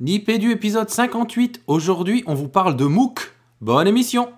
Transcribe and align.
Nipédu 0.00 0.52
épisode 0.52 0.88
58. 0.88 1.62
Aujourd'hui, 1.66 2.22
on 2.28 2.34
vous 2.34 2.46
parle 2.46 2.76
de 2.76 2.84
MOOC. 2.84 3.32
Bonne 3.60 3.88
émission. 3.88 4.28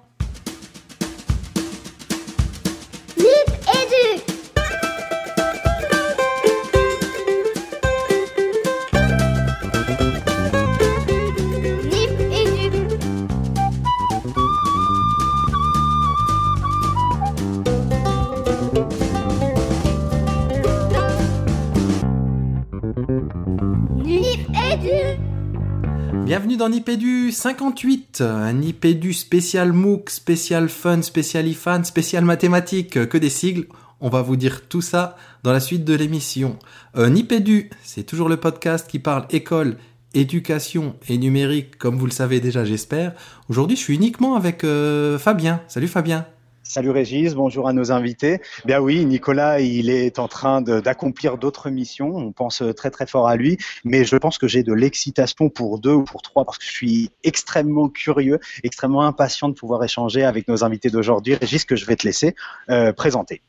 58. 27.41 28.21
Un 28.21 28.53
Nipédu 28.53 29.15
spécial 29.15 29.73
MOOC, 29.73 30.11
spécial 30.11 30.69
fun, 30.69 31.01
spécial 31.01 31.49
IFAN, 31.49 31.85
spécial 31.85 32.23
mathématiques, 32.23 33.09
que 33.09 33.17
des 33.17 33.31
sigles. 33.31 33.67
On 34.03 34.11
va 34.11 34.21
vous 34.21 34.37
dire 34.37 34.69
tout 34.69 34.83
ça 34.83 35.17
dans 35.43 35.51
la 35.51 35.61
suite 35.61 35.87
de 35.87 35.95
l'émission. 35.95 36.59
Euh, 36.99 37.09
Nipédu, 37.09 37.71
c'est 37.83 38.03
toujours 38.03 38.29
le 38.29 38.37
podcast 38.37 38.91
qui 38.91 38.99
parle 38.99 39.25
école, 39.31 39.79
éducation 40.13 40.97
et 41.09 41.17
numérique, 41.17 41.79
comme 41.79 41.97
vous 41.97 42.05
le 42.05 42.13
savez 42.13 42.41
déjà, 42.41 42.67
j'espère. 42.67 43.15
Aujourd'hui, 43.49 43.79
je 43.79 43.83
suis 43.85 43.95
uniquement 43.95 44.35
avec 44.35 44.63
euh, 44.63 45.19
Fabien. 45.19 45.63
Salut 45.67 45.89
Fabien. 45.89 46.27
Salut 46.73 46.91
Régis, 46.91 47.35
bonjour 47.35 47.67
à 47.67 47.73
nos 47.73 47.91
invités. 47.91 48.41
Bien 48.65 48.79
oui, 48.79 49.05
Nicolas, 49.05 49.59
il 49.59 49.91
est 49.91 50.21
en 50.21 50.29
train 50.29 50.63
d'accomplir 50.63 51.37
d'autres 51.37 51.69
missions. 51.69 52.15
On 52.15 52.31
pense 52.31 52.63
très 52.77 52.93
très 52.93 53.09
fort 53.09 53.27
à 53.27 53.35
lui, 53.35 53.59
mais 53.83 54.05
je 54.05 54.15
pense 54.15 54.39
que 54.39 54.47
j'ai 54.47 54.63
de 54.63 54.73
l'excitation 54.73 55.49
pour 55.49 55.81
deux 55.81 55.95
ou 55.95 56.05
pour 56.05 56.23
trois 56.23 56.45
parce 56.45 56.59
que 56.59 56.65
je 56.65 56.71
suis 56.71 57.11
extrêmement 57.25 57.89
curieux, 57.89 58.39
extrêmement 58.63 59.03
impatient 59.03 59.49
de 59.49 59.55
pouvoir 59.55 59.83
échanger 59.83 60.23
avec 60.23 60.47
nos 60.47 60.63
invités 60.63 60.91
d'aujourd'hui. 60.91 61.35
Régis, 61.35 61.65
que 61.65 61.75
je 61.75 61.85
vais 61.87 61.97
te 61.97 62.07
laisser 62.07 62.37
euh, 62.71 62.93
présenter. 62.93 63.43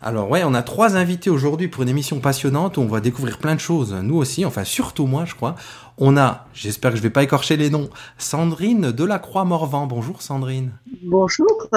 Alors 0.00 0.28
ouais, 0.28 0.42
on 0.42 0.52
a 0.52 0.64
trois 0.64 0.96
invités 0.96 1.30
aujourd'hui 1.30 1.68
pour 1.68 1.84
une 1.84 1.90
émission 1.90 2.18
passionnante 2.18 2.76
où 2.76 2.80
on 2.80 2.88
va 2.88 3.00
découvrir 3.00 3.38
plein 3.38 3.54
de 3.54 3.60
choses. 3.60 3.94
Nous 3.94 4.16
aussi, 4.16 4.44
enfin 4.44 4.64
surtout 4.64 5.06
moi, 5.06 5.26
je 5.26 5.36
crois. 5.36 5.54
On 5.96 6.16
a, 6.16 6.48
j'espère 6.54 6.90
que 6.90 6.96
je 6.96 7.02
vais 7.02 7.10
pas 7.10 7.22
écorcher 7.22 7.56
les 7.56 7.70
noms, 7.70 7.88
Sandrine 8.18 8.90
Delacroix-Morvan. 8.90 9.86
Bonjour 9.86 10.22
Sandrine. 10.22 10.72
Bonjour, 11.04 11.68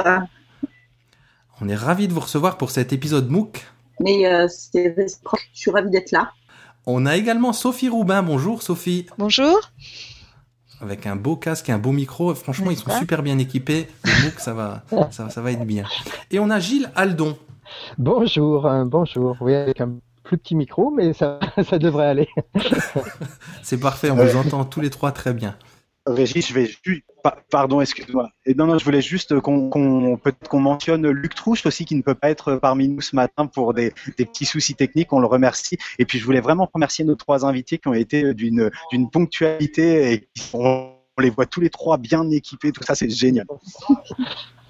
On 1.61 1.69
est 1.69 1.75
ravis 1.75 2.07
de 2.07 2.13
vous 2.13 2.19
recevoir 2.19 2.57
pour 2.57 2.71
cet 2.71 2.91
épisode 2.93 3.29
MOOC. 3.29 3.65
mais 3.99 4.25
euh, 4.25 4.47
c'est 4.49 4.89
réciproque. 4.89 5.47
Je 5.53 5.59
suis 5.59 5.71
ravie 5.71 5.89
d'être 5.89 6.11
là. 6.11 6.31
On 6.85 7.05
a 7.05 7.15
également 7.15 7.53
Sophie 7.53 7.89
Roubin. 7.89 8.21
Bonjour 8.23 8.61
Sophie. 8.61 9.07
Bonjour. 9.17 9.71
Avec 10.81 11.07
un 11.07 11.15
beau 11.15 11.37
casque 11.37 11.69
et 11.69 11.71
un 11.71 11.77
beau 11.77 11.93
micro. 11.93 12.35
Franchement, 12.35 12.71
ils 12.71 12.77
sont 12.77 12.91
super 12.91 13.23
bien 13.23 13.37
équipés. 13.37 13.87
Le 14.03 14.25
MOOC, 14.25 14.39
ça 14.39 14.53
va, 14.53 14.83
ça, 15.11 15.29
ça 15.29 15.41
va 15.41 15.51
être 15.51 15.65
bien. 15.65 15.85
Et 16.29 16.39
on 16.39 16.49
a 16.49 16.59
Gilles 16.59 16.91
Aldon. 16.95 17.37
Bonjour, 17.97 18.67
hein, 18.67 18.85
bonjour. 18.85 19.37
Oui, 19.39 19.55
avec 19.55 19.79
un 19.81 19.93
plus 20.23 20.37
petit 20.37 20.55
micro, 20.55 20.91
mais 20.91 21.13
ça, 21.13 21.39
ça 21.69 21.79
devrait 21.79 22.07
aller. 22.07 22.27
C'est 23.63 23.79
parfait, 23.79 24.11
on 24.11 24.15
vous 24.15 24.35
entend 24.35 24.65
tous 24.65 24.81
les 24.81 24.89
trois 24.89 25.11
très 25.13 25.33
bien. 25.33 25.55
Régis, 26.07 26.47
je 26.49 26.53
vais 26.53 26.69
juste, 26.83 27.03
pa- 27.23 27.37
pardon, 27.49 27.81
excuse-moi. 27.81 28.29
Non, 28.55 28.67
non, 28.67 28.77
je 28.77 28.85
voulais 28.85 29.01
juste 29.01 29.39
qu'on, 29.39 29.69
qu'on- 29.69 30.59
mentionne 30.59 31.07
Luc 31.09 31.33
Trouche 31.33 31.65
aussi 31.65 31.83
qui 31.85 31.95
ne 31.95 32.01
peut 32.03 32.13
pas 32.13 32.29
être 32.29 32.55
parmi 32.57 32.87
nous 32.87 33.01
ce 33.01 33.15
matin 33.15 33.47
pour 33.47 33.73
des, 33.73 33.91
petits 34.17 34.45
soucis 34.45 34.75
techniques. 34.75 35.11
On 35.13 35.19
le 35.19 35.27
remercie. 35.27 35.77
Et 35.97 36.05
puis 36.05 36.19
je 36.19 36.25
voulais 36.25 36.41
vraiment 36.41 36.69
remercier 36.71 37.03
nos 37.05 37.15
trois 37.15 37.43
invités 37.45 37.79
qui 37.79 37.87
ont 37.87 37.93
été 37.93 38.33
d'une, 38.35 38.69
d'une 38.91 39.09
ponctualité 39.09 40.11
et 40.13 40.27
qui 40.33 40.43
sont, 40.43 40.91
on 41.17 41.21
les 41.21 41.29
voit 41.31 41.47
tous 41.47 41.61
les 41.61 41.69
trois 41.71 41.97
bien 41.97 42.29
équipés. 42.29 42.71
Tout 42.71 42.83
ça, 42.83 42.93
c'est 42.93 43.09
génial. 43.09 43.47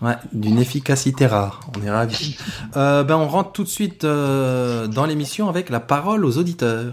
Ouais, 0.02 0.16
d'une 0.34 0.60
efficacité 0.60 1.26
rare. 1.26 1.60
On 1.78 1.82
est 1.82 1.90
ravis. 1.90 2.38
Euh, 2.78 3.04
ben, 3.04 3.18
on 3.18 3.28
rentre 3.28 3.52
tout 3.52 3.64
de 3.64 3.70
suite 3.70 4.04
euh, 4.04 4.88
dans 4.88 5.06
l'émission 5.06 5.50
avec 5.50 5.70
la 5.70 5.80
parole 5.80 6.24
aux 6.26 6.38
auditeurs. 6.38 6.92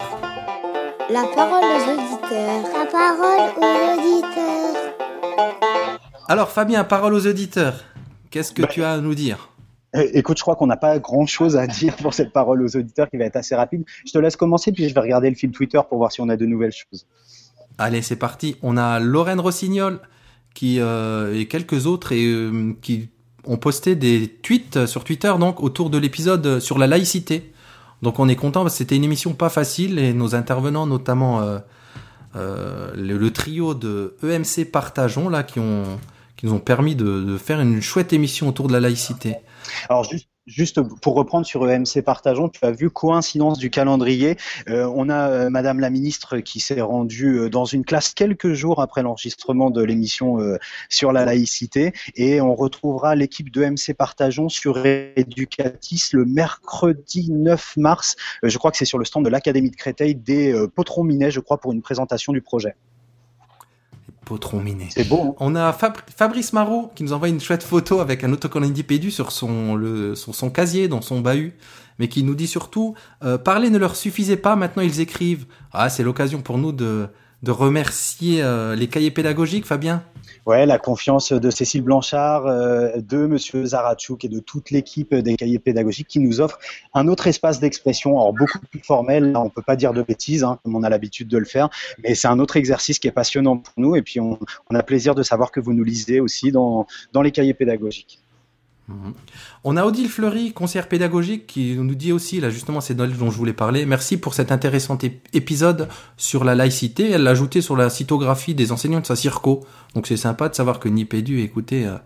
La 1.12 1.24
parole 1.24 1.62
aux 1.62 1.90
auditeurs. 1.92 2.62
La 2.72 2.86
parole 2.86 3.50
aux 3.58 3.98
auditeurs. 3.98 4.94
Alors 6.26 6.50
Fabien, 6.50 6.84
parole 6.84 7.12
aux 7.12 7.26
auditeurs. 7.26 7.84
Qu'est-ce 8.30 8.52
que 8.52 8.62
Bah, 8.62 8.68
tu 8.68 8.82
as 8.82 8.92
à 8.92 8.98
nous 8.98 9.14
dire 9.14 9.50
Euh, 9.94 10.08
Écoute, 10.14 10.38
je 10.38 10.42
crois 10.42 10.56
qu'on 10.56 10.66
n'a 10.68 10.78
pas 10.78 10.98
grand-chose 10.98 11.56
à 11.56 11.66
dire 11.80 11.96
pour 11.96 12.14
cette 12.14 12.32
parole 12.32 12.62
aux 12.62 12.76
auditeurs 12.76 13.10
qui 13.10 13.18
va 13.18 13.26
être 13.26 13.36
assez 13.36 13.54
rapide. 13.54 13.84
Je 14.06 14.12
te 14.12 14.18
laisse 14.18 14.36
commencer, 14.36 14.72
puis 14.72 14.88
je 14.88 14.94
vais 14.94 15.00
regarder 15.00 15.28
le 15.28 15.36
fil 15.36 15.50
Twitter 15.50 15.80
pour 15.86 15.98
voir 15.98 16.10
si 16.12 16.22
on 16.22 16.30
a 16.30 16.36
de 16.36 16.46
nouvelles 16.46 16.72
choses. 16.72 17.06
Allez, 17.76 18.00
c'est 18.00 18.16
parti. 18.16 18.56
On 18.62 18.78
a 18.78 18.98
Lorraine 18.98 19.40
Rossignol 19.40 20.00
qui 20.54 20.80
euh, 20.80 21.38
et 21.38 21.46
quelques 21.46 21.86
autres 21.86 22.12
et 22.12 22.24
euh, 22.24 22.72
qui 22.80 23.10
ont 23.46 23.58
posté 23.58 23.96
des 23.96 24.28
tweets 24.28 24.86
sur 24.86 25.04
Twitter 25.04 25.32
donc 25.38 25.62
autour 25.62 25.90
de 25.90 25.98
l'épisode 25.98 26.58
sur 26.60 26.78
la 26.78 26.86
laïcité. 26.86 27.51
Donc 28.02 28.18
on 28.18 28.28
est 28.28 28.36
content 28.36 28.68
c'était 28.68 28.96
une 28.96 29.04
émission 29.04 29.32
pas 29.32 29.48
facile 29.48 29.98
et 29.98 30.12
nos 30.12 30.34
intervenants, 30.34 30.86
notamment 30.86 31.40
euh, 31.40 31.58
euh, 32.36 32.92
le, 32.94 33.30
trio 33.30 33.74
de 33.74 34.16
EMC 34.22 34.70
Partageons 34.70 35.28
là, 35.28 35.42
qui 35.42 35.60
ont 35.60 35.84
qui 36.36 36.46
nous 36.46 36.54
ont 36.54 36.60
permis 36.60 36.96
de, 36.96 37.36
faire 37.38 37.60
une 37.60 37.80
chouette 37.80 38.12
émission 38.12 38.48
autour 38.48 38.66
de 38.66 38.72
la 38.72 38.80
laïcité. 38.80 39.36
Juste 40.47 40.80
pour 40.82 41.14
reprendre 41.14 41.47
sur 41.47 41.69
EMC 41.69 42.03
Partageons, 42.04 42.48
tu 42.48 42.64
as 42.64 42.70
vu 42.70 42.91
coïncidence 42.91 43.58
du 43.58 43.70
calendrier. 43.70 44.36
Euh, 44.69 44.91
on 44.94 45.08
a 45.08 45.28
euh, 45.30 45.50
Madame 45.50 45.80
la 45.80 45.91
ministre 45.91 46.38
qui 46.38 46.60
s'est 46.60 46.80
rendue 46.80 47.38
euh, 47.38 47.50
dans 47.50 47.64
une 47.64 47.84
classe 47.84 48.12
quelques 48.14 48.52
jours 48.52 48.81
après 48.81 49.02
l'enregistrement 49.02 49.70
de 49.70 49.82
l'émission 49.82 50.41
euh, 50.41 50.58
sur 50.88 51.12
la 51.12 51.25
laïcité, 51.25 51.92
et 52.16 52.41
on 52.41 52.54
retrouvera 52.54 53.14
l'équipe 53.14 53.50
de 53.50 53.62
EMC 53.62 53.94
Partageons 53.97 54.48
sur 54.48 54.84
Educatis 54.84 56.10
le 56.12 56.25
mercredi 56.25 57.31
9 57.31 57.76
mars. 57.76 58.16
Je 58.42 58.56
crois 58.58 58.70
que 58.70 58.76
c'est 58.76 58.84
sur 58.84 58.98
le 58.98 59.04
stand 59.04 59.25
de 59.25 59.31
l'Académie 59.31 59.70
de 59.70 59.76
Créteil 59.76 60.14
des 60.14 60.54
Potrons 60.75 61.04
Minets, 61.04 61.31
je 61.31 61.41
crois, 61.41 61.58
pour 61.58 61.72
une 61.72 61.82
présentation 61.82 62.32
du 62.32 62.42
projet. 62.42 62.75
Potron 64.24 64.60
miné. 64.60 64.88
C'est 64.90 65.08
beau. 65.08 65.20
hein 65.30 65.34
On 65.40 65.54
a 65.56 65.72
Fab- 65.72 65.96
Fabrice 66.16 66.52
Marot 66.52 66.90
qui 66.94 67.02
nous 67.02 67.12
envoie 67.12 67.28
une 67.28 67.40
chouette 67.40 67.62
photo 67.62 68.00
avec 68.00 68.24
un 68.24 68.32
autocollant 68.32 68.66
Indipédu 68.66 69.10
sur 69.10 69.32
son, 69.32 69.74
le, 69.74 70.14
sur 70.14 70.34
son 70.34 70.50
casier, 70.50 70.88
dans 70.88 71.00
son 71.02 71.20
bahut, 71.20 71.54
mais 71.98 72.08
qui 72.08 72.22
nous 72.22 72.34
dit 72.34 72.46
surtout 72.46 72.94
euh, 73.24 73.38
parler 73.38 73.70
ne 73.70 73.78
leur 73.78 73.96
suffisait 73.96 74.36
pas, 74.36 74.56
maintenant 74.56 74.82
ils 74.82 75.00
écrivent. 75.00 75.46
Ah, 75.72 75.90
c'est 75.90 76.02
l'occasion 76.02 76.40
pour 76.40 76.58
nous 76.58 76.72
de, 76.72 77.08
de 77.42 77.50
remercier 77.50 78.42
euh, 78.42 78.76
les 78.76 78.86
cahiers 78.86 79.10
pédagogiques, 79.10 79.66
Fabien? 79.66 80.04
Ouais, 80.47 80.66
la 80.66 80.78
confiance 80.78 81.32
de 81.32 81.50
Cécile 81.50 81.82
Blanchard, 81.82 82.47
euh, 82.47 82.97
de 82.97 83.26
Monsieur 83.26 83.64
Zaratchouk 83.64 84.25
et 84.25 84.28
de 84.28 84.38
toute 84.38 84.70
l'équipe 84.70 85.14
des 85.14 85.36
cahiers 85.36 85.58
pédagogiques 85.58 86.08
qui 86.08 86.20
nous 86.20 86.41
offre 86.41 86.58
un 86.94 87.08
autre 87.08 87.26
espace 87.26 87.60
d'expression, 87.60 88.19
alors 88.19 88.32
beaucoup 88.32 88.58
plus 88.58 88.81
formel. 88.81 89.34
On 89.36 89.50
peut 89.50 89.62
pas 89.62 89.76
dire 89.76 89.92
de 89.92 90.02
bêtises, 90.02 90.44
hein, 90.44 90.58
comme 90.62 90.76
on 90.76 90.82
a 90.82 90.88
l'habitude 90.88 91.28
de 91.28 91.38
le 91.38 91.44
faire, 91.44 91.69
mais 92.02 92.14
c'est 92.14 92.28
un 92.28 92.38
autre 92.38 92.56
exercice 92.56 92.98
qui 92.98 93.08
est 93.08 93.12
passionnant 93.12 93.58
pour 93.58 93.75
nous. 93.76 93.97
Et 93.97 94.02
puis, 94.02 94.20
on, 94.20 94.38
a 94.75 94.82
plaisir 94.82 95.14
de 95.14 95.22
savoir 95.22 95.50
que 95.52 95.60
vous 95.60 95.72
nous 95.72 95.84
lisez 95.84 96.19
aussi 96.20 96.50
dans 96.50 96.86
les 97.22 97.31
cahiers 97.31 97.54
pédagogiques. 97.54 98.22
Mhm. 98.88 99.15
On 99.65 99.76
a 99.76 99.84
Odile 99.84 100.09
Fleury, 100.09 100.53
conseillère 100.53 100.88
pédagogique, 100.88 101.47
qui 101.47 101.76
nous 101.76 101.94
dit 101.94 102.12
aussi, 102.12 102.41
là 102.41 102.50
justement, 102.50 102.81
c'est 102.81 102.94
Noël 102.94 103.16
dont 103.16 103.31
je 103.31 103.37
voulais 103.37 103.53
parler. 103.53 103.87
Merci 103.87 104.16
pour 104.16 104.34
cet 104.34 104.50
intéressant 104.50 104.97
ép- 104.97 105.20
épisode 105.32 105.88
sur 106.16 106.43
la 106.44 106.54
laïcité. 106.54 107.10
Elle 107.10 107.22
l'a 107.22 107.31
ajouté 107.31 107.60
sur 107.60 107.76
la 107.76 107.91
cytographie 107.91 108.54
des 108.54 108.72
enseignants 108.72 109.00
de 109.00 109.06
sa 109.06 109.15
circo. 109.16 109.65
Donc 109.94 110.06
c'est 110.09 110.16
sympa 110.16 110.48
de 110.48 110.54
savoir 110.54 110.81
que 110.81 110.88
Nipédu 110.88 111.41
écouté 111.43 111.87
euh, 111.87 111.97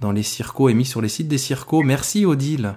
dans 0.00 0.12
les 0.12 0.22
circos 0.22 0.68
et 0.68 0.74
mis 0.74 0.84
sur 0.84 1.00
les 1.00 1.08
sites 1.08 1.28
des 1.28 1.38
circos. 1.38 1.82
Merci 1.82 2.26
Odile. 2.26 2.74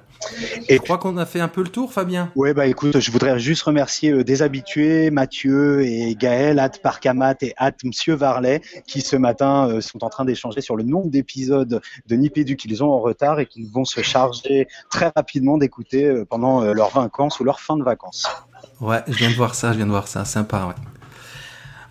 Et 0.69 0.75
je 0.75 0.81
crois 0.81 0.97
qu'on 0.97 1.17
a 1.17 1.25
fait 1.25 1.39
un 1.39 1.47
peu 1.47 1.63
le 1.63 1.69
tour, 1.69 1.91
Fabien. 1.91 2.31
Ouais, 2.35 2.53
bah 2.53 2.67
écoute, 2.67 2.99
je 2.99 3.11
voudrais 3.11 3.39
juste 3.39 3.63
remercier 3.63 4.11
euh, 4.11 4.23
des 4.23 4.41
habitués, 4.41 5.09
Mathieu 5.09 5.83
et 5.83 6.15
Gaël, 6.15 6.59
at 6.59 6.69
Parcamat 6.69 7.35
et 7.41 7.53
at 7.57 7.73
Monsieur 7.83 8.13
Varlet, 8.13 8.61
qui 8.85 9.01
ce 9.01 9.15
matin 9.15 9.67
euh, 9.67 9.81
sont 9.81 10.03
en 10.03 10.09
train 10.09 10.25
d'échanger 10.25 10.61
sur 10.61 10.75
le 10.75 10.83
nombre 10.83 11.09
d'épisodes 11.09 11.81
de 12.07 12.15
Nipédu 12.15 12.55
qu'ils 12.55 12.83
ont 12.83 12.91
en 12.91 12.99
retard 12.99 13.39
et 13.39 13.45
qu'ils 13.45 13.69
vont 13.69 13.85
se 13.85 14.01
charger 14.01 14.67
très 14.89 15.11
rapidement 15.15 15.57
d'écouter 15.57 16.05
euh, 16.05 16.25
pendant 16.25 16.61
euh, 16.61 16.73
leurs 16.73 16.91
vacances 16.91 17.39
ou 17.39 17.43
leur 17.43 17.59
fin 17.59 17.77
de 17.77 17.83
vacances. 17.83 18.27
Ouais, 18.79 19.01
je 19.07 19.13
viens 19.13 19.29
de 19.29 19.35
voir 19.35 19.55
ça, 19.55 19.71
je 19.71 19.77
viens 19.77 19.85
de 19.85 19.91
voir 19.91 20.07
ça. 20.07 20.25
Sympa, 20.25 20.65
ouais. 20.67 20.75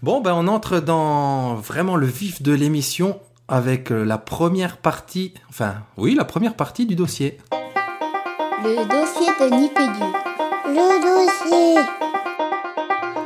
Bon, 0.03 0.21
ben 0.21 0.33
on 0.35 0.47
entre 0.47 0.81
dans 0.81 1.57
vraiment 1.57 1.97
le 1.97 2.07
vif 2.07 2.43
de 2.43 2.53
l'émission 2.53 3.21
avec 3.51 3.91
euh, 3.91 4.05
la 4.05 4.17
première 4.17 4.77
partie, 4.79 5.35
enfin, 5.51 5.75
oui, 5.97 6.15
la 6.15 6.25
première 6.25 6.55
partie 6.55 6.87
du 6.87 6.95
dossier. 6.95 7.37
Le 8.63 8.77
dossier 8.89 9.29
de 9.41 9.55
Nipédu. 9.57 10.07
Le 10.67 11.01
dossier. 11.03 11.83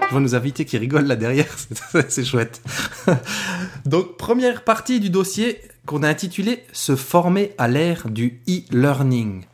Je 0.06 0.10
vois 0.10 0.20
nos 0.20 0.34
invités 0.34 0.64
qui 0.64 0.78
rigolent 0.78 1.06
là 1.06 1.16
derrière, 1.16 1.46
c'est- 1.92 2.10
c'est 2.10 2.24
chouette. 2.24 2.62
Donc, 3.84 4.16
première 4.16 4.64
partie 4.64 4.98
du 4.98 5.10
dossier 5.10 5.60
qu'on 5.86 6.02
a 6.02 6.08
intitulé 6.08 6.64
Se 6.72 6.96
former 6.96 7.52
à 7.58 7.68
l'ère 7.68 8.08
du 8.08 8.40
e-learning. 8.48 9.44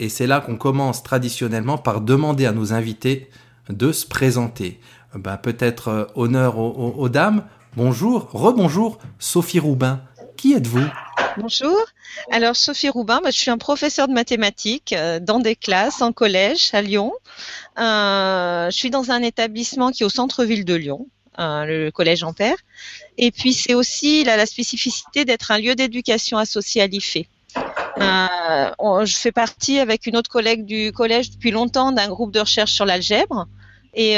Et 0.00 0.08
c'est 0.10 0.26
là 0.26 0.40
qu'on 0.40 0.56
commence 0.56 1.02
traditionnellement 1.02 1.78
par 1.78 2.00
demander 2.02 2.44
à 2.46 2.52
nos 2.52 2.72
invités 2.74 3.30
de 3.70 3.92
se 3.92 4.06
présenter. 4.06 4.78
ben, 5.14 5.36
peut-être 5.38 5.88
euh, 5.88 6.04
honneur 6.14 6.58
aux, 6.58 6.68
aux- 6.70 6.94
aux 7.02 7.08
dames. 7.08 7.44
Bonjour, 7.76 8.28
rebonjour, 8.32 8.98
Sophie 9.18 9.60
Roubin. 9.60 10.00
Qui 10.38 10.54
êtes-vous? 10.54 10.86
Bonjour. 11.36 11.76
Alors, 12.30 12.54
Sophie 12.54 12.88
Roubin, 12.88 13.20
je 13.26 13.32
suis 13.32 13.50
un 13.50 13.58
professeur 13.58 14.06
de 14.06 14.12
mathématiques 14.12 14.92
euh, 14.92 15.18
dans 15.18 15.40
des 15.40 15.56
classes 15.56 16.00
en 16.00 16.12
collège 16.12 16.70
à 16.74 16.80
Lyon. 16.80 17.12
Euh, 17.76 18.70
je 18.70 18.76
suis 18.76 18.90
dans 18.90 19.10
un 19.10 19.20
établissement 19.22 19.90
qui 19.90 20.04
est 20.04 20.06
au 20.06 20.10
centre-ville 20.10 20.64
de 20.64 20.74
Lyon, 20.74 21.08
euh, 21.40 21.64
le 21.64 21.90
collège 21.90 22.22
Ampère. 22.22 22.54
Et 23.16 23.32
puis, 23.32 23.52
c'est 23.52 23.74
aussi 23.74 24.22
là, 24.22 24.36
la 24.36 24.46
spécificité 24.46 25.24
d'être 25.24 25.50
un 25.50 25.58
lieu 25.58 25.74
d'éducation 25.74 26.38
associé 26.38 26.82
à 26.82 26.86
l'IFE. 26.86 27.24
Je 27.96 29.16
fais 29.16 29.32
partie 29.32 29.80
avec 29.80 30.06
une 30.06 30.16
autre 30.16 30.30
collègue 30.30 30.64
du 30.64 30.92
collège 30.92 31.30
depuis 31.32 31.50
longtemps 31.50 31.90
d'un 31.90 32.06
groupe 32.06 32.30
de 32.30 32.38
recherche 32.38 32.72
sur 32.72 32.86
l'algèbre. 32.86 33.48
Et, 33.92 34.14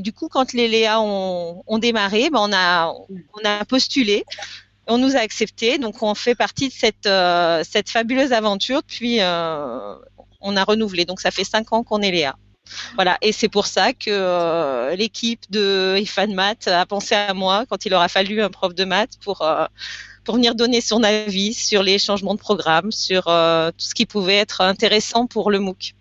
du 0.00 0.12
coup, 0.12 0.28
quand 0.28 0.52
les 0.52 0.68
Léa 0.68 1.00
ont, 1.00 1.62
ont 1.66 1.78
démarré, 1.78 2.28
ben, 2.28 2.40
on 2.40 2.52
a 2.52 3.64
postulé 3.64 4.26
on 4.86 4.98
nous 4.98 5.16
a 5.16 5.20
acceptés, 5.20 5.78
donc 5.78 6.02
on 6.02 6.14
fait 6.14 6.34
partie 6.34 6.68
de 6.68 6.72
cette, 6.72 7.06
euh, 7.06 7.62
cette 7.68 7.90
fabuleuse 7.90 8.32
aventure. 8.32 8.82
Puis 8.86 9.20
euh, 9.20 9.94
on 10.40 10.56
a 10.56 10.64
renouvelé, 10.64 11.04
donc 11.04 11.20
ça 11.20 11.30
fait 11.30 11.44
cinq 11.44 11.72
ans 11.72 11.82
qu'on 11.82 12.02
est 12.02 12.10
Léa. 12.10 12.36
Voilà, 12.94 13.18
et 13.20 13.32
c'est 13.32 13.48
pour 13.48 13.66
ça 13.66 13.92
que 13.92 14.10
euh, 14.10 14.96
l'équipe 14.96 15.50
de 15.50 15.96
IFAN 15.98 16.28
Math 16.28 16.68
a 16.68 16.86
pensé 16.86 17.14
à 17.14 17.34
moi 17.34 17.64
quand 17.68 17.84
il 17.84 17.94
aura 17.94 18.08
fallu 18.08 18.42
un 18.42 18.50
prof 18.50 18.74
de 18.74 18.84
maths 18.84 19.18
pour, 19.22 19.42
euh, 19.42 19.66
pour 20.24 20.36
venir 20.36 20.54
donner 20.54 20.80
son 20.80 21.02
avis 21.02 21.52
sur 21.54 21.82
les 21.82 21.98
changements 21.98 22.34
de 22.34 22.38
programme, 22.38 22.90
sur 22.90 23.28
euh, 23.28 23.70
tout 23.70 23.84
ce 23.84 23.94
qui 23.94 24.06
pouvait 24.06 24.36
être 24.36 24.62
intéressant 24.62 25.26
pour 25.26 25.50
le 25.50 25.60
MOOC. 25.60 25.93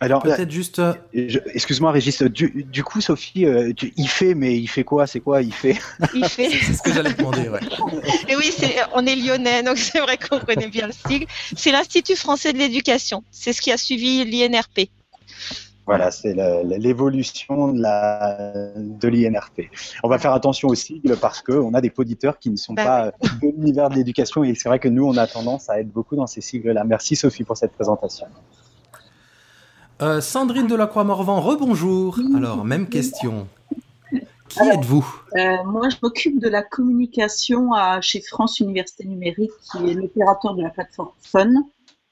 Alors, 0.00 0.22
Peut-être 0.22 0.50
juste... 0.50 0.78
euh, 0.78 0.94
je- 1.14 1.38
excuse-moi, 1.54 1.92
Régis. 1.92 2.22
Du, 2.22 2.64
du 2.70 2.84
coup, 2.84 3.00
Sophie, 3.00 3.46
euh, 3.46 3.72
tu- 3.74 3.92
il 3.96 4.08
fait, 4.08 4.34
mais 4.34 4.56
il 4.56 4.66
fait 4.68 4.84
quoi 4.84 5.06
C'est 5.06 5.20
quoi 5.20 5.42
Il 5.42 5.52
fait? 5.52 5.76
Il 6.14 6.24
fait. 6.28 6.48
C'est 6.62 6.72
ce 6.74 6.82
que 6.82 6.92
j'allais 6.92 7.12
demander, 7.14 7.48
ouais. 7.48 7.60
Et 8.28 8.36
oui, 8.36 8.50
c'est, 8.56 8.76
on 8.94 9.04
est 9.06 9.16
lyonnais, 9.16 9.62
donc 9.62 9.78
c'est 9.78 10.00
vrai 10.00 10.16
qu'on 10.18 10.38
connaît 10.40 10.68
bien 10.68 10.86
le 10.86 10.92
sigle. 10.92 11.26
C'est 11.56 11.72
l'Institut 11.72 12.16
français 12.16 12.52
de 12.52 12.58
l'éducation. 12.58 13.22
C'est 13.30 13.52
ce 13.52 13.60
qui 13.60 13.70
a 13.72 13.76
suivi 13.76 14.24
l'INRP. 14.24 14.88
Voilà, 15.84 16.12
c'est 16.12 16.32
la- 16.34 16.62
la- 16.62 16.78
l'évolution 16.78 17.72
de 17.72 17.82
la 17.82 18.36
de 18.76 19.08
l'INRP. 19.08 19.62
On 20.04 20.08
va 20.08 20.18
faire 20.20 20.32
attention 20.32 20.68
aux 20.68 20.76
sigles 20.76 21.16
parce 21.20 21.42
que 21.42 21.50
on 21.52 21.74
a 21.74 21.80
des 21.80 21.90
auditeurs 21.96 22.38
qui 22.38 22.50
ne 22.50 22.56
sont 22.56 22.74
Bah 22.74 22.84
pas 23.20 23.28
de 23.42 23.48
l'univers 23.48 23.90
de 23.90 23.96
l'éducation 23.96 24.44
et 24.44 24.54
c'est 24.54 24.68
vrai 24.68 24.78
que 24.78 24.88
nous, 24.88 25.04
on 25.04 25.16
a 25.16 25.26
tendance 25.26 25.68
à 25.68 25.80
être 25.80 25.88
beaucoup 25.90 26.14
dans 26.14 26.28
ces 26.28 26.40
sigles-là. 26.40 26.84
Merci 26.84 27.16
Sophie 27.16 27.42
pour 27.42 27.56
cette 27.56 27.72
présentation. 27.72 28.26
Euh, 30.02 30.20
Sandrine 30.20 30.66
Delacroix-Morvan, 30.66 31.40
rebonjour. 31.40 32.18
Alors, 32.36 32.64
même 32.64 32.88
question. 32.88 33.46
Qui 34.48 34.58
êtes-vous? 34.58 35.06
Euh, 35.36 35.62
moi, 35.64 35.88
je 35.90 35.96
m'occupe 36.02 36.40
de 36.40 36.48
la 36.48 36.64
communication 36.64 37.72
à, 37.72 38.00
chez 38.00 38.20
France 38.20 38.58
Université 38.58 39.04
Numérique, 39.04 39.52
qui 39.70 39.90
est 39.90 39.94
l'opérateur 39.94 40.56
de 40.56 40.62
la 40.62 40.70
plateforme 40.70 41.10
Fun, 41.20 41.52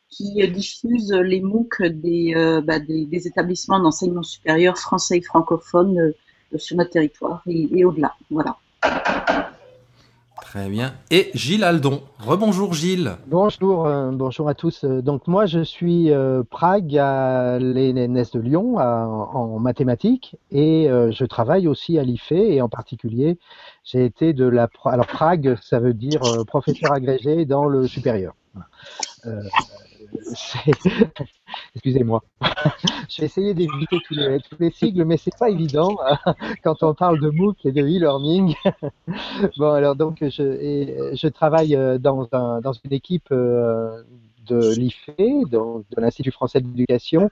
qui 0.09 0.41
euh, 0.41 0.47
diffuse 0.47 1.11
les 1.11 1.41
MOOC 1.41 1.83
des, 1.83 2.33
euh, 2.37 2.61
bah, 2.61 2.79
des, 2.79 3.07
des 3.07 3.27
établissements 3.27 3.81
d'enseignement 3.81 4.23
supérieur 4.23 4.79
français 4.79 5.19
et 5.19 5.23
francophone 5.23 6.13
sur 6.55 6.77
notre 6.77 6.91
territoire 6.91 7.43
et, 7.49 7.69
et 7.77 7.85
au-delà. 7.85 8.15
Voilà. 8.31 8.57
Très 10.51 10.69
bien. 10.69 10.95
Et 11.13 11.31
Gilles 11.33 11.63
Aldon. 11.63 12.03
Rebonjour 12.19 12.75
Gilles. 12.75 13.13
Bonjour, 13.29 13.87
euh, 13.87 14.11
bonjour 14.11 14.49
à 14.49 14.55
tous. 14.55 14.83
Euh, 14.83 15.01
Donc 15.01 15.29
moi 15.29 15.47
je 15.47 15.61
suis 15.61 16.11
euh, 16.11 16.43
Prague 16.43 16.99
à 16.99 17.61
l'ENS 17.61 18.33
de 18.33 18.41
Lyon 18.41 18.77
en 18.79 19.61
mathématiques 19.61 20.35
et 20.51 20.89
je 20.89 21.25
travaille 21.25 21.69
aussi 21.69 22.01
à 22.01 22.03
l'IFE 22.03 22.33
et 22.33 22.61
en 22.63 22.69
particulier 22.69 23.39
j'ai 23.85 24.05
été 24.05 24.33
de 24.33 24.45
la 24.45 24.69
alors 24.87 25.07
Prague 25.07 25.57
ça 25.63 25.79
veut 25.79 25.95
dire 25.95 26.21
professeur 26.49 26.93
agrégé 26.93 27.45
dans 27.45 27.67
le 27.67 27.87
supérieur. 27.87 28.35
Excusez-moi. 31.75 32.23
J'ai 33.09 33.25
essayé 33.25 33.55
d'éviter 33.55 33.99
tous 34.07 34.15
les, 34.15 34.41
tous 34.41 34.57
les 34.59 34.71
sigles, 34.71 35.05
mais 35.05 35.17
c'est 35.17 35.37
pas 35.37 35.51
évident 35.51 35.97
quand 36.65 36.83
on 36.83 36.95
parle 36.95 37.21
de 37.21 37.31
MOOC 37.31 37.67
et 37.67 37.73
de 37.73 37.83
e-learning. 37.83 38.55
bon, 39.57 39.73
alors 39.73 39.97
donc 39.97 40.19
je, 40.21 41.13
je 41.15 41.29
travaille 41.29 41.77
euh, 41.77 41.99
dans, 41.99 42.29
un, 42.33 42.61
dans 42.61 42.73
une 42.73 42.93
équipe 42.93 43.29
euh, 43.33 44.03
de 44.47 44.75
l'IFE, 44.75 45.11
de 45.49 46.01
l'Institut 46.01 46.33
français 46.33 46.61
d'éducation, 46.61 47.31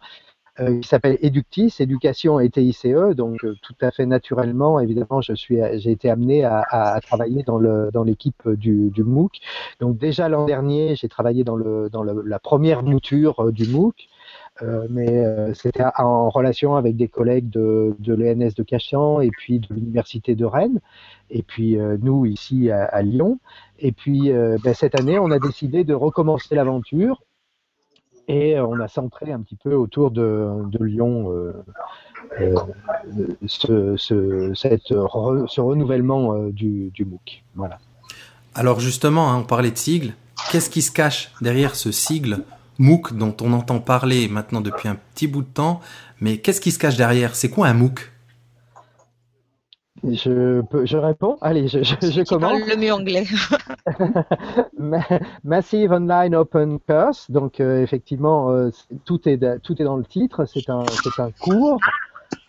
euh, 0.61 0.81
qui 0.81 0.89
s'appelle 0.89 1.19
Eductis, 1.23 1.75
Éducation 1.79 2.41
et 2.41 2.51
TICE. 2.51 2.87
Donc 3.17 3.45
euh, 3.45 3.55
tout 3.63 3.75
à 3.81 3.91
fait 3.91 4.07
naturellement, 4.07 4.81
évidemment, 4.81 5.21
je 5.21 5.35
suis, 5.35 5.59
j'ai 5.75 5.91
été 5.91 6.11
amené 6.11 6.45
à, 6.45 6.61
à, 6.61 6.95
à 6.95 7.01
travailler 7.01 7.43
dans 7.43 7.59
le 7.59 7.91
dans 7.93 8.05
l'équipe 8.05 8.49
du, 8.49 8.91
du 8.91 9.05
MOOC. 9.05 9.39
Donc 9.81 9.99
déjà 9.99 10.29
l'an 10.29 10.45
dernier, 10.47 10.97
j'ai 10.97 11.09
travaillé 11.09 11.45
dans 11.45 11.57
le 11.57 11.89
dans 11.91 12.03
le, 12.03 12.23
la 12.23 12.39
première 12.39 12.83
mouture 12.83 13.41
euh, 13.41 13.53
du 13.53 13.67
MOOC. 13.69 14.09
Euh, 14.61 14.89
mais 14.91 15.25
euh, 15.25 15.55
c'était 15.55 15.85
en 15.99 16.29
relation 16.31 16.75
avec 16.75 16.97
des 16.97 17.07
collègues 17.07 17.49
de, 17.49 17.95
de 18.01 18.13
l'ENS 18.13 18.55
de 18.57 18.65
Cachan 18.65 19.21
et 19.21 19.31
puis 19.31 19.61
de 19.61 19.73
l'Université 19.73 20.35
de 20.35 20.45
Rennes, 20.45 20.81
et 21.31 21.43
puis 21.45 21.79
euh, 21.79 21.97
nous 22.03 22.27
ici 22.27 22.69
à, 22.71 22.85
à 22.85 23.03
Lyon. 23.03 23.39
Et 23.79 23.93
puis 23.93 24.33
euh, 24.33 24.59
ben, 24.65 24.75
cette 24.75 24.99
année, 24.99 25.17
on 25.21 25.31
a 25.31 25.39
décidé 25.39 25.85
de 25.85 25.95
recommencer 25.95 26.57
l'aventure 26.57 27.23
et 28.29 28.57
euh, 28.57 28.67
on 28.67 28.79
a 28.79 28.89
centré 28.89 29.33
un 29.33 29.41
petit 29.41 29.57
peu 29.57 29.75
autour 29.75 30.11
de, 30.11 30.49
Lyon 30.81 31.33
euh, 31.33 31.53
euh, 32.41 32.55
ce, 33.47 33.97
ce, 33.97 35.61
renouvellement 35.61 36.39
du, 36.51 36.91
du 36.91 37.05
MOOC. 37.05 37.43
Voilà. 37.57 37.79
Alors 38.55 38.81
justement, 38.81 39.33
hein, 39.33 39.39
on 39.39 39.45
parlait 39.45 39.71
de 39.71 39.79
sigle. 39.79 40.13
Qu'est-ce 40.53 40.71
qui 40.71 40.83
se 40.83 40.93
cache 40.93 41.33
derrière 41.41 41.75
ce 41.75 41.91
sigle 41.91 42.45
MOOC 42.79 43.15
dont 43.15 43.35
on 43.41 43.53
entend 43.53 43.81
parler 43.81 44.29
maintenant 44.29 44.61
depuis 44.61 44.89
un 44.89 44.97
petit 45.15 45.27
bout 45.27 45.43
de 45.43 45.49
temps? 45.49 45.81
Mais 46.21 46.39
qu'est-ce 46.39 46.61
qui 46.61 46.71
se 46.71 46.79
cache 46.79 46.97
derrière? 46.97 47.35
C'est 47.35 47.51
quoi 47.51 47.69
un 47.69 47.75
MOOC? 47.75 48.13
Je, 50.05 50.61
peux, 50.63 50.87
je 50.87 50.97
réponds 50.97 51.39
Allez, 51.41 51.69
je, 51.69 51.83
je, 51.83 51.95
je 52.01 52.23
commence. 52.23 52.61
le 52.67 52.77
mieux 52.77 52.93
anglais. 52.93 53.25
Ma- 54.79 55.07
Massive 55.45 55.93
Online 55.93 56.35
Open 56.35 56.79
Course, 56.81 57.31
donc 57.31 57.61
euh, 57.61 57.83
effectivement, 57.83 58.51
euh, 58.51 58.71
tout, 59.05 59.29
est, 59.29 59.61
tout 59.61 59.81
est 59.81 59.85
dans 59.85 59.97
le 59.97 60.05
titre, 60.05 60.45
c'est 60.47 60.69
un, 60.71 60.85
c'est 61.03 61.21
un 61.21 61.31
cours 61.41 61.81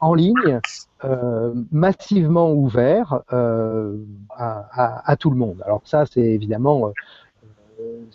en 0.02 0.14
ligne 0.14 0.60
euh, 1.04 1.54
massivement 1.72 2.52
ouvert 2.52 3.22
euh, 3.34 3.98
à, 4.36 4.66
à, 4.72 5.12
à 5.12 5.16
tout 5.18 5.30
le 5.30 5.36
monde. 5.38 5.62
Alors 5.66 5.82
ça, 5.86 6.06
c'est 6.06 6.22
évidemment, 6.22 6.88
euh, 6.88 6.92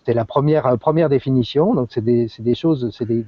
c'est 0.04 0.14
la 0.14 0.24
première, 0.24 0.66
euh, 0.66 0.76
première 0.76 1.08
définition, 1.08 1.74
donc 1.74 1.88
c'est 1.90 2.04
des, 2.04 2.28
des 2.38 2.54
choses, 2.54 2.90
c'est 2.96 3.06
des, 3.06 3.24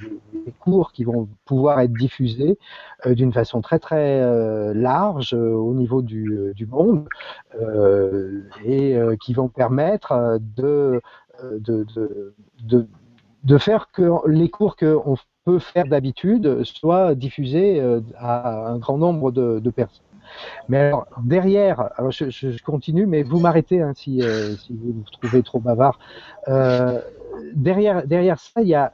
cours 0.61 0.93
qui 0.93 1.05
vont 1.05 1.29
pouvoir 1.45 1.81
être 1.81 1.93
diffusés 1.93 2.59
euh, 3.05 3.15
d'une 3.15 3.33
façon 3.33 3.61
très 3.61 3.79
très 3.79 4.21
euh, 4.21 4.73
large 4.75 5.35
au 5.35 5.75
niveau 5.75 6.03
du, 6.03 6.55
monde 6.69 7.09
et 8.65 8.97
qui 9.21 9.35
vont 9.35 9.49
permettre 9.49 10.39
de, 10.57 11.01
faire 13.59 13.91
que 13.93 14.29
les 14.29 14.51
cours 14.51 14.77
qu'on 14.77 15.17
peut 15.45 15.59
faire 15.59 15.87
d'habitude 15.87 16.65
soient 16.65 17.15
diffusés 17.15 17.81
à 18.17 18.69
un 18.71 18.79
grand 18.79 18.99
nombre 18.99 19.33
de 19.33 19.71
personnes. 19.71 20.06
Mais 20.69 20.79
alors, 20.79 21.07
derrière, 21.23 21.91
alors 21.97 22.11
je, 22.11 22.63
continue, 22.63 23.07
mais 23.07 23.23
vous 23.23 23.39
m'arrêtez 23.39 23.81
hein, 23.81 23.93
si, 23.95 24.23
euh, 24.23 24.55
si 24.57 24.73
vous 24.73 24.93
vous 24.93 25.05
trouvez 25.21 25.43
trop 25.43 25.61
bavard. 25.61 25.99
Euh, 26.49 27.01
derrière, 27.55 28.07
derrière 28.07 28.39
ça, 28.39 28.63
il 28.63 28.69
y 28.69 28.75
a, 28.75 28.93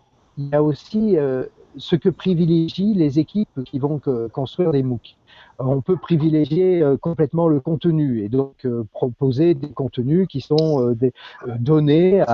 aussi 0.62 1.16
euh, 1.16 1.44
ce 1.76 1.96
que 1.96 2.08
privilégient 2.08 2.94
les 2.94 3.18
équipes 3.18 3.62
qui 3.64 3.78
vont 3.78 4.00
construire 4.32 4.72
des 4.72 4.82
MOOC. 4.82 5.16
Euh, 5.60 5.64
On 5.64 5.80
peut 5.80 5.96
privilégier 5.96 6.82
complètement 7.00 7.48
le 7.48 7.60
contenu 7.60 8.22
et 8.22 8.28
donc 8.28 8.66
proposer 8.92 9.54
des 9.54 9.70
contenus 9.70 10.26
qui 10.28 10.40
sont 10.40 10.92
des, 10.92 11.12
donnés 11.58 12.24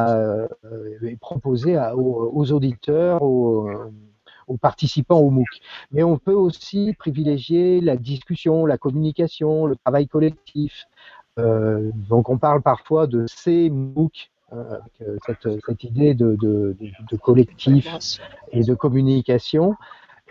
et 1.03 1.17
proposés 1.17 1.79
aux, 1.95 2.31
aux 2.33 2.53
auditeurs, 2.53 3.23
aux, 3.23 3.69
aux 4.49 4.57
participants 4.57 5.19
au 5.19 5.31
MOOC. 5.31 5.61
Mais 5.93 6.03
on 6.03 6.19
peut 6.19 6.33
aussi 6.33 6.95
privilégier 6.99 7.81
la 7.81 7.97
discussion, 7.97 8.67
la 8.67 8.79
communication, 8.79 9.67
le 9.67 9.77
travail 9.77 10.09
collectif. 10.09 10.87
Euh, 11.39 11.91
donc 11.95 12.29
on 12.29 12.39
parle 12.39 12.63
parfois 12.63 13.07
de 13.07 13.27
ces 13.29 13.71
MOOC, 13.71 14.31
euh, 14.53 14.79
euh, 15.03 15.17
cette, 15.27 15.85
idée 15.85 16.15
de, 16.15 16.37
collectif 17.23 18.21
et 18.53 18.63
de 18.63 18.75
communication. 18.75 19.75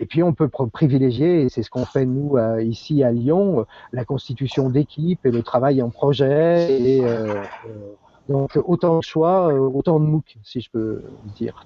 Et 0.00 0.06
puis 0.06 0.22
on 0.22 0.32
peut 0.32 0.48
privilégier, 0.48 1.42
et 1.42 1.48
c'est 1.48 1.64
ce 1.64 1.70
qu'on 1.70 1.84
fait 1.84 2.06
nous 2.06 2.36
ici 2.60 3.02
à 3.02 3.10
Lyon, 3.10 3.66
la 3.92 4.04
constitution 4.04 4.70
d'équipe 4.70 5.26
et 5.26 5.32
le 5.32 5.42
travail 5.42 5.82
en 5.82 5.90
projet. 5.90 6.80
Et, 6.80 7.02
donc 8.28 8.58
autant 8.66 8.98
de 8.98 9.02
choix, 9.02 9.52
euh, 9.52 9.58
autant 9.58 9.98
de 9.98 10.04
MOOC, 10.04 10.36
si 10.42 10.60
je 10.60 10.70
peux 10.70 11.02
dire. 11.36 11.64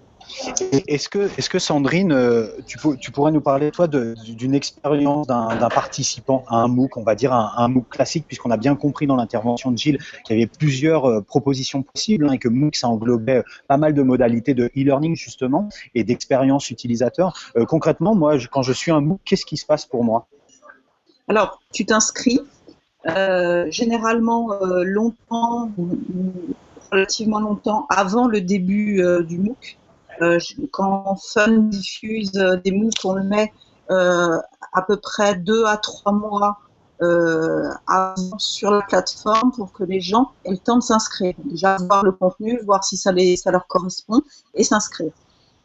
Est-ce 0.87 1.09
que, 1.09 1.29
est 1.37 1.49
que 1.49 1.59
Sandrine, 1.59 2.13
euh, 2.13 2.47
tu, 2.67 2.79
tu, 3.01 3.11
pourrais 3.11 3.33
nous 3.33 3.41
parler, 3.41 3.73
toi, 3.73 3.89
d'une 3.89 4.55
expérience 4.55 5.27
d'un 5.27 5.69
participant 5.69 6.45
à 6.49 6.59
un 6.59 6.69
MOOC, 6.69 6.97
on 6.97 7.03
va 7.03 7.17
dire 7.17 7.33
un, 7.33 7.69
MOOC 7.69 7.89
classique, 7.89 8.27
puisqu'on 8.29 8.53
a 8.53 8.57
bien 8.57 8.77
compris 8.77 9.09
dans 9.09 9.17
l'intervention 9.17 9.73
de 9.73 9.79
Gilles 9.79 9.99
qu'il 10.25 10.37
y 10.37 10.41
avait 10.41 10.51
plusieurs 10.51 11.07
euh, 11.07 11.21
propositions 11.21 11.83
possibles 11.83 12.29
hein, 12.29 12.33
et 12.33 12.39
que 12.39 12.49
MOOC, 12.49 12.77
ça 12.77 12.89
englobait 12.89 13.43
pas 13.67 13.77
mal 13.77 13.95
de 13.95 14.03
modalités 14.03 14.55
de 14.55 14.67
e-learning, 14.77 15.17
justement, 15.17 15.69
et 15.97 16.05
d'expérience 16.05 16.71
utilisateur. 16.71 17.35
concrètement, 17.67 18.15
moi, 18.15 18.37
quand 18.51 18.63
je 18.63 18.73
suis 18.73 18.93
un 18.93 19.01
MOOC, 19.01 19.21
qu'est-ce 19.25 19.45
qui 19.45 19.57
se 19.57 19.67
passe 19.67 19.87
pour 19.87 20.05
moi? 20.05 20.29
Alors, 21.29 21.61
tu 21.73 21.85
t'inscris. 21.85 22.41
Généralement, 23.71 24.51
longtemps, 24.85 25.71
relativement 26.91 27.41
longtemps 27.41 27.87
avant 27.89 28.27
le 28.27 28.41
début 28.41 29.03
du 29.27 29.39
MOOC. 29.39 29.79
Euh, 30.21 30.39
quand 30.71 31.17
Fun 31.17 31.59
diffuse 31.59 32.37
euh, 32.37 32.57
des 32.57 32.71
MOOC, 32.71 32.93
on 33.05 33.15
le 33.15 33.25
met 33.25 33.53
euh, 33.91 34.39
à 34.73 34.83
peu 34.83 34.97
près 34.97 35.35
deux 35.37 35.65
à 35.65 35.77
trois 35.77 36.13
mois 36.13 36.59
avant 37.89 38.39
sur 38.39 38.71
la 38.71 38.83
plateforme 38.83 39.51
pour 39.51 39.73
que 39.73 39.83
les 39.83 40.01
gens 40.01 40.31
aient 40.45 40.53
le 40.53 40.59
temps 40.59 40.77
de 40.77 40.85
s'inscrire. 40.85 41.35
Déjà 41.47 41.77
voir 41.79 42.05
le 42.05 42.13
contenu, 42.13 42.61
voir 42.65 42.85
si 42.85 42.97
ça, 42.97 43.11
les, 43.11 43.37
ça 43.37 43.51
leur 43.51 43.67
correspond 43.67 44.23
et 44.55 44.63
s'inscrire. 44.63 45.11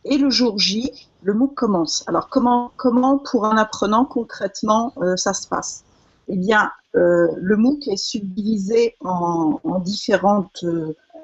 Et 0.04 0.18
le 0.18 0.32
jour 0.32 0.58
J, 0.58 0.92
le 1.22 1.36
MOOC 1.36 1.54
commence. 1.54 2.04
Alors 2.08 2.30
comment, 2.30 2.72
comment 2.76 3.20
pour 3.20 3.46
un 3.46 3.56
apprenant 3.56 4.04
concrètement 4.04 4.96
ça 5.16 5.36
se 5.36 5.48
passe? 5.48 5.84
Eh 6.28 6.38
bien, 6.38 6.72
le 6.98 7.56
MOOC 7.58 7.88
est 7.88 7.98
subdivisé 7.98 8.96
en, 9.02 9.60
en 9.64 9.80
différentes, 9.80 10.66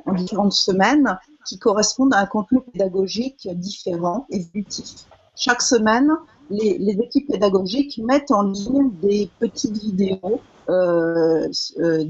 en 0.05 0.13
différentes 0.13 0.53
semaines 0.53 1.17
qui 1.45 1.59
correspondent 1.59 2.13
à 2.13 2.19
un 2.19 2.25
contenu 2.25 2.61
pédagogique 2.61 3.47
différent, 3.55 4.25
évolutif. 4.29 5.05
Chaque 5.35 5.61
semaine, 5.61 6.11
les, 6.49 6.97
équipes 7.01 7.27
pédagogiques 7.27 7.99
mettent 8.03 8.31
en 8.31 8.43
ligne 8.43 8.91
des 9.01 9.29
petites 9.39 9.77
vidéos 9.77 10.41
euh, 10.69 11.47
euh, 11.79 12.05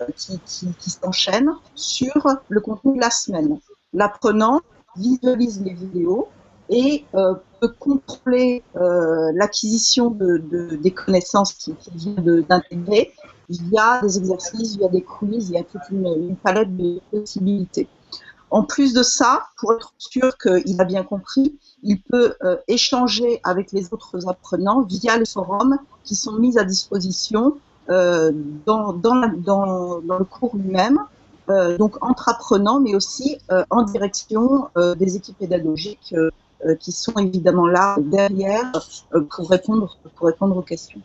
euh, 0.00 0.06
qui 0.16 0.90
s'enchaînent 0.90 1.52
sur 1.74 2.26
le 2.48 2.60
contenu 2.60 2.96
de 2.96 3.00
la 3.00 3.10
semaine. 3.10 3.58
L'apprenant 3.92 4.60
visualise 4.96 5.62
les 5.62 5.74
vidéos 5.74 6.28
et 6.72 7.04
euh, 7.14 7.34
peut 7.60 7.72
contrôler 7.78 8.64
euh, 8.76 9.30
l'acquisition 9.34 10.10
de, 10.10 10.38
de, 10.38 10.76
des 10.76 10.90
connaissances 10.90 11.52
qu'il 11.52 11.74
vient 11.94 12.42
d'intégrer 12.48 13.12
via 13.50 14.00
des 14.00 14.16
exercices, 14.18 14.78
via 14.78 14.88
des 14.88 15.02
quiz, 15.02 15.50
il 15.50 15.54
y 15.54 15.58
a 15.58 15.62
toute 15.62 15.82
une, 15.90 16.34
palette 16.36 16.74
de 16.74 17.00
possibilités. 17.10 17.88
En 18.50 18.64
plus 18.64 18.94
de 18.94 19.02
ça, 19.02 19.46
pour 19.58 19.74
être 19.74 19.92
sûr 19.98 20.36
qu'il 20.38 20.80
a 20.80 20.84
bien 20.84 21.04
compris, 21.04 21.58
il 21.82 22.00
peut 22.00 22.34
euh, 22.42 22.56
échanger 22.68 23.40
avec 23.44 23.72
les 23.72 23.92
autres 23.92 24.26
apprenants 24.28 24.80
via 24.82 25.18
les 25.18 25.26
forums 25.26 25.78
qui 26.04 26.14
sont 26.14 26.32
mis 26.32 26.58
à 26.58 26.64
disposition 26.64 27.56
dans, 27.88 28.92
dans, 28.92 29.20
dans, 29.36 30.18
le 30.18 30.24
cours 30.24 30.56
lui-même, 30.56 31.00
donc 31.78 32.02
entre 32.02 32.28
apprenants, 32.30 32.80
mais 32.80 32.94
aussi 32.94 33.36
en 33.70 33.82
direction 33.82 34.68
des 34.96 35.16
équipes 35.16 35.36
pédagogiques 35.36 36.14
qui 36.80 36.92
sont 36.92 37.14
évidemment 37.14 37.66
là 37.66 37.96
derrière 38.00 38.72
pour, 39.30 39.50
répondre, 39.50 39.96
pour 40.16 40.26
répondre 40.26 40.56
aux 40.56 40.62
questions. 40.62 41.00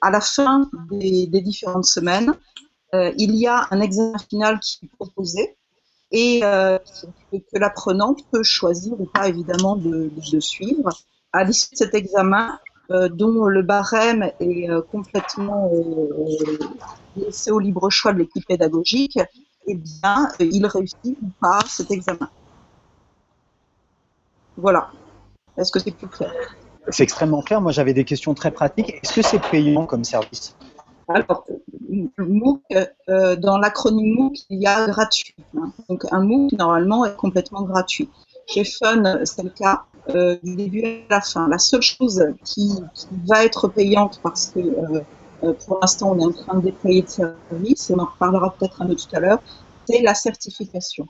À 0.00 0.10
la 0.10 0.20
fin 0.20 0.68
des, 0.90 1.26
différentes 1.26 1.84
semaines, 1.84 2.34
il 2.94 3.34
y 3.34 3.46
a 3.46 3.66
un 3.70 3.80
examen 3.80 4.18
final 4.18 4.58
qui 4.60 4.84
est 4.84 4.96
proposé 4.96 5.56
et 6.12 6.40
euh, 6.44 6.78
que, 7.32 7.58
l'apprenant 7.58 8.14
peut 8.30 8.42
choisir 8.42 9.00
ou 9.00 9.06
pas 9.06 9.28
évidemment 9.28 9.76
de, 9.76 10.10
de, 10.30 10.40
suivre. 10.40 10.90
À 11.32 11.44
l'issue 11.44 11.70
de 11.72 11.76
cet 11.76 11.94
examen, 11.94 12.58
euh, 12.90 13.08
dont 13.08 13.46
le 13.46 13.62
barème 13.62 14.30
est 14.38 14.68
euh, 14.68 14.82
complètement 14.82 15.70
euh, 15.72 16.58
laissé 17.16 17.50
au 17.50 17.58
libre 17.58 17.88
choix 17.88 18.12
de 18.12 18.18
l'équipe 18.18 18.46
pédagogique, 18.46 19.18
eh 19.66 19.74
bien, 19.74 20.28
il 20.40 20.66
réussit 20.66 21.16
ou 21.22 21.30
pas 21.40 21.60
cet 21.66 21.90
examen. 21.90 22.28
Voilà. 24.56 24.90
Est-ce 25.56 25.70
que 25.70 25.78
c'est 25.78 25.90
plus 25.90 26.08
clair 26.08 26.32
C'est 26.88 27.02
extrêmement 27.02 27.42
clair. 27.42 27.60
Moi, 27.60 27.72
j'avais 27.72 27.94
des 27.94 28.04
questions 28.04 28.34
très 28.34 28.50
pratiques. 28.50 28.94
Est-ce 29.02 29.14
que 29.14 29.22
c'est 29.22 29.42
payant 29.50 29.86
comme 29.86 30.04
service 30.04 30.56
alors, 31.08 31.44
MOOC, 32.16 32.62
euh, 33.08 33.36
dans 33.36 33.58
l'acronyme 33.58 34.14
MOOC, 34.14 34.34
il 34.50 34.62
y 34.62 34.66
a 34.66 34.86
gratuit. 34.86 35.34
Hein. 35.58 35.72
Donc, 35.88 36.06
un 36.10 36.22
MOOC, 36.22 36.52
normalement, 36.52 37.04
est 37.04 37.16
complètement 37.16 37.62
gratuit. 37.62 38.08
Chez 38.46 38.64
Fun, 38.64 39.20
c'est 39.24 39.42
le 39.42 39.50
cas 39.50 39.84
euh, 40.10 40.36
du 40.42 40.56
début 40.56 40.84
à 40.84 41.14
la 41.14 41.20
fin. 41.20 41.48
La 41.48 41.58
seule 41.58 41.82
chose 41.82 42.24
qui, 42.44 42.70
va 43.26 43.44
être 43.44 43.68
payante, 43.68 44.20
parce 44.22 44.46
que 44.46 44.60
euh, 44.60 45.52
pour 45.66 45.80
l'instant, 45.80 46.12
on 46.12 46.18
est 46.18 46.24
en 46.24 46.32
train 46.32 46.56
de 46.58 46.62
déployer 46.62 47.02
de 47.02 47.08
service, 47.08 47.90
et 47.90 47.94
on 47.94 47.98
en 47.98 48.06
reparlera 48.06 48.54
peut-être 48.58 48.80
un 48.80 48.86
peu 48.86 48.94
tout 48.94 49.14
à 49.14 49.20
l'heure, 49.20 49.42
c'est 49.88 50.00
la 50.02 50.14
certification. 50.14 51.06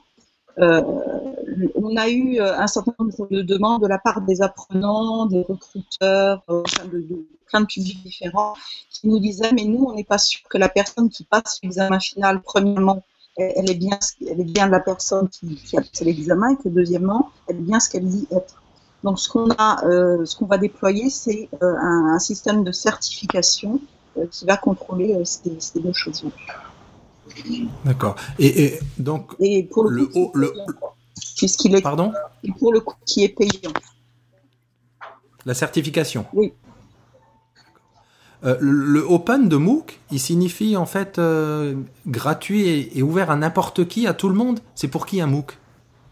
On 0.57 1.97
a 1.97 2.09
eu 2.09 2.39
un 2.39 2.67
certain 2.67 2.93
nombre 2.99 3.27
de 3.29 3.41
demandes 3.41 3.81
de 3.81 3.87
la 3.87 3.97
part 3.97 4.21
des 4.21 4.41
apprenants, 4.41 5.25
des 5.25 5.41
recruteurs, 5.41 6.43
de, 6.47 7.25
plein 7.47 7.61
de 7.61 7.65
publics 7.65 8.03
différents 8.03 8.53
qui 8.89 9.07
nous 9.07 9.19
disaient 9.19 9.51
mais 9.51 9.63
nous 9.63 9.85
on 9.85 9.93
n'est 9.93 10.03
pas 10.03 10.17
sûr 10.17 10.41
que 10.49 10.57
la 10.57 10.69
personne 10.69 11.09
qui 11.09 11.23
passe 11.23 11.59
l'examen 11.63 11.99
final 11.99 12.41
premièrement 12.41 13.03
elle 13.37 13.69
est 13.69 14.43
bien 14.43 14.69
la 14.69 14.79
personne 14.79 15.27
qui, 15.29 15.55
qui 15.55 15.77
a 15.77 15.81
passé 15.81 16.05
l'examen 16.05 16.51
et 16.51 16.57
que 16.57 16.69
deuxièmement 16.69 17.31
elle 17.47 17.57
est 17.57 17.61
bien 17.61 17.79
ce 17.79 17.89
qu'elle 17.89 18.07
dit 18.07 18.27
être. 18.31 18.61
Donc 19.03 19.19
ce 19.19 19.29
qu'on 19.29 19.49
euh, 19.49 20.25
va 20.41 20.57
déployer 20.57 21.09
c'est 21.09 21.49
euh, 21.61 21.75
un, 21.77 22.19
système 22.19 22.63
de 22.63 22.71
certification 22.71 23.79
euh, 24.17 24.27
qui 24.27 24.45
va 24.45 24.57
contrôler 24.57 25.19
ces, 25.25 25.59
ces, 25.59 25.79
deux 25.79 25.93
choses. 25.93 26.23
D'accord. 27.85 28.15
Et, 28.39 28.63
et, 28.63 28.79
donc 28.97 29.35
et 29.39 29.63
pour 29.63 29.89
le, 29.89 30.05
coup, 30.05 30.31
le, 30.35 30.53
puisqu'il 31.37 31.75
est 31.75 31.81
pardon 31.81 32.11
pour 32.59 32.73
le 32.73 32.79
coup 32.79 32.95
qui 33.05 33.23
est 33.23 33.29
payant. 33.29 33.73
La 35.45 35.53
certification. 35.53 36.25
Oui. 36.33 36.53
Euh, 38.45 38.57
le 38.59 38.99
open 38.99 39.47
de 39.47 39.55
MOOC, 39.55 39.99
il 40.11 40.19
signifie 40.19 40.75
en 40.75 40.85
fait 40.85 41.17
euh, 41.17 41.75
gratuit 42.07 42.89
et, 42.93 43.01
ouvert 43.01 43.31
à 43.31 43.37
n'importe 43.37 43.87
qui, 43.87 44.05
à 44.05 44.13
tout 44.13 44.27
le 44.27 44.35
monde. 44.35 44.59
C'est 44.75 44.89
pour 44.89 45.05
qui 45.05 45.21
un 45.21 45.27
MOOC? 45.27 45.57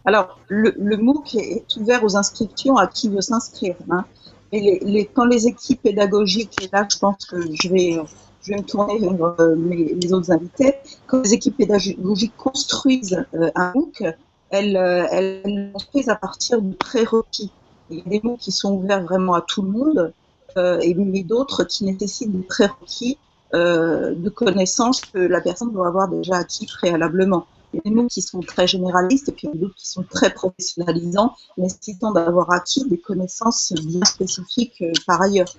Alors, 0.04 0.38
le, 0.48 0.74
MOOC 0.96 1.34
est 1.34 1.76
ouvert 1.76 2.02
aux 2.04 2.16
inscriptions 2.16 2.76
à 2.76 2.86
qui 2.86 3.08
veut 3.08 3.20
s'inscrire. 3.20 3.76
Hein. 3.90 4.04
Et 4.50 4.80
les, 4.82 5.06
quand 5.06 5.26
les 5.26 5.46
équipes 5.46 5.82
pédagogiques, 5.82 6.62
et 6.62 6.68
là 6.72 6.86
je 6.90 6.98
pense 6.98 7.24
que 7.26 7.36
je 7.40 7.68
vais, 7.68 8.00
je 8.42 8.52
vais 8.52 8.58
me 8.58 8.64
tourner 8.64 8.98
vers 8.98 9.40
euh, 9.40 9.54
les 9.56 10.12
autres 10.12 10.30
invités, 10.30 10.74
quand 11.06 11.22
les 11.22 11.34
équipes 11.34 11.56
pédagogiques 11.56 12.36
construisent 12.36 13.24
un 13.54 13.72
MOOC, 13.74 14.04
elles, 14.50 14.76
elles 14.76 15.70
construisent 15.72 16.08
à 16.08 16.16
partir 16.16 16.60
de 16.60 16.72
prérequis. 16.74 17.50
Il 17.90 17.98
y 17.98 18.00
a 18.00 18.04
des 18.04 18.20
MOOC 18.22 18.38
qui 18.38 18.52
sont 18.52 18.74
ouverts 18.74 19.02
vraiment 19.02 19.34
à 19.34 19.42
tout 19.42 19.62
le 19.62 19.68
monde, 19.68 20.12
euh, 20.58 20.78
et 20.80 20.94
d'autres 21.24 21.64
qui 21.64 21.84
nécessitent 21.84 22.32
des 22.32 22.42
prérequis 22.42 23.18
euh, 23.54 24.14
de 24.14 24.28
connaissances 24.28 25.00
que 25.00 25.18
la 25.18 25.40
personne 25.40 25.72
doit 25.72 25.88
avoir 25.88 26.08
déjà 26.08 26.36
acquis 26.36 26.66
préalablement. 26.66 27.46
Il 27.72 27.78
y 27.78 27.80
a 27.80 27.82
des 27.84 27.94
mots 27.94 28.06
qui 28.06 28.20
sont 28.20 28.40
très 28.40 28.66
généralistes 28.66 29.30
et 29.30 29.32
puis 29.32 29.48
d'autres 29.54 29.74
qui 29.76 29.88
sont 29.88 30.02
très 30.02 30.30
professionnalisants, 30.30 31.34
nécessitant 31.56 32.12
d'avoir 32.12 32.50
acquis 32.50 32.86
des 32.86 32.98
connaissances 32.98 33.72
bien 33.72 34.04
spécifiques 34.04 34.82
euh, 34.82 34.92
par 35.06 35.22
ailleurs. 35.22 35.54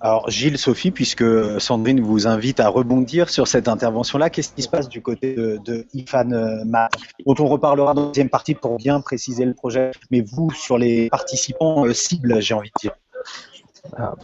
Alors 0.00 0.28
Gilles, 0.30 0.58
Sophie, 0.58 0.90
puisque 0.90 1.24
Sandrine 1.60 2.00
vous 2.00 2.26
invite 2.26 2.60
à 2.60 2.68
rebondir 2.68 3.30
sur 3.30 3.48
cette 3.48 3.68
intervention-là, 3.68 4.28
qu'est-ce 4.28 4.52
qui 4.52 4.62
se 4.62 4.68
passe 4.68 4.88
du 4.88 5.00
côté 5.00 5.34
de, 5.34 5.58
de 5.64 5.86
IFAN 5.94 6.64
Math 6.66 6.92
dont 7.24 7.34
on 7.38 7.46
reparlera 7.46 7.94
dans 7.94 8.02
la 8.02 8.08
deuxième 8.08 8.28
partie 8.28 8.54
pour 8.54 8.76
bien 8.76 9.00
préciser 9.00 9.44
le 9.44 9.54
projet, 9.54 9.92
mais 10.10 10.20
vous, 10.20 10.50
sur 10.50 10.78
les 10.78 11.08
participants 11.08 11.84
cibles, 11.92 12.40
j'ai 12.42 12.54
envie 12.54 12.70
de 12.70 12.80
dire. 12.80 12.92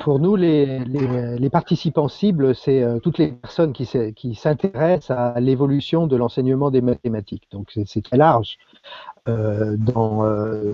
Pour 0.00 0.18
nous, 0.18 0.36
les, 0.36 1.50
participants 1.50 2.08
cibles, 2.08 2.54
c'est 2.54 2.82
euh, 2.82 2.98
toutes 2.98 3.18
les 3.18 3.28
personnes 3.28 3.72
qui, 3.72 4.34
s'intéressent 4.34 5.10
à 5.10 5.38
l'évolution 5.38 6.06
de 6.06 6.16
l'enseignement 6.16 6.70
des 6.70 6.80
mathématiques. 6.80 7.46
Donc 7.52 7.70
c'est 7.84 8.02
très 8.02 8.16
large. 8.16 8.56
Euh, 9.28 9.76
euh, 9.96 10.72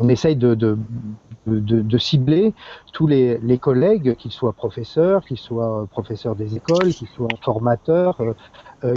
on, 0.00 0.08
essaye 0.08 0.34
de, 0.34 0.78
cibler 1.98 2.54
tous 2.92 3.06
les, 3.06 3.58
collègues, 3.60 4.16
qu'ils 4.16 4.32
soient 4.32 4.54
professeurs, 4.54 5.24
qu'ils 5.24 5.38
soient 5.38 5.86
professeurs 5.90 6.36
des 6.36 6.56
écoles, 6.56 6.94
qu'ils 6.94 7.08
soient 7.08 7.28
formateurs, 7.42 8.16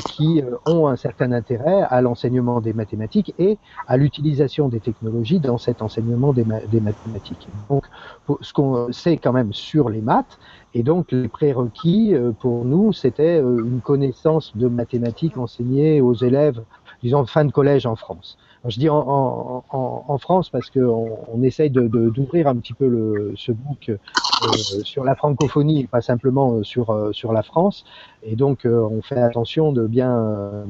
qui 0.06 0.42
euh, 0.42 0.56
ont 0.66 0.88
un 0.88 0.96
certain 0.96 1.32
intérêt 1.32 1.82
à 1.90 2.02
l'enseignement 2.02 2.62
des 2.62 2.74
mathématiques 2.74 3.34
et 3.38 3.58
à 3.88 3.98
l'utilisation 3.98 4.70
des 4.70 4.80
technologies 4.80 5.40
dans 5.40 5.58
cet 5.58 5.82
enseignement 5.82 6.34
des, 6.34 6.46
mathématiques. 6.46 7.48
Donc, 7.70 7.86
ce 8.42 8.54
qu'on 8.54 8.92
sait 8.92 9.18
quand 9.18 9.34
même 9.34 9.54
sur 9.54 9.90
les 9.90 10.02
maths, 10.02 10.38
et 10.74 10.84
donc 10.84 11.12
les 11.12 11.28
prérequis 11.28 12.16
pour 12.40 12.66
nous, 12.66 12.94
c'était 12.94 13.40
une 13.40 13.82
connaissance 13.82 14.56
de 14.56 14.68
mathématiques 14.68 15.38
enseignée 15.38 16.02
aux 16.02 16.14
élèves, 16.14 16.64
disons, 17.02 17.26
fin 17.26 17.46
de 17.46 17.52
collège 17.52 17.86
en 17.86 17.96
France. 17.96 18.38
Je 18.66 18.80
dis 18.80 18.90
en, 18.90 20.18
France 20.20 20.50
parce 20.50 20.70
qu'on 20.70 21.18
on 21.34 21.44
essaye 21.44 21.70
d'ouvrir 21.70 22.48
un 22.48 22.56
petit 22.56 22.74
peu 22.74 23.34
ce 23.36 23.52
book 23.52 23.90
euh, 23.90 23.98
sur 24.84 25.04
la 25.04 25.16
francophonie, 25.16 25.88
pas 25.88 26.02
simplement 26.02 26.54
euh, 26.54 26.64
sur, 26.64 26.90
euh, 26.90 27.12
sur 27.12 27.34
la 27.34 27.44
France. 27.44 27.84
Et 28.24 28.36
donc, 28.36 28.66
on 28.66 29.02
fait 29.02 29.22
attention 29.22 29.74
de 29.74 29.86
bien, 29.86 30.64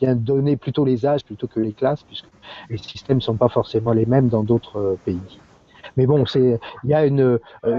donner 0.00 0.56
plutôt 0.56 0.84
les 0.84 1.06
âges 1.06 1.24
plutôt 1.24 1.48
que 1.48 1.60
les 1.60 1.72
classes, 1.72 2.02
puisque 2.04 2.28
les 2.70 2.78
systèmes 2.78 3.16
ne 3.16 3.22
sont 3.22 3.36
pas 3.36 3.48
forcément 3.48 3.92
les 3.92 4.06
mêmes 4.06 4.28
dans 4.28 4.44
d'autres 4.44 4.96
pays. 5.04 5.40
Mais 5.96 6.06
bon, 6.06 6.24
il 6.34 6.58
y 6.84 6.94
a 6.94 7.08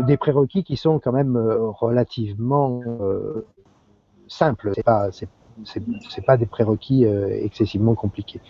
des 0.01 0.17
prérequis 0.17 0.63
qui 0.63 0.75
sont 0.75 0.99
quand 0.99 1.11
même 1.11 1.37
relativement 1.37 2.81
simples. 4.27 4.73
C'est 5.63 6.25
pas 6.25 6.37
des 6.37 6.45
prérequis 6.45 7.05
euh, 7.05 7.29
excessivement 7.43 7.95
compliqués. 7.95 8.41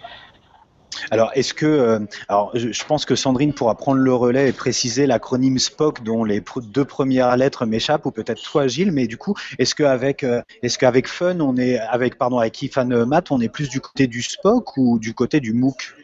Alors, 1.12 1.31
est-ce 1.35 1.53
que, 1.53 1.65
euh, 1.65 2.00
alors, 2.29 2.51
je, 2.55 2.83
pense 2.85 3.05
que 3.05 3.15
Sandrine 3.15 3.53
pourra 3.53 3.75
prendre 3.75 4.00
le 4.00 4.13
relais 4.13 4.50
et 4.50 4.53
préciser 4.53 5.05
l'acronyme 5.05 5.59
SPOC 5.59 6.03
dont 6.03 6.24
les 6.24 6.41
deux 6.67 6.85
premières 6.85 7.35
lettres 7.35 7.65
m'échappent, 7.65 8.05
ou 8.05 8.12
peut-être 8.12 8.41
toi, 8.41 8.67
Gilles. 8.67 8.93
Mais 8.93 9.05
du 9.05 9.17
coup, 9.17 9.35
est-ce 9.59 9.75
qu'avec, 9.75 10.24
euh, 10.24 10.41
est-ce 10.63 10.77
qu'avec 10.77 11.07
Fun, 11.07 11.41
on 11.41 11.57
est, 11.57 11.77
avec, 11.77 12.17
pardon, 12.17 12.39
avec 12.39 12.62
Ifan 12.62 13.05
Math, 13.05 13.31
on 13.31 13.41
est 13.41 13.50
plus 13.50 13.69
du 13.69 13.81
côté 13.81 14.07
du 14.07 14.21
SPOC 14.21 14.77
ou 14.77 14.97
du 14.97 15.13
côté 15.13 15.41
du 15.41 15.53
MOOC 15.53 15.95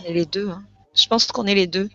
On 0.00 0.08
est 0.08 0.14
les 0.14 0.26
deux. 0.26 0.48
Hein. 0.48 0.62
Je 0.94 1.06
pense 1.08 1.26
qu'on 1.26 1.46
est 1.46 1.54
les 1.54 1.66
deux 1.66 1.88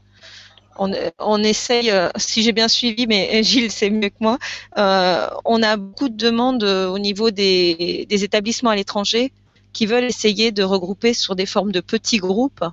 on, 0.78 1.44
essaye, 1.44 1.92
euh, 1.92 2.10
si 2.18 2.44
j'ai 2.44 2.52
bien 2.52 2.68
suivi, 2.68 3.08
mais 3.08 3.44
Gilles, 3.44 3.72
c'est 3.72 3.90
mieux 3.90 4.10
que 4.10 4.16
moi, 4.20 4.38
euh, 4.78 5.28
on 5.46 5.62
a 5.64 5.78
beaucoup 5.78 6.10
de 6.10 6.18
demandes 6.18 6.64
euh, 6.64 6.88
au 6.88 7.00
niveau 7.00 7.32
des, 7.32 8.06
établissements 8.10 8.70
à 8.72 8.76
l'étranger 8.76 9.32
qui 9.74 9.86
veulent 9.86 10.04
essayer 10.04 10.52
de 10.52 10.64
regrouper 10.64 11.14
sur 11.14 11.36
des 11.36 11.46
formes 11.46 11.72
de 11.72 11.80
petits 11.80 12.18
groupes 12.18 12.64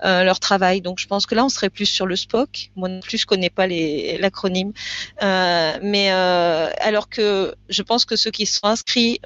leur 0.00 0.38
travail. 0.38 0.80
Donc 0.80 1.00
je 1.00 1.08
pense 1.08 1.26
que 1.26 1.34
là, 1.34 1.44
on 1.44 1.48
serait 1.48 1.70
plus 1.70 1.86
sur 1.86 2.06
le 2.06 2.14
SPOC. 2.14 2.70
Moi 2.76 2.88
non 2.88 3.00
plus, 3.00 3.18
je 3.18 3.26
connais 3.26 3.50
pas 3.50 3.66
l'acronyme. 3.66 4.72
mais 5.20 6.10
alors 6.10 7.08
que 7.08 7.54
je 7.68 7.82
pense 7.82 8.04
que 8.04 8.14
ceux 8.14 8.30
qui 8.30 8.46
sont 8.46 8.66
inscrits 8.66 9.20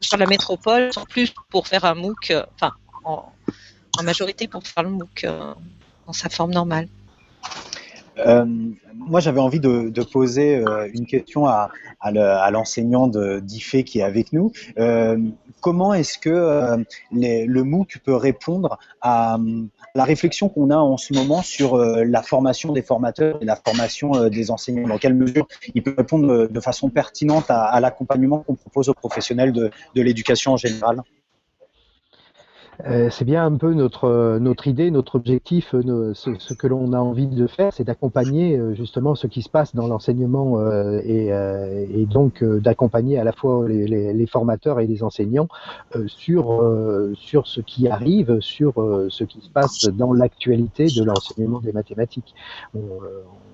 sur 0.00 0.16
la 0.16 0.26
métropole 0.26 0.94
sont 0.94 1.04
plus 1.04 1.34
pour 1.50 1.68
faire 1.68 1.84
un 1.84 1.94
MOOC, 1.94 2.32
enfin 2.54 2.72
en, 3.04 3.30
en 3.98 4.02
majorité 4.02 4.48
pour 4.48 4.66
faire 4.66 4.84
le 4.84 4.90
MOOC 4.90 5.26
dans 6.06 6.12
sa 6.12 6.28
forme 6.28 6.52
normale. 6.52 6.88
Euh, 8.18 8.44
moi, 8.94 9.20
j'avais 9.20 9.40
envie 9.40 9.60
de, 9.60 10.02
poser 10.02 10.56
euh, 10.56 10.88
une 10.94 11.06
question 11.06 11.46
à, 11.46 11.70
l'enseignant 12.50 13.08
d'IFE 13.08 13.84
qui 13.84 13.98
est 13.98 14.02
avec 14.02 14.32
nous. 14.32 14.52
Euh, 14.78 15.18
comment 15.60 15.92
est-ce 15.92 16.18
que 16.18 16.84
le 17.12 17.62
MOOC 17.62 17.98
peut 18.04 18.14
répondre 18.14 18.78
à 19.00 19.38
la 19.94 20.04
réflexion 20.04 20.48
qu'on 20.48 20.70
a 20.70 20.76
en 20.76 20.96
ce 20.96 21.14
moment 21.14 21.42
sur 21.42 21.78
la 21.78 22.22
formation 22.22 22.72
des 22.72 22.82
formateurs 22.82 23.38
et 23.40 23.44
la 23.44 23.56
formation 23.56 24.28
des 24.28 24.50
enseignants? 24.50 24.86
Dans 24.86 24.98
quelle 24.98 25.14
mesure 25.14 25.48
il 25.74 25.82
peut 25.82 25.94
répondre 25.96 26.46
de 26.46 26.60
façon 26.60 26.88
pertinente 26.90 27.46
à, 27.48 27.78
l'accompagnement 27.80 28.38
qu'on 28.38 28.54
propose 28.54 28.88
aux 28.88 28.94
professionnels 28.94 29.52
de, 29.52 29.70
l'éducation 29.94 30.52
en 30.52 30.56
général? 30.56 31.02
C'est 33.10 33.24
bien 33.24 33.44
un 33.44 33.56
peu 33.56 33.72
notre 33.72 34.38
notre 34.38 34.66
idée, 34.66 34.90
notre 34.90 35.16
objectif, 35.16 35.74
euh, 35.74 36.12
ce, 36.14 36.54
que 36.54 36.66
l'on 36.66 36.92
a 36.92 36.98
envie 36.98 37.26
de 37.26 37.46
faire, 37.46 37.72
c'est 37.72 37.84
d'accompagner 37.84 38.56
euh, 38.56 38.74
justement 38.74 39.14
ce 39.14 39.26
qui 39.26 39.42
se 39.42 39.48
passe 39.48 39.74
dans 39.74 39.86
l'enseignement 39.86 40.60
et, 41.02 41.28
et, 41.28 42.06
donc 42.06 42.42
d'accompagner 42.44 43.18
à 43.18 43.24
la 43.24 43.32
fois 43.32 43.68
les, 43.68 43.86
les, 43.86 44.12
les, 44.12 44.26
formateurs 44.26 44.80
et 44.80 44.86
les 44.86 45.02
enseignants 45.02 45.48
sur 46.06 46.62
sur 47.14 47.46
ce 47.46 47.60
qui 47.60 47.88
arrive, 47.88 48.40
sur 48.40 48.74
ce 49.08 49.24
qui 49.24 49.40
se 49.40 49.50
passe 49.50 49.84
dans 49.86 50.12
l'actualité 50.12 50.86
de 50.86 51.04
l'enseignement 51.04 51.60
des 51.60 51.72
mathématiques. 51.72 52.34
On, 52.74 52.80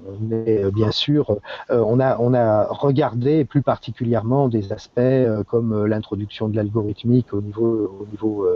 on 0.08 0.32
est 0.32 0.70
bien 0.72 0.90
sûr, 0.90 1.38
on 1.70 2.00
a 2.00 2.18
on 2.18 2.34
a 2.34 2.66
regardé 2.66 3.44
plus 3.44 3.62
particulièrement 3.62 4.48
des 4.48 4.72
aspects 4.72 5.00
comme 5.48 5.86
l'introduction 5.86 6.48
de 6.48 6.56
l'algorithmique 6.56 7.32
au 7.32 7.40
niveau 7.40 7.98
au 8.00 8.06
niveau 8.10 8.46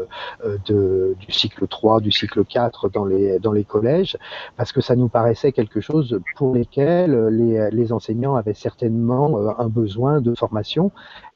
du 0.64 1.32
cycle 1.32 1.66
3, 1.66 2.00
du 2.00 2.10
cycle 2.10 2.44
4 2.44 2.88
dans 2.88 3.04
les, 3.04 3.38
dans 3.38 3.52
les 3.52 3.64
collèges, 3.64 4.16
parce 4.56 4.72
que 4.72 4.80
ça 4.80 4.96
nous 4.96 5.08
paraissait 5.08 5.52
quelque 5.52 5.80
chose 5.80 6.20
pour 6.36 6.54
lesquels 6.54 7.28
les, 7.28 7.70
les 7.70 7.92
enseignants 7.92 8.34
avaient 8.34 8.54
certainement 8.54 9.38
euh, 9.38 9.50
un 9.58 9.68
besoin 9.68 10.20
de 10.20 10.34
formation 10.34 10.90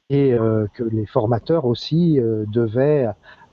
et 0.09 0.33
euh, 0.33 0.67
que 0.75 0.83
les 0.83 1.07
formateurs 1.07 1.65
aussi 1.65 2.19
euh, 2.19 2.45
devaient 2.53 3.09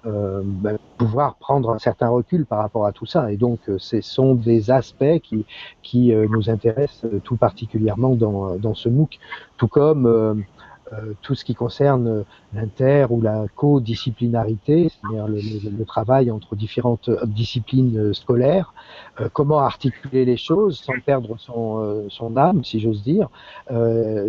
ben, 0.05 0.77
pouvoir 0.97 1.35
prendre 1.35 1.71
un 1.71 1.79
certain 1.79 2.07
recul 2.07 2.45
par 2.45 2.59
rapport 2.59 2.85
à 2.85 2.93
tout 2.93 3.05
ça. 3.05 3.29
Et 3.29 3.35
donc, 3.35 3.59
ce 3.77 3.99
sont 3.99 4.35
des 4.35 4.71
aspects 4.71 5.19
qui, 5.21 5.45
qui 5.83 6.13
nous 6.15 6.49
intéressent 6.49 7.11
tout 7.25 7.35
particulièrement 7.35 8.15
dans, 8.15 8.55
dans 8.55 8.73
ce 8.73 8.87
MOOC, 8.87 9.19
tout 9.57 9.67
comme 9.67 10.45
euh, 10.93 11.13
tout 11.21 11.35
ce 11.35 11.43
qui 11.43 11.53
concerne 11.53 12.23
l'inter 12.53 13.07
ou 13.09 13.19
la 13.21 13.45
co-disciplinarité, 13.55 14.89
c'est-à-dire 14.89 15.27
le, 15.27 15.83
travail 15.83 16.31
entre 16.31 16.55
différentes 16.55 17.09
disciplines 17.25 18.13
scolaires, 18.13 18.73
euh, 19.19 19.27
comment 19.33 19.59
articuler 19.59 20.23
les 20.23 20.37
choses 20.37 20.79
sans 20.79 20.97
perdre 21.05 21.37
son, 21.39 21.79
euh, 21.79 22.05
son 22.09 22.37
âme, 22.37 22.63
si 22.63 22.79
j'ose 22.79 23.03
dire, 23.03 23.27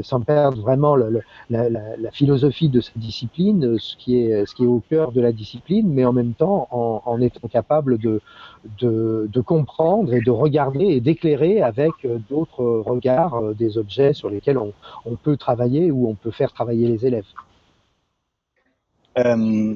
sans 0.03 0.21
perdre 0.21 0.61
vraiment 0.61 0.97
la, 0.97 1.09
la, 1.51 1.69
la, 1.69 2.11
philosophie 2.11 2.69
de 2.69 2.81
cette 2.81 2.99
discipline, 2.99 3.79
ce 3.79 3.97
qui 3.97 4.21
est, 4.21 4.47
ce 4.47 4.55
qui 4.55 4.65
est 4.65 4.67
au 4.67 4.83
cœur 4.91 5.13
de 5.13 5.21
la 5.21 5.33
discipline, 5.33 5.89
mais 5.89 6.05
en 6.05 6.13
même 6.13 6.33
temps 6.33 6.67
en, 6.71 7.03
en 7.05 7.21
étant 7.21 7.47
capable 7.49 7.99
de, 7.99 8.21
de, 8.81 9.29
de, 9.33 9.41
comprendre 9.41 10.13
et 10.13 10.21
de 10.21 10.31
regarder 10.31 10.87
et 10.87 11.01
d'éclairer 11.01 11.63
avec 11.63 11.93
d'autres 12.29 12.65
regards 12.65 13.55
des 13.55 13.79
objets 13.79 14.13
sur 14.13 14.29
lesquels 14.31 14.59
on, 14.59 14.73
on 15.05 15.15
peut 15.15 15.37
travailler 15.37 15.91
ou 15.91 16.09
on 16.09 16.15
peut 16.15 16.31
faire 16.31 16.48
travailler 16.53 16.89
les 16.89 17.07
élèves. 17.07 17.27
Euh, 19.19 19.75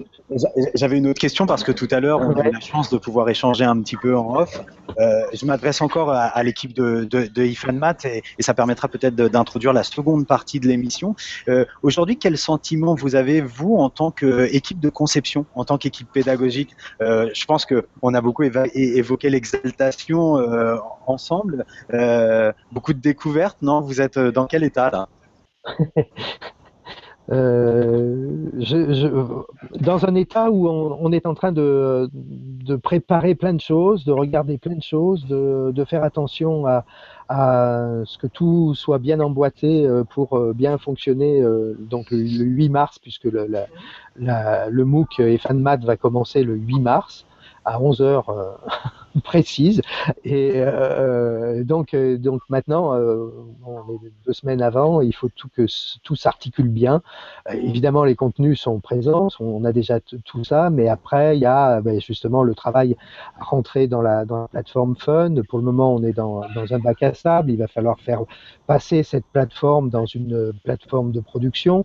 j'avais 0.74 0.98
une 0.98 1.08
autre 1.08 1.20
question 1.20 1.46
parce 1.46 1.64
que 1.64 1.72
tout 1.72 1.88
à 1.90 2.00
l'heure, 2.00 2.20
on 2.20 2.34
a 2.38 2.46
eu 2.46 2.52
la 2.52 2.60
chance 2.60 2.90
de 2.90 2.98
pouvoir 2.98 3.28
échanger 3.28 3.64
un 3.64 3.80
petit 3.82 3.96
peu 3.96 4.16
en 4.16 4.36
off. 4.36 4.60
Euh, 4.98 5.24
je 5.32 5.44
m'adresse 5.46 5.80
encore 5.80 6.10
à, 6.10 6.42
l'équipe 6.42 6.72
de, 6.72 7.04
de, 7.04 7.26
de 7.26 7.42
et, 7.42 8.22
ça 8.42 8.54
permettra 8.54 8.88
peut-être 8.88 9.14
d'introduire 9.14 9.72
la 9.72 9.82
seconde 9.82 10.26
partie 10.26 10.60
de 10.60 10.68
l'émission. 10.68 11.16
Euh, 11.48 11.64
aujourd'hui, 11.82 12.16
quel 12.18 12.38
sentiment 12.38 12.94
vous 12.94 13.14
avez, 13.14 13.40
vous, 13.40 13.76
en 13.76 13.90
tant 13.90 14.10
qu'équipe 14.10 14.80
de 14.80 14.88
conception, 14.90 15.44
en 15.54 15.64
tant 15.64 15.78
qu'équipe 15.78 16.10
pédagogique? 16.12 16.76
Je 17.00 17.44
pense 17.44 17.66
qu'on 17.66 18.14
a 18.14 18.20
beaucoup 18.20 18.42
évoqué 18.42 19.30
l'exaltation 19.30 20.36
ensemble. 21.06 21.64
beaucoup 22.70 22.92
de 22.92 23.00
découvertes, 23.00 23.58
non? 23.62 23.80
Vous 23.80 24.00
êtes 24.00 24.18
dans 24.18 24.46
quel 24.46 24.62
état 24.64 24.90
là? 24.90 25.08
Euh, 27.32 28.50
je, 28.58 28.92
je, 28.92 29.08
dans 29.80 30.04
un 30.04 30.14
état 30.14 30.50
où 30.50 30.68
on, 30.68 30.98
on, 31.00 31.12
est 31.12 31.24
en 31.24 31.34
train 31.34 31.50
de, 31.52 32.10
de, 32.12 32.76
préparer 32.76 33.34
plein 33.34 33.54
de 33.54 33.60
choses, 33.60 34.04
de 34.04 34.12
regarder 34.12 34.58
plein 34.58 34.74
de 34.74 34.82
choses, 34.82 35.26
de, 35.26 35.72
de 35.74 35.84
faire 35.84 36.04
attention 36.04 36.66
à, 36.66 36.84
à, 37.28 37.88
ce 38.04 38.18
que 38.18 38.26
tout 38.26 38.74
soit 38.74 38.98
bien 38.98 39.18
emboîté 39.20 39.86
euh, 39.86 40.04
pour 40.04 40.36
euh, 40.36 40.52
bien 40.52 40.76
fonctionner. 40.76 41.42
Donc 41.78 42.10
le 42.10 42.18
8 42.18 42.68
mars, 42.68 42.98
puisque 42.98 43.24
le, 43.24 43.48
la, 44.16 44.68
le 44.68 44.84
MOOC 44.84 45.20
et 45.20 45.38
FanMat 45.38 45.78
va 45.78 45.96
commencer 45.96 46.42
le 46.42 46.54
8 46.56 46.80
mars 46.80 47.26
à 47.64 47.80
11 47.80 48.02
heures 48.02 48.26
précise. 49.20 49.82
Et 50.24 50.52
euh, 50.56 51.64
donc, 51.64 51.94
euh, 51.94 52.16
donc 52.16 52.42
maintenant, 52.48 52.94
euh, 52.94 53.30
deux 54.26 54.32
semaines 54.32 54.62
avant, 54.62 55.00
il 55.00 55.14
faut 55.14 55.28
tout 55.28 55.48
que 55.54 55.66
tout 56.02 56.16
s'articule 56.16 56.68
bien. 56.68 57.02
Évidemment, 57.50 58.04
les 58.04 58.14
contenus 58.14 58.60
sont 58.60 58.80
présents, 58.80 59.28
on 59.40 59.64
a 59.64 59.72
déjà 59.72 60.00
tout 60.00 60.44
ça, 60.44 60.70
mais 60.70 60.88
après, 60.88 61.36
il 61.36 61.40
y 61.40 61.46
a 61.46 61.80
ben, 61.80 62.00
justement 62.00 62.42
le 62.42 62.54
travail 62.54 62.96
à 63.38 63.44
rentrer 63.44 63.86
dans 63.86 64.02
la, 64.02 64.24
dans 64.24 64.42
la 64.42 64.48
plateforme 64.48 64.96
Fun. 64.96 65.34
Pour 65.48 65.58
le 65.58 65.64
moment, 65.64 65.94
on 65.94 66.02
est 66.02 66.12
dans, 66.12 66.42
dans 66.54 66.72
un 66.72 66.78
bac 66.78 67.02
à 67.02 67.14
sable. 67.14 67.50
Il 67.50 67.56
va 67.56 67.68
falloir 67.68 67.98
faire 68.00 68.22
passer 68.66 69.02
cette 69.02 69.24
plateforme 69.26 69.90
dans 69.90 70.06
une 70.06 70.52
plateforme 70.64 71.12
de 71.12 71.20
production. 71.20 71.84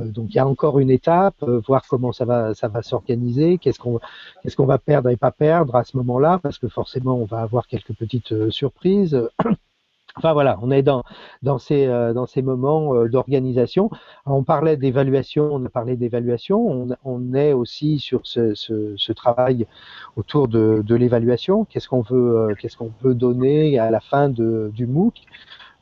Donc, 0.00 0.26
il 0.30 0.36
y 0.36 0.38
a 0.38 0.46
encore 0.46 0.78
une 0.78 0.90
étape, 0.90 1.42
voir 1.66 1.82
comment 1.88 2.12
ça 2.12 2.24
va, 2.24 2.54
ça 2.54 2.68
va 2.68 2.82
s'organiser, 2.82 3.58
qu'est-ce 3.58 3.78
qu'on, 3.78 3.98
qu'est-ce 4.42 4.56
qu'on 4.56 4.66
va 4.66 4.78
perdre 4.78 5.08
et 5.08 5.16
pas 5.16 5.32
perdre 5.32 5.74
à 5.76 5.84
ce 5.84 5.96
moment-là, 5.96 6.38
parce 6.42 6.58
que 6.62 6.68
forcément 6.68 7.14
on 7.16 7.24
va 7.24 7.40
avoir 7.40 7.66
quelques 7.66 7.92
petites 7.92 8.32
euh, 8.32 8.50
surprises. 8.50 9.28
Enfin 10.14 10.34
voilà, 10.34 10.58
on 10.60 10.70
est 10.70 10.82
dans, 10.82 11.04
dans, 11.40 11.56
ces, 11.56 11.86
euh, 11.86 12.12
dans 12.12 12.26
ces 12.26 12.42
moments 12.42 12.94
euh, 12.94 13.08
d'organisation. 13.08 13.90
On 14.26 14.44
parlait 14.44 14.76
d'évaluation, 14.76 15.48
on 15.50 15.64
a 15.64 15.70
parlé 15.70 15.96
d'évaluation, 15.96 16.86
on, 17.02 17.34
est 17.34 17.54
aussi 17.54 17.98
sur 17.98 18.20
ce, 18.24 18.52
ce, 18.54 19.12
travail 19.12 19.66
autour 20.16 20.48
de, 20.48 20.84
l'évaluation. 20.94 21.64
Qu'est-ce 21.64 21.88
qu'on 21.88 22.02
veut, 22.02 22.54
qu'est-ce 22.60 22.76
qu'on 22.76 22.92
donner 23.02 23.78
à 23.78 23.90
la 23.90 24.00
fin 24.00 24.28
du 24.28 24.86
MOOC? 24.86 25.14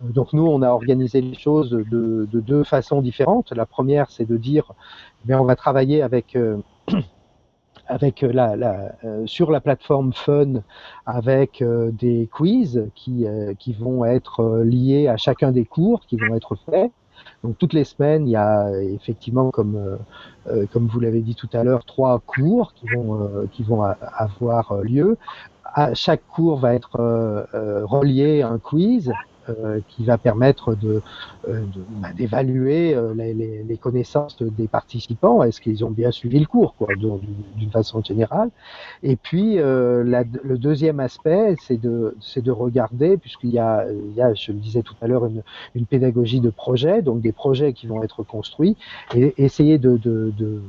Donc 0.00 0.32
nous, 0.32 0.46
on 0.46 0.62
a 0.62 0.68
organisé 0.68 1.20
les 1.20 1.34
choses 1.34 1.70
de, 1.70 2.28
de 2.30 2.40
deux 2.40 2.62
façons 2.62 3.02
différentes. 3.02 3.50
La 3.50 3.66
première, 3.66 4.10
c'est 4.12 4.26
de 4.26 4.36
dire, 4.36 4.72
eh 5.28 5.34
on 5.34 5.44
va 5.44 5.56
travailler 5.56 6.02
avec 6.02 6.38
avec 7.90 8.22
la, 8.22 8.56
la 8.56 8.92
sur 9.26 9.50
la 9.50 9.60
plateforme 9.60 10.12
Fun, 10.12 10.62
avec 11.06 11.62
des 11.92 12.28
quiz 12.32 12.88
qui, 12.94 13.26
qui 13.58 13.72
vont 13.72 14.04
être 14.04 14.62
liés 14.64 15.08
à 15.08 15.16
chacun 15.16 15.50
des 15.50 15.64
cours 15.64 16.00
qui 16.06 16.16
vont 16.16 16.34
être 16.34 16.56
faits. 16.66 16.90
Donc 17.44 17.58
toutes 17.58 17.72
les 17.72 17.84
semaines, 17.84 18.26
il 18.26 18.32
y 18.32 18.36
a 18.36 18.70
effectivement, 18.80 19.50
comme, 19.50 19.98
comme 20.72 20.86
vous 20.86 21.00
l'avez 21.00 21.20
dit 21.20 21.34
tout 21.34 21.48
à 21.52 21.64
l'heure, 21.64 21.84
trois 21.84 22.20
cours 22.20 22.72
qui 22.74 22.86
vont, 22.94 23.48
qui 23.52 23.62
vont 23.62 23.82
avoir 23.82 24.78
lieu. 24.82 25.18
À 25.64 25.94
chaque 25.94 26.26
cours 26.26 26.58
va 26.58 26.74
être 26.74 26.98
relié 27.84 28.42
à 28.42 28.48
un 28.48 28.58
quiz 28.58 29.10
euh, 29.10 29.12
qui 29.88 30.04
va 30.04 30.18
permettre 30.18 30.74
de, 30.74 31.02
euh, 31.48 31.64
bah, 32.02 32.12
d'évaluer 32.12 32.94
euh, 32.94 33.14
les, 33.14 33.34
les, 33.34 33.76
connaissances 33.76 34.42
des 34.42 34.68
participants, 34.68 35.42
est-ce 35.42 35.60
qu'ils 35.60 35.84
ont 35.84 35.90
bien 35.90 36.10
suivi 36.10 36.38
le 36.38 36.46
cours, 36.46 36.74
quoi, 36.74 36.88
d'une 36.94 37.70
façon 37.70 38.02
générale? 38.02 38.50
Et 39.02 39.16
puis 39.16 39.56
la, 39.56 40.24
le 40.44 40.58
deuxième 40.58 41.00
aspect, 41.00 41.56
c'est 41.62 41.80
de, 41.80 42.16
de 42.36 42.50
regarder, 42.50 43.16
puisqu'il 43.16 43.50
y 43.50 43.58
a, 43.58 43.86
y 44.16 44.20
a, 44.20 44.34
je 44.34 44.52
le 44.52 44.58
disais 44.58 44.82
tout 44.82 44.94
à 45.00 45.06
l'heure, 45.06 45.26
une, 45.26 45.42
une 45.74 45.86
pédagogie 45.86 46.40
de 46.40 46.50
projet, 46.50 47.02
donc 47.02 47.20
des 47.20 47.32
projets 47.32 47.72
qui 47.72 47.86
vont 47.86 48.02
être 48.02 48.22
construits, 48.22 48.76
et 49.14 49.34
essayer 49.42 49.78
de, 49.78 49.96
de, 49.96 50.32
de, 50.36 50.60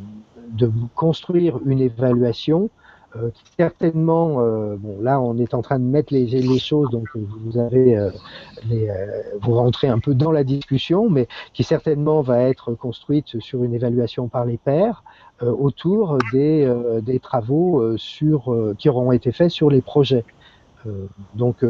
de 0.54 0.72
construire 0.96 1.60
une 1.66 1.82
évaluation 1.82 2.70
euh, 3.16 3.30
certainement, 3.60 4.38
euh, 4.40 4.76
bon 4.78 5.02
là 5.02 5.20
on 5.20 5.38
est 5.38 5.54
en 5.54 5.62
train 5.62 5.80
de 5.80 5.84
mettre 5.84 6.14
les, 6.14 6.26
les 6.26 6.60
choses, 6.60 6.90
donc 6.92 7.08
vous 7.16 7.58
avez 7.58 7.98
euh, 7.98 8.10
les, 8.70 8.90
vous 9.42 9.54
rentrez 9.54 9.88
un 9.88 10.00
peu 10.00 10.14
dans 10.14 10.32
la 10.32 10.44
discussion, 10.44 11.10
mais 11.10 11.28
qui 11.54 11.64
certainement 11.64 12.22
va 12.22 12.44
être 12.44 12.74
construite 12.74 13.40
sur 13.40 13.64
une 13.64 13.74
évaluation 13.74 14.28
par 14.28 14.46
les 14.46 14.58
pairs 14.58 15.04
autour 15.42 16.20
des, 16.32 16.72
des 17.02 17.20
travaux 17.20 17.98
sur 17.98 18.56
qui 18.78 18.90
auront 18.90 19.12
été 19.12 19.32
faits 19.32 19.50
sur 19.50 19.72
les 19.72 19.82
projets. 19.82 20.24
donc 21.34 21.66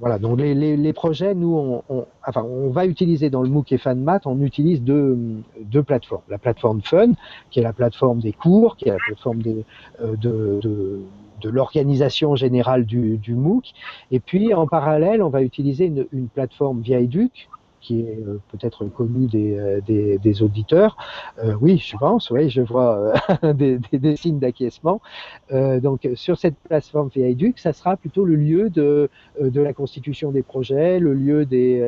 voilà, 0.00 0.18
donc 0.18 0.38
les, 0.38 0.54
les, 0.54 0.92
projets, 0.92 1.34
nous, 1.34 1.54
on, 1.56 1.82
on, 1.88 2.06
enfin, 2.26 2.42
on 2.42 2.70
va 2.70 2.86
utiliser 2.86 3.30
dans 3.30 3.42
le 3.42 3.48
MOOC 3.48 3.72
et 3.72 3.78
FanMat, 3.78 4.20
on 4.26 4.40
utilise 4.42 4.82
deux, 4.82 5.18
deux 5.60 5.82
plateformes. 5.82 6.22
La 6.28 6.38
plateforme 6.38 6.82
Fun, 6.82 7.12
qui 7.50 7.60
est 7.60 7.62
la 7.62 7.72
plateforme 7.72 8.20
des 8.20 8.32
cours, 8.32 8.76
qui 8.76 8.88
est 8.88 8.92
la 8.92 8.98
plateforme 9.06 9.40
euh, 9.46 10.16
de, 10.16 10.60
de, 10.62 11.00
de 11.40 11.48
l'organisation 11.48 12.36
générale 12.36 12.84
du, 12.84 13.16
du, 13.16 13.34
MOOC. 13.34 13.72
Et 14.10 14.20
puis, 14.20 14.52
en 14.52 14.66
parallèle, 14.66 15.22
on 15.22 15.30
va 15.30 15.42
utiliser 15.42 15.86
une, 15.86 16.06
une 16.12 16.28
plateforme 16.28 16.80
via 16.80 17.00
Educ, 17.00 17.48
qui 17.86 18.00
est 18.00 18.18
euh, 18.26 18.40
peut-être 18.50 18.84
connu 18.86 19.26
des, 19.26 19.56
euh, 19.56 19.80
des, 19.80 20.18
des 20.18 20.42
auditeurs. 20.42 20.96
Euh, 21.38 21.54
oui, 21.60 21.78
je 21.78 21.96
pense, 21.96 22.30
oui, 22.30 22.50
je 22.50 22.60
vois 22.60 23.12
des, 23.54 23.78
des, 23.92 24.16
signes 24.16 24.40
d'acquiescement. 24.40 25.00
donc, 25.50 26.08
sur 26.14 26.36
cette 26.36 26.56
plateforme 26.68 27.10
VIDUC, 27.14 27.58
ça 27.58 27.72
sera 27.72 27.96
plutôt 27.96 28.24
le 28.24 28.34
lieu 28.34 28.70
de, 28.70 29.08
de 29.40 29.60
la 29.60 29.72
constitution 29.72 30.32
des 30.32 30.42
projets, 30.42 30.98
le 30.98 31.14
lieu 31.14 31.44
des, 31.44 31.86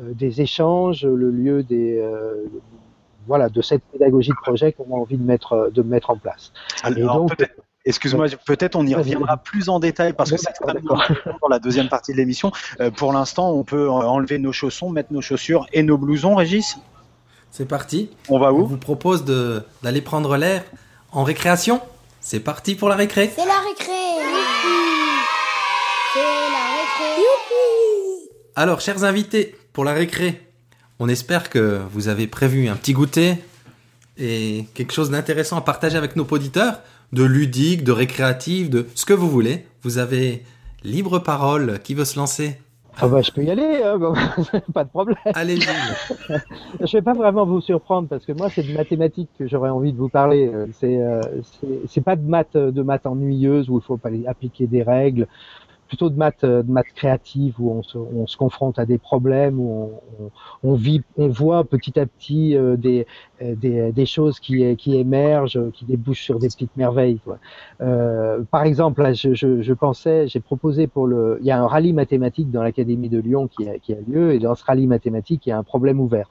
des 0.00 0.40
échanges, 0.40 1.06
le 1.06 1.30
lieu 1.30 1.62
des 1.62 2.02
voilà, 3.26 3.48
de 3.48 3.60
cette 3.60 3.82
pédagogie 3.92 4.30
de 4.30 4.42
projet 4.42 4.72
qu'on 4.72 4.94
a 4.94 4.98
envie 4.98 5.18
de 5.18 5.24
mettre, 5.24 5.70
de 5.72 5.82
mettre 5.82 6.10
en 6.10 6.16
place. 6.16 6.52
Alors, 6.82 7.16
donc, 7.16 7.32
Excuse-moi, 7.86 8.26
peut-être 8.44 8.74
on 8.74 8.84
y 8.84 8.96
reviendra 8.96 9.36
plus 9.36 9.68
en 9.68 9.78
détail 9.78 10.12
parce 10.12 10.32
que 10.32 10.36
c'est 10.36 10.50
dans 11.40 11.48
la 11.48 11.60
deuxième 11.60 11.88
partie 11.88 12.10
de 12.10 12.16
l'émission. 12.16 12.50
Euh, 12.80 12.90
pour 12.90 13.12
l'instant, 13.12 13.52
on 13.52 13.62
peut 13.62 13.88
enlever 13.88 14.38
nos 14.38 14.52
chaussons, 14.52 14.90
mettre 14.90 15.12
nos 15.12 15.20
chaussures 15.20 15.66
et 15.72 15.84
nos 15.84 15.96
blousons, 15.96 16.34
Régis? 16.34 16.78
C'est 17.52 17.64
parti. 17.64 18.10
On 18.28 18.40
va 18.40 18.52
où? 18.52 18.62
On 18.62 18.66
vous 18.66 18.76
propose 18.76 19.24
d'aller 19.82 20.00
prendre 20.00 20.36
l'air 20.36 20.64
en 21.12 21.22
récréation. 21.22 21.80
C'est 22.20 22.40
parti 22.40 22.74
pour 22.74 22.88
la 22.88 22.96
récré. 22.96 23.30
C'est 23.34 23.46
la 23.46 23.60
récré. 23.60 23.92
C'est 26.12 26.18
la 26.18 26.66
récré. 26.76 27.22
Youpi 27.22 28.30
Alors, 28.56 28.80
chers 28.80 29.04
invités, 29.04 29.56
pour 29.72 29.84
la 29.84 29.92
récré, 29.92 30.44
on 30.98 31.08
espère 31.08 31.50
que 31.50 31.80
vous 31.92 32.08
avez 32.08 32.26
prévu 32.26 32.68
un 32.68 32.74
petit 32.74 32.94
goûter 32.94 33.36
et 34.18 34.66
quelque 34.74 34.92
chose 34.92 35.10
d'intéressant 35.10 35.56
à 35.56 35.60
partager 35.60 35.96
avec 35.96 36.16
nos 36.16 36.26
auditeurs 36.28 36.80
de 37.12 37.24
ludique, 37.24 37.84
de 37.84 37.92
récréatif, 37.92 38.70
de 38.70 38.86
ce 38.94 39.04
que 39.04 39.14
vous 39.14 39.28
voulez. 39.28 39.66
Vous 39.82 39.98
avez 39.98 40.42
libre 40.82 41.18
parole. 41.18 41.78
Qui 41.82 41.94
veut 41.94 42.04
se 42.04 42.18
lancer? 42.18 42.58
Ah 42.98 43.08
bah, 43.08 43.20
je 43.20 43.30
peux 43.30 43.44
y 43.44 43.50
aller, 43.50 43.82
hein, 43.84 43.98
pas 44.72 44.84
de 44.84 44.88
problème. 44.88 45.18
Allez-y. 45.26 45.60
je 46.80 46.96
vais 46.96 47.02
pas 47.02 47.12
vraiment 47.12 47.44
vous 47.44 47.60
surprendre 47.60 48.08
parce 48.08 48.24
que 48.24 48.32
moi 48.32 48.48
c'est 48.48 48.62
de 48.62 48.72
mathématiques 48.72 49.28
que 49.38 49.46
j'aurais 49.46 49.68
envie 49.68 49.92
de 49.92 49.98
vous 49.98 50.08
parler. 50.08 50.50
C'est 50.80 50.96
euh, 50.96 51.20
c'est 51.88 52.00
pas 52.00 52.16
de 52.16 52.26
maths 52.26 52.56
de 52.56 52.82
maths 52.82 53.04
ennuyeuses 53.04 53.68
où 53.68 53.78
il 53.78 53.84
faut 53.84 53.98
pas 53.98 54.08
appliquer 54.26 54.66
des 54.66 54.82
règles 54.82 55.26
plutôt 55.86 56.10
de 56.10 56.16
maths, 56.16 56.44
de 56.44 56.70
maths 56.70 56.92
créatives 56.94 57.54
où 57.58 57.70
on 57.70 57.82
se, 57.82 57.98
on 57.98 58.26
se 58.26 58.36
confronte 58.36 58.78
à 58.78 58.86
des 58.86 58.98
problèmes, 58.98 59.58
où 59.58 59.92
on, 60.20 60.30
on, 60.62 60.74
vit, 60.74 61.02
on 61.16 61.28
voit 61.28 61.64
petit 61.64 61.98
à 61.98 62.06
petit 62.06 62.56
euh, 62.56 62.76
des, 62.76 63.06
euh, 63.35 63.35
des, 63.40 63.92
des, 63.92 64.06
choses 64.06 64.40
qui, 64.40 64.76
qui 64.76 64.96
émergent, 64.96 65.70
qui 65.72 65.84
débouchent 65.84 66.22
sur 66.22 66.38
des 66.38 66.48
petites 66.48 66.76
merveilles. 66.76 67.18
Quoi. 67.24 67.38
Euh, 67.80 68.42
par 68.50 68.62
exemple, 68.64 69.02
là, 69.02 69.12
je, 69.12 69.34
je, 69.34 69.62
je 69.62 69.72
pensais, 69.72 70.26
j'ai 70.28 70.40
proposé 70.40 70.86
pour 70.86 71.06
le, 71.06 71.38
il 71.40 71.46
y 71.46 71.50
a 71.50 71.60
un 71.60 71.66
rallye 71.66 71.92
mathématique 71.92 72.50
dans 72.50 72.62
l'académie 72.62 73.08
de 73.08 73.18
Lyon 73.18 73.48
qui 73.48 73.68
a, 73.68 73.78
qui 73.78 73.92
a 73.92 73.98
lieu, 74.06 74.32
et 74.32 74.38
dans 74.38 74.54
ce 74.54 74.64
rallye 74.64 74.86
mathématique, 74.86 75.46
il 75.46 75.50
y 75.50 75.52
a 75.52 75.58
un 75.58 75.62
problème 75.62 76.00
ouvert. 76.00 76.28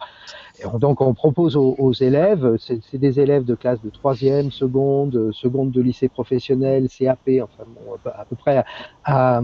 Donc, 0.80 1.02
on 1.02 1.14
propose 1.14 1.58
aux, 1.58 1.76
aux 1.78 1.94
élèves, 1.94 2.56
c'est 2.58 2.98
des 2.98 3.20
élèves 3.20 3.44
de 3.44 3.56
classe 3.56 3.82
de 3.82 3.90
troisième, 3.90 4.52
seconde, 4.52 5.32
seconde 5.34 5.72
de 5.72 5.82
lycée 5.82 6.08
professionnel, 6.08 6.88
CAP, 6.88 7.30
enfin 7.44 7.64
bon, 7.68 7.98
à 8.06 8.26
peu 8.26 8.36
près 8.36 8.64
à, 9.04 9.42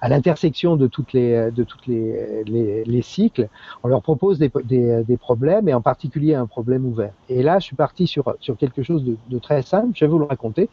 à 0.00 0.08
l'intersection 0.08 0.76
de 0.76 0.86
toutes 0.88 1.12
les 1.12 1.50
de 1.52 1.62
toutes 1.62 1.86
les, 1.86 2.42
les, 2.44 2.84
les, 2.84 3.02
cycles, 3.02 3.48
on 3.82 3.88
leur 3.88 4.02
propose 4.02 4.38
des, 4.38 4.50
des, 4.64 5.04
des, 5.04 5.16
problèmes 5.16 5.68
et 5.68 5.74
en 5.74 5.80
particulier 5.80 6.34
un 6.34 6.46
problème 6.46 6.84
ouvert. 6.84 6.97
Et 7.28 7.42
là, 7.42 7.58
je 7.58 7.64
suis 7.64 7.76
parti 7.76 8.06
sur 8.06 8.34
sur 8.40 8.56
quelque 8.56 8.82
chose 8.82 9.04
de, 9.04 9.38
très 9.38 9.62
simple. 9.62 9.90
Je 9.94 10.04
vais 10.04 10.10
vous 10.10 10.18
le 10.18 10.24
raconter. 10.24 10.68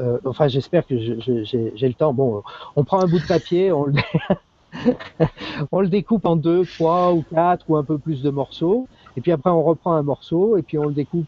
Euh, 0.00 0.18
enfin, 0.24 0.48
j'espère 0.48 0.86
que 0.86 0.96
j'ai 0.98 1.88
le 1.88 1.94
temps. 1.94 2.12
Bon, 2.12 2.42
on 2.76 2.84
prend 2.84 3.00
un 3.00 3.06
bout 3.06 3.18
de 3.18 3.26
papier, 3.26 3.72
on 3.72 3.84
le 3.84 3.94
on 5.72 5.80
le 5.80 5.88
découpe 5.88 6.26
en 6.26 6.36
deux, 6.36 6.64
trois 6.64 7.12
ou 7.12 7.22
quatre 7.22 7.68
ou 7.68 7.76
un 7.76 7.84
peu 7.84 7.98
plus 7.98 8.22
de 8.22 8.30
morceaux. 8.30 8.86
Et 9.18 9.20
puis 9.20 9.32
après, 9.32 9.50
on 9.50 9.64
reprend 9.64 9.94
un 9.94 10.04
morceau 10.04 10.56
et 10.56 10.62
puis 10.62 10.78
on 10.78 10.84
le 10.84 10.92
découpe 10.94 11.26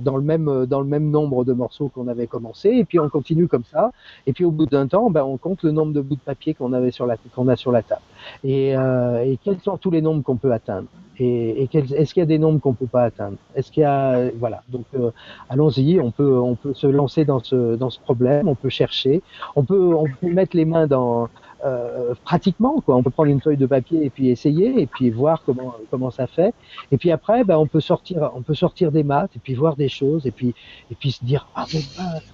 dans, 0.00 0.16
le 0.16 0.22
même, 0.24 0.66
dans 0.66 0.80
le 0.80 0.86
même 0.86 1.12
nombre 1.12 1.44
de 1.44 1.52
morceaux 1.52 1.88
qu'on 1.88 2.08
avait 2.08 2.26
commencé. 2.26 2.70
Et 2.70 2.84
puis 2.84 2.98
on 2.98 3.08
continue 3.08 3.46
comme 3.46 3.62
ça. 3.62 3.92
Et 4.26 4.32
puis 4.32 4.44
au 4.44 4.50
bout 4.50 4.66
d'un 4.66 4.88
temps, 4.88 5.10
ben, 5.10 5.22
on 5.22 5.36
compte 5.36 5.62
le 5.62 5.70
nombre 5.70 5.92
de 5.92 6.00
bouts 6.00 6.16
de 6.16 6.20
papier 6.20 6.54
qu'on 6.54 6.72
avait 6.72 6.90
sur 6.90 7.06
la 7.06 7.16
qu'on 7.36 7.46
a 7.46 7.54
sur 7.54 7.70
la 7.70 7.84
table. 7.84 8.02
Et, 8.42 8.76
euh, 8.76 9.22
et 9.22 9.38
quels 9.44 9.60
sont 9.60 9.76
tous 9.76 9.92
les 9.92 10.02
nombres 10.02 10.24
qu'on 10.24 10.34
peut 10.34 10.52
atteindre? 10.52 10.88
Et, 11.20 11.62
et 11.62 11.68
est-ce 11.72 12.14
qu'il 12.14 12.20
y 12.20 12.24
a 12.24 12.26
des 12.26 12.40
nombres 12.40 12.60
qu'on 12.60 12.72
peut 12.72 12.88
pas 12.88 13.04
atteindre? 13.04 13.36
Est-ce 13.54 13.70
qu'il 13.70 13.82
y 13.82 13.86
a 13.86 14.28
voilà 14.36 14.64
donc 14.68 14.86
euh, 14.98 15.12
allons-y, 15.50 16.00
on 16.00 16.10
peut 16.10 16.36
on 16.36 16.56
peut 16.56 16.74
se 16.74 16.88
lancer 16.88 17.24
dans 17.24 17.38
ce 17.38 17.76
dans 17.76 17.90
ce 17.90 18.00
problème, 18.00 18.48
on 18.48 18.56
peut 18.56 18.70
chercher, 18.70 19.22
on 19.54 19.62
peut 19.62 19.94
on 19.94 20.06
peut 20.20 20.32
mettre 20.32 20.56
les 20.56 20.64
mains 20.64 20.88
dans 20.88 21.28
euh, 21.64 22.14
pratiquement 22.24 22.80
quoi. 22.80 22.96
On 22.96 23.02
peut 23.02 23.10
prendre 23.10 23.30
une 23.30 23.40
feuille 23.40 23.56
de 23.56 23.66
papier 23.66 24.04
et 24.04 24.10
puis 24.10 24.28
essayer 24.28 24.80
et 24.80 24.86
puis 24.86 25.10
voir 25.10 25.42
comment 25.44 25.74
comment 25.90 26.10
ça 26.10 26.26
fait. 26.26 26.54
Et 26.92 26.96
puis 26.96 27.10
après, 27.10 27.44
ben, 27.44 27.56
on 27.58 27.66
peut 27.66 27.80
sortir 27.80 28.30
on 28.34 28.42
peut 28.42 28.54
sortir 28.54 28.92
des 28.92 29.02
maths 29.02 29.30
et 29.36 29.38
puis 29.38 29.54
voir 29.54 29.76
des 29.76 29.88
choses 29.88 30.26
et 30.26 30.30
puis 30.30 30.54
et 30.90 30.94
puis 30.94 31.12
se 31.12 31.24
dire 31.24 31.48
ah 31.54 31.66
bon, 31.72 31.80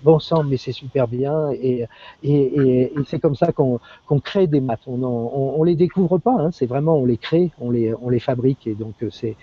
bon 0.04 0.18
sang 0.18 0.44
mais 0.44 0.56
c'est 0.56 0.72
super 0.72 1.08
bien 1.08 1.50
et 1.52 1.86
et, 2.22 2.32
et, 2.32 2.82
et 2.92 3.04
c'est 3.06 3.18
comme 3.18 3.34
ça 3.36 3.52
qu'on 3.52 3.80
qu'on 4.06 4.20
crée 4.20 4.46
des 4.46 4.60
maths. 4.60 4.80
On, 4.86 5.02
on, 5.02 5.54
on 5.58 5.62
les 5.64 5.74
découvre 5.76 6.18
pas, 6.18 6.36
hein, 6.38 6.50
c'est 6.52 6.66
vraiment 6.66 6.96
on 6.96 7.04
les 7.04 7.16
crée, 7.16 7.50
on 7.60 7.70
les 7.70 7.94
on 8.00 8.08
les 8.08 8.20
fabrique 8.20 8.66
et 8.66 8.74
donc 8.74 8.94
c'est 9.10 9.36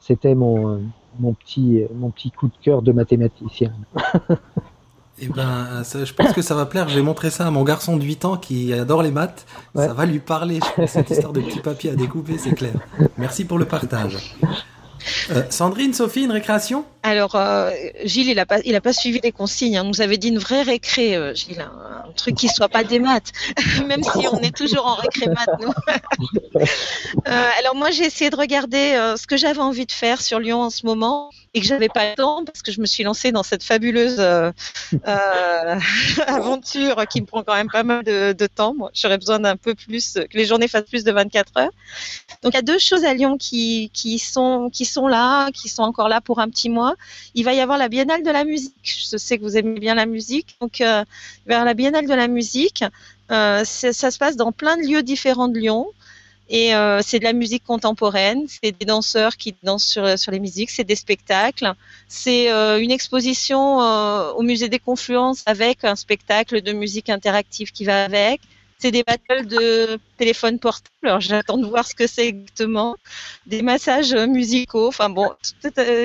c'était 0.00 0.34
mon 0.34 0.80
mon 1.18 1.32
petit 1.34 1.84
mon 1.94 2.10
petit 2.10 2.30
coup 2.30 2.48
de 2.48 2.56
cœur 2.62 2.82
de 2.82 2.92
mathématicien. 2.92 3.72
Eh 5.20 5.26
ben, 5.26 5.82
ça, 5.84 6.04
je 6.04 6.12
pense 6.12 6.32
que 6.32 6.42
ça 6.42 6.54
va 6.54 6.66
plaire. 6.66 6.88
J'ai 6.88 7.02
montré 7.02 7.30
ça 7.30 7.46
à 7.46 7.50
mon 7.50 7.64
garçon 7.64 7.96
de 7.96 8.04
8 8.04 8.24
ans 8.24 8.36
qui 8.36 8.72
adore 8.72 9.02
les 9.02 9.10
maths. 9.10 9.46
Ouais. 9.74 9.86
Ça 9.86 9.92
va 9.92 10.06
lui 10.06 10.20
parler. 10.20 10.60
Je 10.78 10.86
cette 10.86 11.10
histoire 11.10 11.32
de 11.32 11.40
petits 11.40 11.60
papiers 11.60 11.90
à 11.90 11.94
découper, 11.96 12.38
c'est 12.38 12.54
clair. 12.54 12.74
Merci 13.16 13.44
pour 13.44 13.58
le 13.58 13.64
partage. 13.64 14.16
Euh, 15.30 15.42
Sandrine, 15.50 15.94
Sophie, 15.94 16.24
une 16.24 16.32
récréation? 16.32 16.84
Alors, 17.02 17.34
euh, 17.34 17.70
Gilles, 18.04 18.28
il 18.28 18.36
n'a 18.36 18.46
pas, 18.46 18.58
il 18.64 18.74
a 18.74 18.80
pas 18.80 18.92
suivi 18.92 19.20
les 19.22 19.32
consignes. 19.32 19.76
Hein. 19.76 19.84
Nous 19.84 20.00
avait 20.00 20.16
dit 20.16 20.28
une 20.28 20.38
vraie 20.38 20.62
récré, 20.62 21.16
euh, 21.16 21.34
Gilles, 21.34 21.60
hein. 21.60 21.72
un 22.08 22.12
truc 22.12 22.34
qui 22.34 22.48
soit 22.48 22.68
pas 22.68 22.84
des 22.84 22.98
maths, 22.98 23.32
même 23.86 24.02
si 24.02 24.26
on 24.32 24.40
est 24.40 24.54
toujours 24.54 24.86
en 24.86 24.94
récré 24.94 25.28
maths, 25.28 25.60
nous. 25.60 25.72
Euh, 27.26 27.48
alors 27.58 27.74
moi, 27.74 27.90
j'ai 27.90 28.04
essayé 28.04 28.30
de 28.30 28.36
regarder 28.36 29.14
ce 29.16 29.26
que 29.26 29.36
j'avais 29.36 29.60
envie 29.60 29.86
de 29.86 29.92
faire 29.92 30.20
sur 30.20 30.40
Lyon 30.40 30.62
en 30.62 30.70
ce 30.70 30.86
moment. 30.86 31.30
Et 31.54 31.60
que 31.60 31.66
j'avais 31.66 31.88
pas 31.88 32.10
le 32.10 32.14
temps 32.14 32.44
parce 32.44 32.62
que 32.62 32.72
je 32.72 32.80
me 32.80 32.86
suis 32.86 33.02
lancée 33.04 33.32
dans 33.32 33.42
cette 33.42 33.62
fabuleuse 33.62 34.16
euh, 34.18 34.50
euh, 35.06 35.80
aventure 36.26 37.06
qui 37.08 37.20
me 37.20 37.26
prend 37.26 37.42
quand 37.42 37.54
même 37.54 37.70
pas 37.70 37.82
mal 37.82 38.04
de, 38.04 38.46
temps. 38.46 38.74
Moi, 38.74 38.90
j'aurais 38.94 39.18
besoin 39.18 39.40
d'un 39.40 39.56
peu 39.56 39.74
plus, 39.74 40.14
que 40.14 40.36
les 40.36 40.44
journées 40.44 40.68
fassent 40.68 40.88
plus 40.88 41.04
de 41.04 41.12
24 41.12 41.52
heures. 41.58 41.70
Donc 42.42 42.54
il 42.54 42.56
y 42.56 42.58
a 42.58 42.62
deux 42.62 42.78
choses 42.78 43.04
à 43.04 43.14
Lyon 43.14 43.36
qui, 43.36 43.90
qui, 43.92 44.18
sont, 44.18 44.70
qui 44.72 44.84
sont 44.84 45.06
là, 45.06 45.50
qui 45.50 45.68
sont 45.68 45.82
encore 45.82 46.08
là 46.08 46.20
pour 46.20 46.40
un 46.40 46.48
petit 46.48 46.70
mois. 46.70 46.94
Il 47.34 47.44
va 47.44 47.54
y 47.54 47.60
avoir 47.60 47.78
la 47.78 47.88
Biennale 47.88 48.22
de 48.22 48.30
la 48.30 48.44
musique. 48.44 48.74
Je 48.82 49.16
sais 49.16 49.38
que 49.38 49.42
vous 49.42 49.56
aimez 49.56 49.80
bien 49.80 49.94
la 49.94 50.06
musique. 50.06 50.56
Donc 50.60 50.80
euh, 50.80 51.04
avoir 51.46 51.64
la 51.64 51.74
Biennale 51.74 52.06
de 52.06 52.14
la 52.14 52.28
musique. 52.28 52.84
Euh, 53.30 53.64
ça 53.64 54.10
se 54.10 54.18
passe 54.18 54.36
dans 54.36 54.52
plein 54.52 54.76
de 54.76 54.82
lieux 54.82 55.02
différents 55.02 55.48
de 55.48 55.58
Lyon. 55.58 55.86
Et 56.50 56.74
euh, 56.74 57.00
c'est 57.02 57.18
de 57.18 57.24
la 57.24 57.34
musique 57.34 57.64
contemporaine, 57.64 58.46
c'est 58.48 58.72
des 58.72 58.86
danseurs 58.86 59.36
qui 59.36 59.54
dansent 59.62 59.84
sur, 59.84 60.18
sur 60.18 60.32
les 60.32 60.40
musiques, 60.40 60.70
c'est 60.70 60.84
des 60.84 60.96
spectacles, 60.96 61.74
c'est 62.08 62.50
euh, 62.50 62.80
une 62.80 62.90
exposition 62.90 63.82
euh, 63.82 64.32
au 64.32 64.42
musée 64.42 64.70
des 64.70 64.78
Confluences 64.78 65.42
avec 65.44 65.84
un 65.84 65.94
spectacle 65.94 66.62
de 66.62 66.72
musique 66.72 67.10
interactive 67.10 67.70
qui 67.70 67.84
va 67.84 68.04
avec. 68.04 68.40
C'est 68.78 68.92
des 68.92 69.02
battles 69.02 69.46
de 69.46 69.98
téléphone 70.16 70.58
portable. 70.60 70.88
Alors 71.02 71.20
j'attends 71.20 71.58
de 71.58 71.66
voir 71.66 71.84
ce 71.86 71.96
que 71.96 72.06
c'est 72.06 72.28
exactement. 72.28 72.96
Des 73.46 73.60
massages 73.60 74.14
musicaux. 74.14 74.86
Enfin 74.86 75.10
bon, 75.10 75.32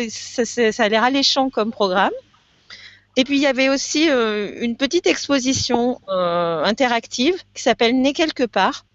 ça, 0.09 0.45
ça 0.71 0.83
a 0.83 0.89
l'air 0.89 1.03
alléchant 1.03 1.51
comme 1.51 1.71
programme. 1.71 2.11
Et 3.15 3.25
puis 3.25 3.35
il 3.35 3.41
y 3.43 3.45
avait 3.45 3.69
aussi 3.69 4.09
une 4.09 4.75
petite 4.75 5.05
exposition 5.05 6.01
interactive 6.07 7.35
qui 7.53 7.61
s'appelle 7.61 8.01
Né 8.01 8.11
quelque 8.11 8.43
part 8.43 8.85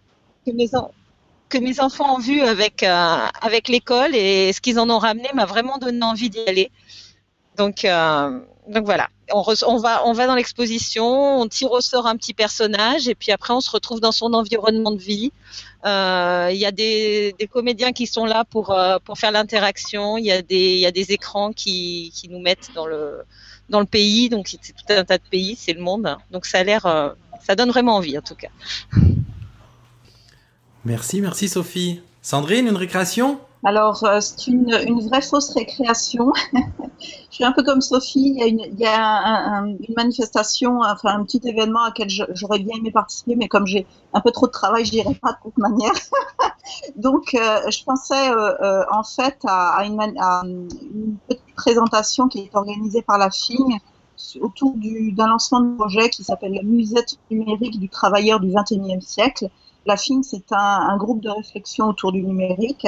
que 1.49 1.59
mes 1.59 1.81
enfants 1.81 2.17
ont 2.17 2.19
vu 2.19 2.43
avec, 2.43 2.83
euh, 2.83 3.27
avec 3.41 3.69
l'école 3.69 4.15
et 4.15 4.53
ce 4.53 4.61
qu'ils 4.61 4.79
en 4.79 4.91
ont 4.91 4.99
ramené 4.99 5.29
m'a 5.35 5.47
vraiment 5.47 5.79
donné 5.79 6.03
envie 6.05 6.31
d'y 6.31 6.41
aller. 6.47 6.71
Donc, 7.57 7.85
euh, 7.85 8.41
donc 8.69 8.85
voilà, 8.85 9.09
on, 9.33 9.43
va, 9.79 10.07
on 10.07 10.13
va 10.13 10.27
dans 10.27 10.35
l'exposition, 10.35 11.41
on 11.41 11.49
tire 11.49 11.73
au 11.73 11.81
sort 11.81 12.07
un 12.07 12.17
petit 12.17 12.35
personnage 12.35 13.09
et 13.09 13.15
puis 13.15 13.33
après 13.33 13.55
on 13.55 13.61
se 13.61 13.71
retrouve 13.71 14.01
dans 14.01 14.13
son 14.13 14.33
environnement 14.35 14.93
de 14.93 15.01
vie. 15.01 15.33
Euh, 15.85 16.51
il 16.53 16.59
y 16.59 16.67
a 16.67 16.71
des, 16.71 17.35
des, 17.39 17.47
comédiens 17.47 17.93
qui 17.93 18.07
sont 18.07 18.27
là 18.27 18.45
pour, 18.45 18.79
pour 19.05 19.19
faire 19.19 19.33
l'interaction, 19.33 20.19
il 20.19 20.27
y, 20.27 20.33
a 20.33 20.43
des, 20.43 20.77
y 20.77 20.87
a 20.87 20.93
des 20.93 21.13
écrans 21.13 21.53
qui, 21.53 22.13
qui 22.15 22.29
nous 22.29 22.41
mettent 22.41 22.71
dans 22.75 22.87
le, 22.87 23.23
dans 23.71 23.81
le 23.81 23.87
pays, 23.87 24.29
donc 24.29 24.49
c'est 24.49 24.59
tout 24.59 24.85
un 24.91 25.05
tas 25.05 25.19
de 25.19 25.29
pays, 25.29 25.57
c'est 25.57 25.73
le 25.73 25.81
monde. 25.81 26.17
Donc 26.31 26.45
ça 26.45 26.59
a 26.59 26.63
l'air, 26.63 27.15
ça 27.41 27.55
donne 27.57 27.71
vraiment 27.71 27.97
envie 27.97 28.19
en 28.19 28.23
tout 28.23 28.37
cas. 28.37 28.49
Merci, 30.89 31.21
merci 31.21 31.51
Sophie. 31.51 32.01
Sandrine, 32.23 32.67
une 32.67 32.77
récréation? 32.77 33.39
Alors, 33.63 34.05
euh, 34.05 34.21
c'est 34.23 34.47
une, 34.47 34.71
vraie 35.07 35.21
fausse 35.21 35.53
récréation. 35.55 36.33
je 37.01 37.07
suis 37.29 37.45
un 37.45 37.53
peu 37.53 37.63
comme 37.63 37.83
Sophie. 37.83 38.39
Il 38.39 38.75
y 38.79 38.87
a 38.87 39.61
une, 39.67 39.77
manifestation, 39.95 40.81
enfin 40.81 41.11
un 41.11 41.25
petit 41.25 41.43
événement 41.45 41.83
à 41.83 41.89
laquelle 41.89 42.09
j'aurais 42.09 42.61
bien 42.61 42.75
aimé 42.79 42.91
participer, 42.91 43.37
mais 43.37 43.49
comme 43.49 43.67
j'ai 43.67 43.87
un 44.15 44.23
peu 44.23 44.31
trop 44.31 44.47
de 44.47 44.53
travail, 44.53 44.87
je 44.87 44.93
dirais 44.93 45.15
pas 45.21 45.33
de 45.33 45.37
toute 45.43 45.59
manière. 45.59 45.93
Donc, 46.97 47.35
euh, 47.35 47.71
je 47.71 47.85
pensais 47.85 48.31
euh, 48.31 48.83
en 48.91 49.03
fait 49.05 49.37
à, 49.47 49.77
à, 49.77 49.85
une, 49.85 50.01
à, 50.19 50.41
une, 50.47 51.19
petite 51.29 51.55
présentation 51.55 52.29
qui 52.29 52.39
est 52.39 52.57
organisée 52.57 53.03
par 53.03 53.19
la 53.19 53.29
FING 53.31 53.79
autour 54.41 54.73
d'un 54.79 55.27
lancement 55.27 55.61
de 55.61 55.77
projet 55.77 56.09
qui 56.09 56.25
s'appelle 56.25 56.55
la 56.55 56.63
Musette 56.63 57.19
numérique 57.31 57.79
du 57.79 57.91
travailleur 57.91 58.41
du 58.41 58.49
XXIe 58.49 59.03
siècle 59.03 59.51
la 59.89 59.97
FIN, 59.97 60.23
c'est 60.23 60.53
un, 60.53 60.97
groupe 60.97 61.21
de 61.21 61.31
réflexion 61.31 61.87
autour 61.87 62.13
du 62.13 62.23
numérique 62.23 62.87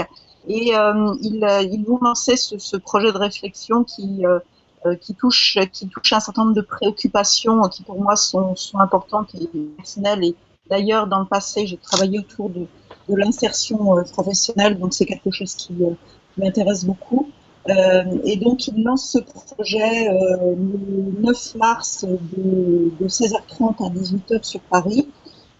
et 0.48 0.76
euh, 0.76 1.14
ils, 1.22 1.68
ils, 1.72 1.84
vont 1.84 1.98
lancer 2.00 2.36
ce, 2.36 2.76
projet 2.76 3.12
de 3.12 3.18
réflexion 3.18 3.84
qui, 3.84 4.24
euh, 4.24 4.38
euh, 4.86 4.94
qui, 4.94 5.14
touche, 5.14 5.58
un 5.58 6.20
certain 6.20 6.44
nombre 6.44 6.54
de 6.54 6.62
préoccupations 6.62 7.60
qui 7.68 7.82
pour 7.82 8.00
moi 8.00 8.16
sont, 8.16 8.54
importantes 8.74 9.34
et 9.34 9.46
personnelles. 9.76 10.24
Et 10.24 10.34
d'ailleurs, 10.70 11.06
dans 11.06 11.18
le 11.20 11.26
passé, 11.26 11.66
j'ai 11.66 11.76
travaillé 11.76 12.18
autour 12.18 12.48
de, 12.48 12.66
l'insertion 13.08 13.98
euh, 13.98 14.04
professionnelle, 14.04 14.78
donc 14.78 14.94
c'est 14.94 15.04
quelque 15.04 15.30
chose 15.32 15.54
qui, 15.54 15.74
euh, 15.82 15.90
m'intéresse 16.38 16.84
beaucoup. 16.84 17.28
Euh, 17.68 18.04
et 18.24 18.36
donc, 18.36 18.68
il 18.68 18.82
lance 18.82 19.10
ce 19.10 19.18
projet 19.18 20.08
euh, 20.08 20.54
le 20.56 21.20
9 21.20 21.54
mars 21.56 22.04
de, 22.04 22.90
de 22.98 23.08
16h30 23.08 23.84
à 23.84 23.90
18h 23.90 24.42
sur 24.44 24.60
Paris. 24.60 25.08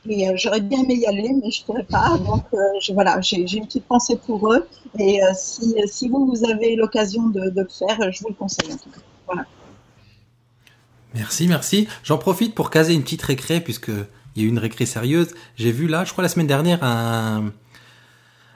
Euh, 0.09 0.33
j'aurais 0.35 0.61
bien 0.61 0.83
aimé 0.83 0.95
y 0.95 1.07
aller, 1.07 1.31
mais 1.43 1.51
je 1.51 1.61
ne 1.61 1.67
pourrais 1.67 1.85
pas. 1.85 2.17
Donc 2.19 2.45
euh, 2.55 2.59
voilà, 2.95 3.21
j'ai 3.21 3.41
une 3.41 3.67
petite 3.67 3.85
pensée 3.85 4.17
pour 4.17 4.53
eux. 4.53 4.67
Et 4.99 5.23
euh, 5.23 5.27
si, 5.35 6.09
vous, 6.09 6.27
vous 6.27 6.49
avez 6.49 6.75
l'occasion 6.77 7.29
de, 7.29 7.41
le 7.55 7.69
faire, 7.69 8.11
je 8.11 8.21
vous 8.21 8.29
le 8.29 8.35
conseille 8.35 8.73
en 8.73 8.77
tout 8.77 8.91
cas. 8.91 9.01
Voilà. 9.27 9.45
Merci, 11.15 11.49
merci. 11.49 11.89
J'en 12.03 12.19
profite 12.19 12.55
pour 12.55 12.71
caser 12.71 12.95
une 12.95 13.03
petite 13.03 13.23
récré, 13.23 13.61
puisque 13.61 13.89
il 13.89 14.43
y 14.43 14.45
a 14.45 14.45
eu 14.45 14.49
une 14.49 14.59
récré 14.59 14.87
sérieuse. 14.87 15.35
J'ai 15.57 15.73
vu 15.73 15.87
là, 15.87 16.05
je 16.05 16.13
crois 16.13 16.23
la 16.23 16.29
semaine 16.29 16.47
dernière, 16.47 16.83
un, 16.83 17.53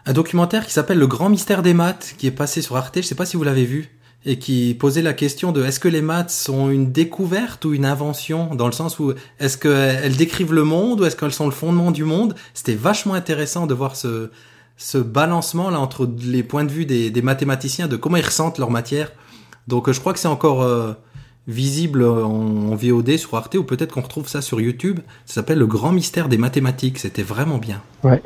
un 0.07 0.13
documentaire 0.13 0.65
qui 0.67 0.73
s'appelle 0.73 0.99
Le 0.99 1.07
Grand 1.07 1.29
Mystère 1.29 1.63
des 1.63 1.75
Maths, 1.75 2.15
qui 2.17 2.27
est 2.27 2.33
passé 2.33 2.63
sur 2.63 2.77
Arte. 2.77 2.97
Je 2.97 3.03
sais 3.03 3.15
pas 3.15 3.27
si 3.27 3.37
vous 3.37 3.45
l'avez 3.45 3.65
vu 3.65 3.91
et 4.27 4.39
qui 4.39 4.75
posait 4.79 5.03
la 5.03 5.13
question 5.13 5.53
de 5.53 5.63
est-ce 5.65 5.81
que 5.81 5.89
les 5.89 6.03
maths 6.03 6.31
sont 6.31 6.71
une 6.71 6.93
découverte 6.93 7.65
ou 7.65 7.75
une 7.75 7.85
invention 7.85 8.55
dans 8.55 8.67
le 8.67 8.73
sens 8.73 8.99
où 8.99 9.13
est-ce 9.39 9.59
qu'elles 9.59 10.17
décrivent 10.17 10.55
le 10.55 10.65
monde 10.65 11.01
ou 11.01 11.05
est-ce 11.05 11.17
qu'elles 11.17 11.33
sont 11.33 11.45
le 11.45 11.53
fondement 11.53 11.91
du 11.91 12.05
monde? 12.05 12.35
C'était 12.55 12.75
vachement 12.75 13.15
intéressant 13.15 13.67
de 13.67 13.75
voir 13.75 13.97
ce, 13.97 14.31
ce 14.77 14.99
balancement 14.99 15.71
là 15.71 15.79
entre 15.79 16.09
les 16.23 16.43
points 16.43 16.65
de 16.65 16.73
vue 16.73 16.87
des, 16.87 17.11
des 17.11 17.23
mathématiciens 17.23 17.87
de 17.87 17.97
comment 17.97 18.17
ils 18.17 18.25
ressentent 18.25 18.59
leur 18.59 18.71
matière. 18.71 19.13
Donc 19.69 19.91
je 19.91 20.01
crois 20.01 20.13
que 20.15 20.19
c'est 20.19 20.29
encore 20.29 20.63
euh, 20.63 20.95
visible 21.47 22.05
en, 22.05 22.73
en, 22.73 22.75
VOD 22.75 23.17
sur 23.19 23.35
Arte 23.35 23.55
ou 23.57 23.65
peut-être 23.65 23.93
qu'on 23.93 24.03
retrouve 24.03 24.29
ça 24.29 24.41
sur 24.41 24.61
YouTube. 24.61 25.01
Ça 25.27 25.35
s'appelle 25.35 25.59
Le 25.59 25.67
Grand 25.67 25.93
Mystère 25.93 26.29
des 26.29 26.39
mathématiques. 26.39 26.99
C'était 26.99 27.23
vraiment 27.23 27.59
bien. 27.59 27.83
Ouais. 28.03 28.23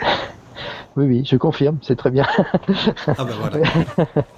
Oui, 0.96 1.06
oui, 1.06 1.22
je 1.24 1.36
confirme, 1.36 1.78
c'est 1.82 1.96
très 1.96 2.10
bien. 2.10 2.26
ah 3.06 3.24
ben 3.24 3.34
voilà. 3.40 3.68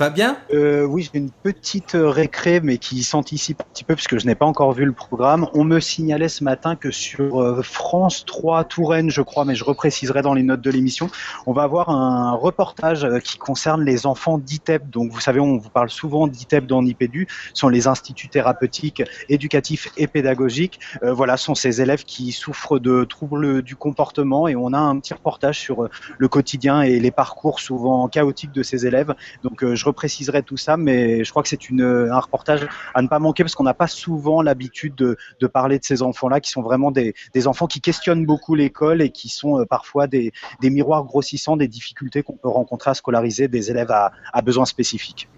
Fabien 0.00 0.38
euh, 0.54 0.84
Oui, 0.84 1.10
j'ai 1.12 1.18
une 1.18 1.30
petite 1.30 1.92
récré, 1.94 2.62
mais 2.62 2.78
qui 2.78 3.02
s'anticipe 3.02 3.60
un 3.60 3.70
petit 3.70 3.84
peu 3.84 3.94
puisque 3.94 4.16
je 4.16 4.24
n'ai 4.24 4.34
pas 4.34 4.46
encore 4.46 4.72
vu 4.72 4.86
le 4.86 4.92
programme. 4.92 5.46
On 5.52 5.62
me 5.62 5.78
signalait 5.78 6.30
ce 6.30 6.42
matin 6.42 6.74
que 6.74 6.90
sur 6.90 7.42
euh, 7.42 7.60
France 7.60 8.24
3 8.24 8.64
Touraine, 8.64 9.10
je 9.10 9.20
crois, 9.20 9.44
mais 9.44 9.54
je 9.54 9.62
repréciserai 9.62 10.22
dans 10.22 10.32
les 10.32 10.42
notes 10.42 10.62
de 10.62 10.70
l'émission, 10.70 11.10
on 11.44 11.52
va 11.52 11.64
avoir 11.64 11.90
un 11.90 12.32
reportage 12.32 13.04
euh, 13.04 13.18
qui 13.18 13.36
concerne 13.36 13.84
les 13.84 14.06
enfants 14.06 14.38
d'ITEP. 14.38 14.88
Donc, 14.88 15.12
vous 15.12 15.20
savez, 15.20 15.38
on 15.38 15.58
vous 15.58 15.68
parle 15.68 15.90
souvent 15.90 16.28
d'ITEP 16.28 16.64
dans 16.64 16.80
l'IPEDU, 16.80 17.28
sont 17.52 17.68
les 17.68 17.86
instituts 17.86 18.30
thérapeutiques, 18.30 19.02
éducatifs 19.28 19.90
et 19.98 20.06
pédagogiques. 20.06 20.80
Euh, 21.02 21.12
voilà, 21.12 21.36
sont 21.36 21.54
ces 21.54 21.82
élèves 21.82 22.04
qui 22.04 22.32
souffrent 22.32 22.78
de 22.78 23.04
troubles 23.04 23.60
du 23.60 23.76
comportement 23.76 24.48
et 24.48 24.56
on 24.56 24.72
a 24.72 24.78
un 24.78 24.98
petit 24.98 25.12
reportage 25.12 25.60
sur 25.60 25.90
le 26.16 26.28
quotidien 26.28 26.80
et 26.80 26.98
les 27.00 27.10
parcours 27.10 27.60
souvent 27.60 28.08
chaotiques 28.08 28.52
de 28.52 28.62
ces 28.62 28.86
élèves. 28.86 29.14
Donc, 29.42 29.62
je 29.62 29.89
repréciserai 29.90 30.42
tout 30.42 30.56
ça, 30.56 30.76
mais 30.76 31.24
je 31.24 31.30
crois 31.30 31.42
que 31.42 31.48
c'est 31.48 31.68
une, 31.68 31.82
un 31.82 32.18
reportage 32.18 32.66
à 32.94 33.02
ne 33.02 33.08
pas 33.08 33.18
manquer 33.18 33.42
parce 33.42 33.54
qu'on 33.54 33.64
n'a 33.64 33.74
pas 33.74 33.86
souvent 33.86 34.42
l'habitude 34.42 34.94
de, 34.94 35.16
parler 35.46 35.78
de 35.78 35.84
ces 35.84 36.02
enfants-là 36.02 36.40
qui 36.40 36.50
sont 36.50 36.62
vraiment 36.62 36.90
des, 36.90 37.14
enfants 37.46 37.66
qui 37.66 37.80
questionnent 37.80 38.24
beaucoup 38.24 38.54
l'école 38.54 39.02
et 39.02 39.10
qui 39.10 39.28
sont 39.28 39.60
euh, 39.60 39.64
parfois 39.64 40.06
des, 40.06 40.32
miroirs 40.62 41.04
grossissants 41.04 41.56
des 41.56 41.68
difficultés 41.68 42.22
qu'on 42.22 42.36
peut 42.36 42.48
rencontrer 42.48 42.90
à 42.90 42.94
scolariser 42.94 43.48
des 43.48 43.70
élèves 43.70 43.90
à 43.90 44.42
besoins 44.42 44.64
spécifiques. 44.64 45.28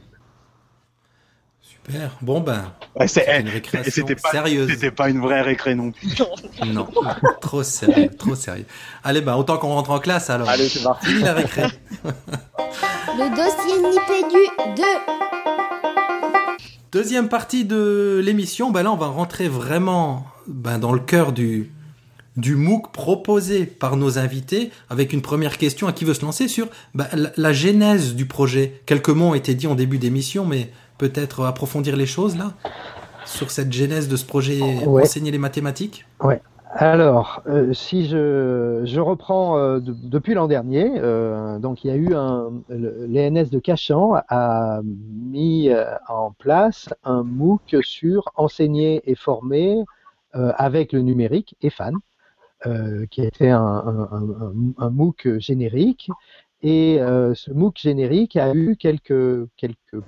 Super. 1.84 2.16
Bon 2.20 2.40
ben, 2.40 2.72
ouais, 2.94 3.08
c'était 3.08 4.14
pas 4.14 4.30
sérieuse. 4.30 4.70
C'était 4.70 4.90
pas 4.92 5.10
une 5.10 5.20
vraie 5.20 5.42
récré 5.42 5.74
non 5.74 5.90
plus. 5.90 6.08
non, 6.66 6.86
trop 7.40 7.62
sérieux, 7.62 8.10
trop 8.16 8.36
sérieux. 8.36 8.66
Allez 9.02 9.20
ben, 9.20 9.34
autant 9.34 9.58
qu'on 9.58 9.68
rentre 9.68 9.90
en 9.90 9.98
classe 9.98 10.30
alors. 10.30 10.48
Allez, 10.48 10.68
c'est 10.68 10.82
parti. 10.82 11.06
Fini 11.06 11.22
la 11.22 11.34
récré. 11.34 11.64
Le 12.04 13.28
dossier 13.30 13.78
Nipédu 13.82 14.76
2. 14.76 14.82
Deuxième 16.92 17.28
partie 17.28 17.64
de 17.64 18.20
l'émission, 18.22 18.70
ben 18.70 18.82
là 18.82 18.92
on 18.92 18.96
va 18.96 19.06
rentrer 19.06 19.48
vraiment 19.48 20.26
ben, 20.46 20.78
dans 20.78 20.92
le 20.92 21.00
cœur 21.00 21.32
du, 21.32 21.72
du 22.36 22.54
MOOC 22.54 22.92
proposé 22.92 23.66
par 23.66 23.96
nos 23.96 24.18
invités 24.18 24.70
avec 24.88 25.12
une 25.12 25.22
première 25.22 25.58
question 25.58 25.88
à 25.88 25.92
qui 25.92 26.04
veut 26.04 26.14
se 26.14 26.22
lancer 26.22 26.48
sur 26.48 26.68
ben, 26.94 27.06
la, 27.12 27.32
la, 27.36 27.52
genèse 27.52 28.14
du 28.14 28.26
projet. 28.26 28.82
Quelques 28.86 29.08
mots 29.08 29.30
ont 29.30 29.34
été 29.34 29.54
dits 29.54 29.66
en 29.66 29.74
début 29.74 29.98
d'émission, 29.98 30.44
mais 30.44 30.70
peut-être 31.02 31.44
approfondir 31.44 31.96
les 31.96 32.06
choses 32.06 32.36
là 32.36 32.52
sur 33.24 33.50
cette 33.50 33.72
genèse 33.72 34.06
de 34.08 34.16
ce 34.16 34.24
projet 34.24 34.60
ouais. 34.86 35.02
enseigner 35.02 35.32
les 35.32 35.38
mathématiques? 35.38 36.06
Ouais. 36.22 36.40
Alors, 36.74 37.42
euh, 37.48 37.72
si 37.74 38.06
je, 38.06 38.82
je 38.84 39.00
reprends 39.00 39.58
euh, 39.58 39.80
de, 39.80 39.92
depuis 39.92 40.32
l'an 40.32 40.46
dernier, 40.46 40.90
euh, 40.96 41.58
donc 41.58 41.84
il 41.84 41.88
y 41.88 41.90
a 41.90 41.96
eu 41.96 42.14
un, 42.14 42.50
l'ENS 42.70 43.50
de 43.50 43.58
Cachan 43.58 44.14
a 44.28 44.80
mis 44.84 45.70
en 46.08 46.30
place 46.38 46.88
un 47.04 47.24
MOOC 47.24 47.76
sur 47.82 48.30
enseigner 48.36 49.02
et 49.04 49.16
former 49.16 49.82
avec 50.32 50.92
le 50.92 51.02
numérique 51.02 51.56
et 51.60 51.68
FAN, 51.68 51.92
qui 53.10 53.22
était 53.22 53.50
un, 53.50 53.60
un, 53.60 54.08
un, 54.12 54.52
un 54.78 54.90
MOOC 54.90 55.38
générique 55.38 56.08
Et 56.62 57.00
ce 57.42 57.52
MOOC 57.52 57.76
générique 57.76 58.36
a 58.36 58.54
eu 58.54 58.76
quelques, 58.76 59.46
quelques 59.58 60.00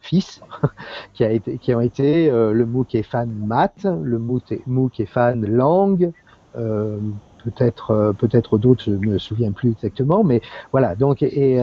fils 0.00 0.40
qui, 1.14 1.24
a 1.24 1.30
été, 1.30 1.58
qui 1.58 1.74
ont 1.74 1.80
été 1.80 2.30
le 2.30 2.66
MOOC 2.66 2.94
est 2.94 3.02
fan 3.02 3.30
maths, 3.46 3.86
le 4.02 4.18
MOOC, 4.18 5.00
est 5.00 5.06
fan 5.06 5.46
langue, 5.46 6.12
peut-être 6.54 8.14
peut-être 8.18 8.58
d'autres, 8.58 8.84
je 8.84 8.90
me 8.90 9.18
souviens 9.18 9.52
plus 9.52 9.70
exactement, 9.70 10.24
mais 10.24 10.40
voilà. 10.72 10.94
Donc 10.94 11.22
et, 11.22 11.60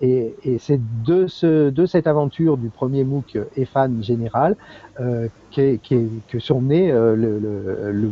et, 0.00 0.34
et 0.44 0.58
c'est 0.58 0.80
de, 1.04 1.26
ce, 1.26 1.70
de 1.70 1.86
cette 1.86 2.06
aventure 2.06 2.56
du 2.56 2.68
premier 2.70 3.04
MOOC 3.04 3.38
EFAN 3.56 4.02
général 4.02 4.56
euh, 4.98 5.28
que, 5.54 6.38
sont 6.38 6.62
nés 6.62 6.90
euh, 6.90 8.08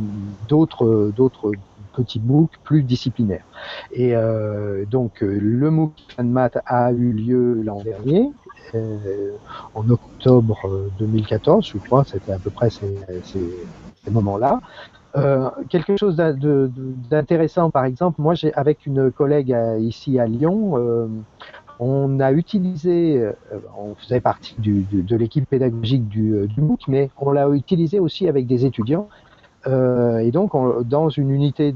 d'autres 0.49 1.53
petits 1.99 2.21
MOOC 2.21 2.51
plus 2.65 2.83
disciplinaires. 2.83 3.45
Et 3.93 4.15
euh, 4.15 4.85
donc 4.87 5.21
le 5.21 5.71
MOOC 5.71 5.93
EFAN 6.11 6.25
Math 6.25 6.59
a 6.67 6.93
eu 6.93 7.13
lieu 7.13 7.63
l'an 7.63 7.83
dernier. 7.83 8.31
Euh, 8.75 9.33
en 9.75 9.89
octobre 9.89 10.59
2014, 10.99 11.67
je 11.67 11.79
crois, 11.79 12.05
c'était 12.05 12.33
à 12.33 12.39
peu 12.39 12.51
près 12.51 12.71
ces, 12.71 12.95
moments-là. 14.11 14.61
Euh, 15.17 15.51
quelque 15.69 15.97
chose 15.97 16.17
d'intéressant, 16.17 17.71
par 17.71 17.85
exemple, 17.85 18.21
moi, 18.21 18.35
j'ai 18.35 18.53
avec 18.55 18.87
une 18.87 19.11
collègue 19.11 19.57
ici 19.81 20.19
à 20.19 20.27
Lyon, 20.27 20.75
euh, 20.77 21.09
on 21.81 22.21
a 22.21 22.33
utilisé, 22.33 23.19
euh, 23.19 23.33
on 23.79 23.95
faisait 23.95 24.21
partie 24.21 24.57
de 24.59 25.17
l'équipe 25.17 25.49
pédagogique 25.49 26.05
euh, 26.17 26.47
du, 26.47 26.61
MOOC, 26.61 26.89
mais 26.89 27.11
on 27.19 27.31
l'a 27.31 27.49
utilisé 27.49 28.01
aussi 28.01 28.29
avec 28.29 28.47
des 28.47 28.65
étudiants. 28.65 29.09
Euh, 29.69 30.19
et 30.19 30.31
donc, 30.31 30.55
on, 30.55 30.83
dans 30.83 31.09
une 31.09 31.31
unité 31.31 31.75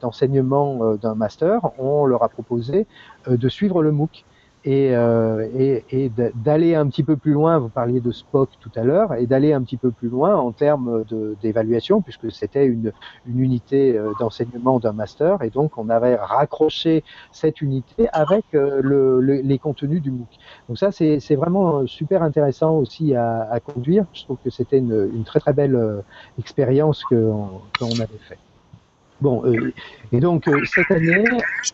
d'enseignement 0.00 0.78
euh, 0.82 0.96
d'un 0.96 1.14
master, 1.14 1.70
on 1.78 2.06
leur 2.06 2.22
a 2.22 2.28
proposé 2.28 2.86
de 3.28 3.48
suivre 3.48 3.82
le 3.82 3.92
MOOC 3.92 4.24
et, 4.64 4.94
euh, 4.94 5.48
et, 5.56 5.84
et 5.90 6.10
d'aller 6.34 6.74
un 6.74 6.86
petit 6.88 7.02
peu 7.02 7.16
plus 7.16 7.32
loin. 7.32 7.58
Vous 7.58 7.68
parliez 7.68 8.00
de 8.00 8.12
Spock 8.12 8.50
tout 8.60 8.70
à 8.76 8.82
l'heure, 8.82 9.14
et 9.14 9.26
d'aller 9.26 9.52
un 9.52 9.62
petit 9.62 9.76
peu 9.76 9.90
plus 9.90 10.08
loin 10.08 10.36
en 10.36 10.52
termes 10.52 11.04
d'évaluation, 11.42 12.00
puisque 12.00 12.30
c'était 12.30 12.66
une, 12.66 12.92
une, 13.26 13.40
unité 13.40 13.96
euh, 13.96 14.12
d'enseignement 14.18 14.78
d'un 14.78 14.92
master, 14.92 15.42
et 15.42 15.50
donc 15.50 15.78
on 15.78 15.88
avait 15.88 16.16
raccroché 16.16 17.04
cette 17.32 17.60
unité 17.60 18.08
avec 18.12 18.44
euh, 18.54 18.80
le, 18.82 19.20
le, 19.20 19.34
les 19.40 19.58
contenus 19.58 20.02
du 20.02 20.10
MOOC. 20.10 20.28
Donc 20.68 20.78
ça, 20.78 20.92
c'est 20.92 21.34
vraiment 21.34 21.86
super 21.86 22.22
intéressant 22.22 22.76
aussi 22.76 23.14
à, 23.14 23.42
à, 23.50 23.60
conduire. 23.60 24.04
Je 24.12 24.24
trouve 24.24 24.38
que 24.44 24.50
c'était 24.50 24.78
une, 24.78 25.10
une, 25.14 25.24
très 25.24 25.40
très 25.40 25.52
belle 25.52 25.74
euh, 25.74 26.00
expérience 26.38 27.04
qu'on 27.04 27.60
qu 27.78 27.84
avait 27.84 28.18
fait. 28.28 28.38
Bon, 29.22 29.44
euh, 29.44 29.72
et 30.10 30.18
donc 30.18 30.48
euh, 30.48 30.64
cette 30.64 30.90
année, 30.90 31.22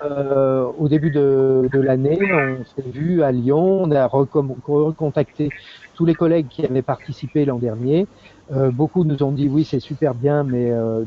euh, 0.04 0.66
au 0.76 0.86
début 0.86 1.10
de, 1.10 1.66
de 1.72 1.80
l'année, 1.80 2.18
on 2.20 2.62
s'est 2.62 2.86
vu 2.90 3.22
à 3.22 3.32
Lyon, 3.32 3.84
on 3.84 3.90
a 3.90 4.06
recontacté 4.06 5.48
tous 5.94 6.04
les 6.04 6.14
collègues 6.14 6.48
qui 6.48 6.66
avaient 6.66 6.82
participé 6.82 7.46
l'an 7.46 7.56
dernier. 7.56 8.06
Euh, 8.52 8.70
beaucoup 8.70 9.02
nous 9.04 9.22
ont 9.22 9.32
dit 9.32 9.48
oui, 9.48 9.64
c'est 9.64 9.80
super 9.80 10.12
bien, 10.12 10.44
mais 10.44 10.70
euh, 10.70 11.04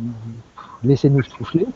laissez-nous 0.83 1.21
souffler. 1.21 1.67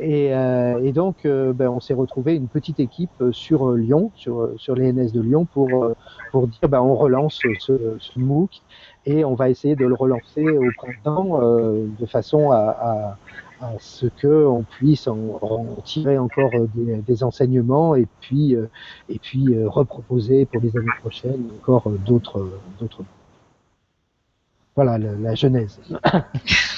Et, 0.00 0.30
et, 0.30 0.92
donc, 0.92 1.16
ben, 1.24 1.68
on 1.68 1.80
s'est 1.80 1.92
retrouvé 1.92 2.36
une 2.36 2.48
petite 2.48 2.80
équipe 2.80 3.22
sur 3.32 3.72
Lyon, 3.72 4.10
sur, 4.16 4.48
sur 4.56 4.76
l'ENS 4.76 5.12
de 5.12 5.20
Lyon, 5.20 5.44
pour, 5.44 5.94
pour 6.32 6.46
dire 6.48 6.70
ben, 6.70 6.80
on 6.80 6.94
relance 6.94 7.38
ce, 7.60 7.98
ce, 7.98 8.18
MOOC 8.18 8.62
et 9.04 9.26
on 9.26 9.34
va 9.34 9.50
essayer 9.50 9.76
de 9.76 9.84
le 9.84 9.94
relancer 9.94 10.48
au 10.48 10.70
printemps 10.78 11.38
de 11.38 12.06
façon 12.06 12.50
à, 12.50 12.56
à 12.56 13.18
à 13.60 13.72
ce 13.78 14.06
que 14.06 14.46
on 14.46 14.62
puisse 14.62 15.08
en, 15.08 15.76
tirer 15.84 16.18
encore 16.18 16.50
des, 16.74 16.96
des, 16.96 17.24
enseignements 17.24 17.94
et 17.94 18.06
puis 18.20 18.54
euh, 18.54 18.68
et 19.08 19.18
puis 19.18 19.54
euh, 19.54 19.68
reproposer 19.68 20.46
pour 20.46 20.62
les 20.62 20.76
années 20.76 20.86
prochaines 21.00 21.48
encore 21.60 21.90
d'autres 21.90 22.48
d'autres. 22.80 23.02
Voilà 24.76 24.98
la, 24.98 25.12
la 25.12 25.34
genèse 25.34 25.80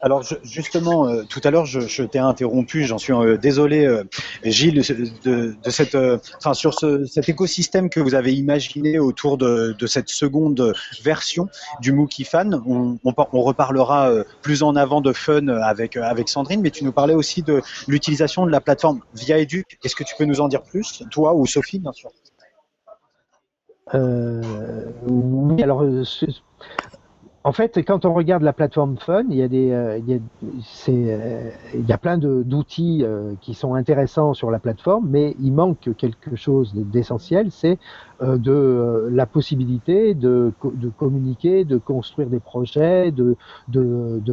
Alors, 0.00 0.22
justement, 0.42 1.08
euh, 1.08 1.22
tout 1.28 1.40
à 1.44 1.50
l'heure, 1.50 1.66
je, 1.66 2.02
t'ai 2.04 2.18
interrompu, 2.18 2.84
j'en 2.84 2.98
suis 2.98 3.12
euh, 3.12 3.36
désolé, 3.36 3.84
euh, 3.84 4.04
Gilles, 4.44 4.82
de, 5.24 5.56
cette, 5.68 5.96
enfin, 6.36 6.54
sur 6.54 6.74
ce, 6.74 7.04
cet 7.04 7.28
écosystème 7.28 7.90
que 7.90 8.00
vous 8.00 8.14
avez 8.14 8.34
imaginé 8.34 8.98
autour 8.98 9.38
de, 9.38 9.74
cette 9.86 10.08
seconde 10.08 10.74
version 11.02 11.48
du 11.80 11.92
MOOC 11.92 12.24
Fan. 12.24 12.60
On, 12.66 12.98
on, 13.04 13.14
on, 13.32 13.42
reparlera 13.42 14.12
plus 14.42 14.62
en 14.62 14.76
avant 14.76 15.00
de 15.00 15.12
Fun 15.12 15.48
avec, 15.48 15.96
avec 15.96 16.28
Sandrine, 16.28 16.60
mais 16.60 16.70
tu 16.70 16.84
nous 16.84 16.92
parlais 16.92 17.14
aussi 17.14 17.42
de 17.42 17.60
l'utilisation 17.88 18.46
de 18.46 18.50
la 18.50 18.60
plateforme 18.60 19.00
Via 19.14 19.38
Educ. 19.38 19.78
Est-ce 19.84 19.96
que 19.96 20.04
tu 20.04 20.14
peux 20.16 20.24
nous 20.24 20.40
en 20.40 20.48
dire 20.48 20.62
plus, 20.62 21.02
toi 21.10 21.34
ou 21.34 21.46
Sophie, 21.46 21.78
bien 21.78 21.92
sûr? 21.92 22.10
Oui, 23.92 25.62
alors 25.62 25.84
en 27.42 27.52
fait, 27.52 27.82
quand 27.86 28.04
on 28.04 28.12
regarde 28.12 28.42
la 28.42 28.52
plateforme 28.52 28.98
Fun, 28.98 29.24
il 29.30 29.36
y 29.36 29.42
a 29.42 29.48
des, 29.48 29.70
euh, 29.70 29.96
il, 29.96 30.10
y 30.10 30.12
a, 30.12 30.18
euh, 30.90 31.50
il 31.72 31.88
y 31.88 31.92
a 31.92 31.96
plein 31.96 32.18
d'outils 32.18 33.00
euh, 33.02 33.32
qui 33.40 33.54
sont 33.54 33.72
intéressants 33.72 34.34
sur 34.34 34.50
la 34.50 34.58
plateforme, 34.58 35.08
mais 35.08 35.34
il 35.40 35.54
manque 35.54 35.88
quelque 35.96 36.36
chose 36.36 36.74
d'essentiel, 36.74 37.50
c'est 37.50 37.78
euh, 38.20 38.36
de 38.36 39.08
la 39.10 39.24
possibilité 39.24 40.12
de, 40.12 40.52
communiquer, 40.98 41.64
de 41.64 41.78
construire 41.78 42.28
des 42.28 42.40
projets, 42.40 43.10
de, 43.10 43.36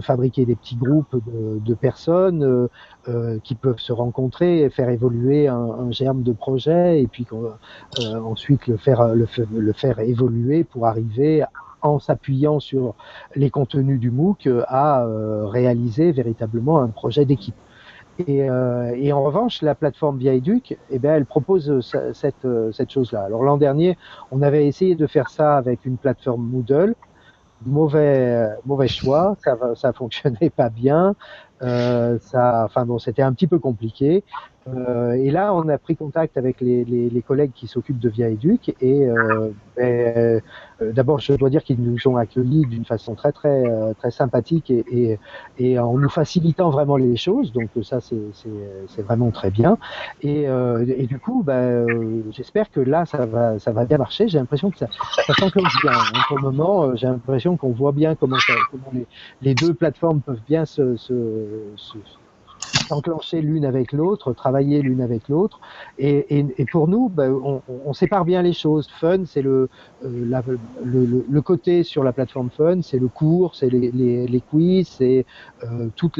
fabriquer 0.02 0.46
des 0.46 0.56
petits 0.56 0.76
groupes 0.76 1.16
de, 1.26 1.74
personnes 1.76 2.68
qui 3.44 3.56
peuvent 3.56 3.80
se 3.80 3.94
rencontrer 3.94 4.64
et 4.64 4.70
faire 4.70 4.90
évoluer 4.90 5.48
un, 5.48 5.92
germe 5.92 6.24
de 6.24 6.34
projet, 6.34 7.02
et 7.02 7.08
puis 7.08 7.26
ensuite 7.98 8.68
le 8.68 8.76
faire, 8.76 9.16
le 9.16 9.74
faire 9.74 10.00
évoluer 10.00 10.66
pour 10.66 10.88
arriver 10.88 11.44
à 11.44 11.50
s'appuyant 12.00 12.60
sur 12.60 12.96
les 13.36 13.50
contenus 13.50 14.00
du 14.00 14.12
MOOC, 14.12 14.50
à 14.68 15.06
euh, 15.06 15.46
réaliser 15.46 16.12
véritablement 16.12 16.80
un 16.80 16.88
projet 16.88 17.26
d'équipe. 17.26 17.56
Et, 18.20 18.50
euh, 18.50 18.96
et, 18.96 19.14
en 19.14 19.24
revanche, 19.24 19.62
la 19.62 19.76
plateforme 19.76 20.18
Via 20.18 20.34
Educ, 20.34 20.78
eh 20.90 21.00
bien, 21.00 21.14
elle 21.14 21.26
propose 21.26 21.82
cette, 22.14 22.92
chose-là. 22.92 23.22
Alors 23.22 23.44
l'an 23.44 23.58
dernier, 23.58 23.98
on 24.32 24.42
avait 24.42 24.66
essayé 24.66 24.96
de 24.96 25.06
faire 25.06 25.30
ça 25.30 25.56
avec 25.56 25.86
une 25.86 25.98
plateforme 25.98 26.44
Moodle. 26.44 26.96
Mauvais, 27.66 28.56
choix, 28.88 29.36
ça, 29.44 29.58
ça 29.76 29.94
fonctionnait 29.94 30.50
pas 30.50 30.70
bien. 30.70 31.16
Euh, 31.64 32.20
ça, 32.22 32.66
enfin 32.66 32.86
c'était 33.00 33.24
un 33.24 33.34
petit 33.34 33.48
peu 33.48 33.60
compliqué. 33.60 34.24
Euh, 34.76 35.14
et 35.14 35.32
là, 35.32 35.54
on 35.54 35.68
a 35.70 35.78
pris 35.78 35.96
contact 35.96 36.38
avec 36.38 36.62
les, 36.62 36.84
les, 36.84 37.10
les 37.10 37.22
collègues 37.22 37.52
qui 37.54 37.68
s'occupent 37.68 38.00
de 38.00 38.10
Via 38.10 38.30
Educ. 38.30 38.76
Et 38.82 39.08
euh, 39.08 39.50
ben, 39.76 40.42
euh, 40.82 40.92
d'abord, 40.92 41.20
je 41.20 41.34
dois 41.34 41.50
dire 41.50 41.64
qu'ils 41.64 41.82
nous 41.82 42.08
ont 42.08 42.18
accueillis 42.18 42.66
d'une 42.66 42.86
façon 42.86 43.16
très 43.16 43.32
très 43.32 43.66
euh, 43.66 43.94
très 43.94 44.12
sympathique 44.12 44.70
et, 44.70 44.86
et, 44.92 45.20
et, 45.60 45.80
en 45.80 45.98
nous 45.98 46.10
facilitant 46.10 46.70
vraiment 46.70 46.98
les 46.98 47.16
choses. 47.16 47.52
Donc 47.54 47.70
ça, 47.84 48.00
c'est 48.02 49.02
vraiment 49.02 49.32
très 49.32 49.52
bien. 49.52 49.78
Et, 50.22 50.44
et 50.44 51.08
du 51.08 51.20
coup, 51.20 51.44
ben, 51.44 52.24
j'espère 52.32 52.72
que 52.72 52.80
là, 52.80 53.06
ça 53.06 53.26
va 53.26 53.60
ça 53.60 53.72
va 53.72 53.86
bien 53.86 53.98
marcher. 53.98 54.28
J'ai 54.28 54.40
l'impression 54.40 54.72
que 54.72 54.78
ça, 54.78 54.88
ça 55.26 55.34
s'enclenche 55.34 55.82
bien. 55.82 55.94
En 55.94 56.36
ce 56.36 56.42
moment, 56.42 56.96
j'ai 56.96 57.08
l'impression 57.08 57.58
qu'on 57.58 57.72
voit 57.72 57.92
bien 57.92 58.16
comment, 58.16 58.40
ça, 58.40 58.54
comment 58.72 58.92
les, 58.94 59.08
les, 59.42 59.56
deux 59.56 59.74
plateformes 59.74 60.22
peuvent 60.22 60.42
bien 60.48 60.66
se, 60.66 60.96
se 60.98 61.14
s'enclencher 62.88 63.42
l'une 63.42 63.66
avec 63.66 63.92
l'autre, 63.92 64.34
travailler 64.34 64.82
l'une 64.82 65.02
avec 65.02 65.30
l'autre. 65.30 65.60
Et, 65.98 66.40
et, 66.40 66.46
et, 66.58 66.66
pour 66.66 66.88
nous, 66.88 67.10
ben, 67.10 67.32
on, 67.32 67.62
on, 67.86 67.94
sépare 67.94 68.26
bien 68.26 68.42
les 68.42 68.54
choses. 68.54 68.88
Fun, 69.00 69.26
c'est 69.26 69.42
le, 69.42 69.70
euh, 70.06 70.26
la, 70.30 70.44
le, 70.84 71.26
le, 71.30 71.42
côté 71.42 71.84
sur 71.84 72.04
la 72.04 72.14
plateforme 72.14 72.50
Fun, 72.50 72.82
c'est 72.82 73.00
le 73.00 73.08
cours, 73.08 73.56
c'est 73.56 73.70
les, 73.70 73.92
les, 73.92 74.28
les, 74.28 74.42
quiz, 74.42 74.88
c'est 74.88 75.26
euh, 75.64 75.90
tout, 75.96 76.12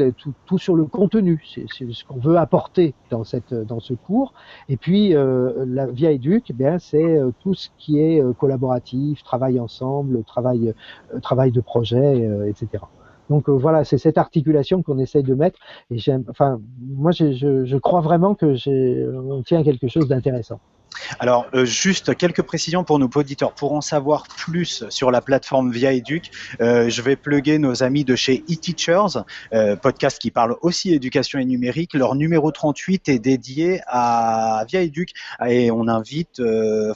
tout, 0.46 0.58
sur 0.58 0.76
le 0.76 0.86
contenu, 0.86 1.44
c'est 1.54 1.66
ce 1.70 2.04
qu'on 2.06 2.20
veut 2.20 2.38
apporter 2.38 2.94
dans, 3.10 3.24
cette, 3.24 3.54
dans 3.54 3.80
ce 3.80 3.94
cours. 3.94 4.34
Et 4.70 4.78
puis, 4.78 5.16
euh, 5.16 5.66
la 5.68 5.88
Via 5.88 6.12
Educ, 6.12 6.52
bien 6.54 6.80
c'est 6.80 7.18
euh, 7.18 7.32
tout 7.42 7.54
ce 7.54 7.70
qui 7.78 8.00
est 8.00 8.22
euh, 8.22 8.34
collaboratif, 8.34 9.24
travail 9.24 9.60
ensemble, 9.60 10.24
travail, 10.24 10.74
travail 11.22 11.52
de 11.52 11.62
projet, 11.62 12.28
etc. 12.48 12.84
Donc 13.30 13.50
euh, 13.50 13.54
voilà, 13.54 13.84
c'est 13.84 13.98
cette 13.98 14.18
articulation 14.18 14.84
qu'on 14.84 15.00
essaye 15.00 15.24
de 15.24 15.34
mettre. 15.34 15.60
Et 15.92 15.98
j'aime, 15.98 16.24
enfin, 16.30 16.60
moi, 16.80 17.12
je, 17.12 17.32
je, 17.32 17.66
je, 17.66 17.78
crois 17.78 18.02
vraiment 18.02 18.36
que 18.36 18.56
on 19.32 19.44
tient 19.44 19.64
quelque 19.64 19.88
chose 19.88 20.08
d'intéressant. 20.08 20.60
Alors, 21.20 21.48
euh, 21.54 21.66
juste 21.66 22.16
quelques 22.16 22.42
précisions 22.42 22.84
pour 22.84 23.00
nos 23.00 23.10
auditeurs. 23.16 23.54
Pour 23.54 23.74
en 23.74 23.82
savoir 23.82 24.24
plus 24.28 24.86
sur 24.90 25.12
la 25.12 25.22
plateforme 25.22 25.72
Via 25.72 25.94
Educ, 25.94 26.32
euh, 26.62 26.90
je 26.90 27.02
vais 27.02 27.16
plugger 27.16 27.60
nos 27.60 27.84
amis 27.84 28.04
de 28.04 28.16
chez 28.16 28.44
eTeachers, 28.50 29.24
euh, 29.54 29.76
podcast 29.76 30.20
qui 30.20 30.32
parle 30.32 30.56
aussi 30.62 30.94
éducation 30.94 31.40
et 31.40 31.46
numérique. 31.46 31.94
Leur 31.94 32.16
numéro 32.16 32.52
38 32.52 33.10
est 33.10 33.20
dédié 33.20 33.82
à 33.88 34.66
Via 34.68 34.82
Educ 34.82 35.12
et 35.48 35.72
on 35.72 35.88
invite 35.88 36.42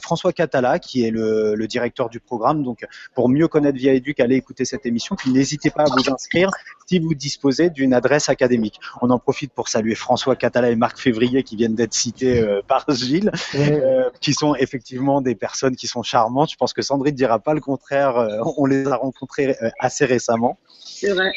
François 0.00 0.32
Catala, 0.32 0.78
qui 0.78 1.04
est 1.04 1.10
le, 1.10 1.54
le, 1.54 1.66
directeur 1.66 2.08
du 2.10 2.20
programme. 2.20 2.62
Donc, 2.62 2.84
pour 3.14 3.28
mieux 3.28 3.48
connaître 3.48 3.78
Via 3.78 3.94
Educ, 3.94 4.20
allez 4.20 4.36
écouter 4.36 4.64
cette 4.64 4.86
émission. 4.86 5.16
Puis 5.16 5.30
n'hésitez 5.30 5.70
pas 5.70 5.82
à 5.82 5.86
vous 5.86 6.12
inscrire. 6.12 6.50
Si 6.86 6.98
vous 6.98 7.14
disposez 7.14 7.70
d'une 7.70 7.94
adresse 7.94 8.28
académique. 8.28 8.80
On 9.00 9.10
en 9.10 9.18
profite 9.18 9.52
pour 9.52 9.68
saluer 9.68 9.94
François 9.94 10.36
Catala 10.36 10.70
et 10.70 10.76
Marc 10.76 10.98
Février 10.98 11.42
qui 11.42 11.56
viennent 11.56 11.74
d'être 11.74 11.94
cités 11.94 12.40
euh, 12.40 12.60
par 12.66 12.84
Gilles, 12.94 13.30
euh, 13.54 14.10
qui 14.20 14.34
sont 14.34 14.54
effectivement 14.54 15.20
des 15.20 15.34
personnes 15.34 15.76
qui 15.76 15.86
sont 15.86 16.02
charmantes. 16.02 16.50
Je 16.50 16.56
pense 16.56 16.72
que 16.72 16.82
Sandrine 16.82 17.14
ne 17.14 17.16
dira 17.16 17.38
pas 17.38 17.54
le 17.54 17.60
contraire. 17.60 18.16
Euh, 18.16 18.40
on 18.56 18.66
les 18.66 18.86
a 18.86 18.96
rencontrés 18.96 19.56
assez 19.78 20.04
récemment. 20.04 20.58
C'est 20.84 21.12
vrai. 21.12 21.32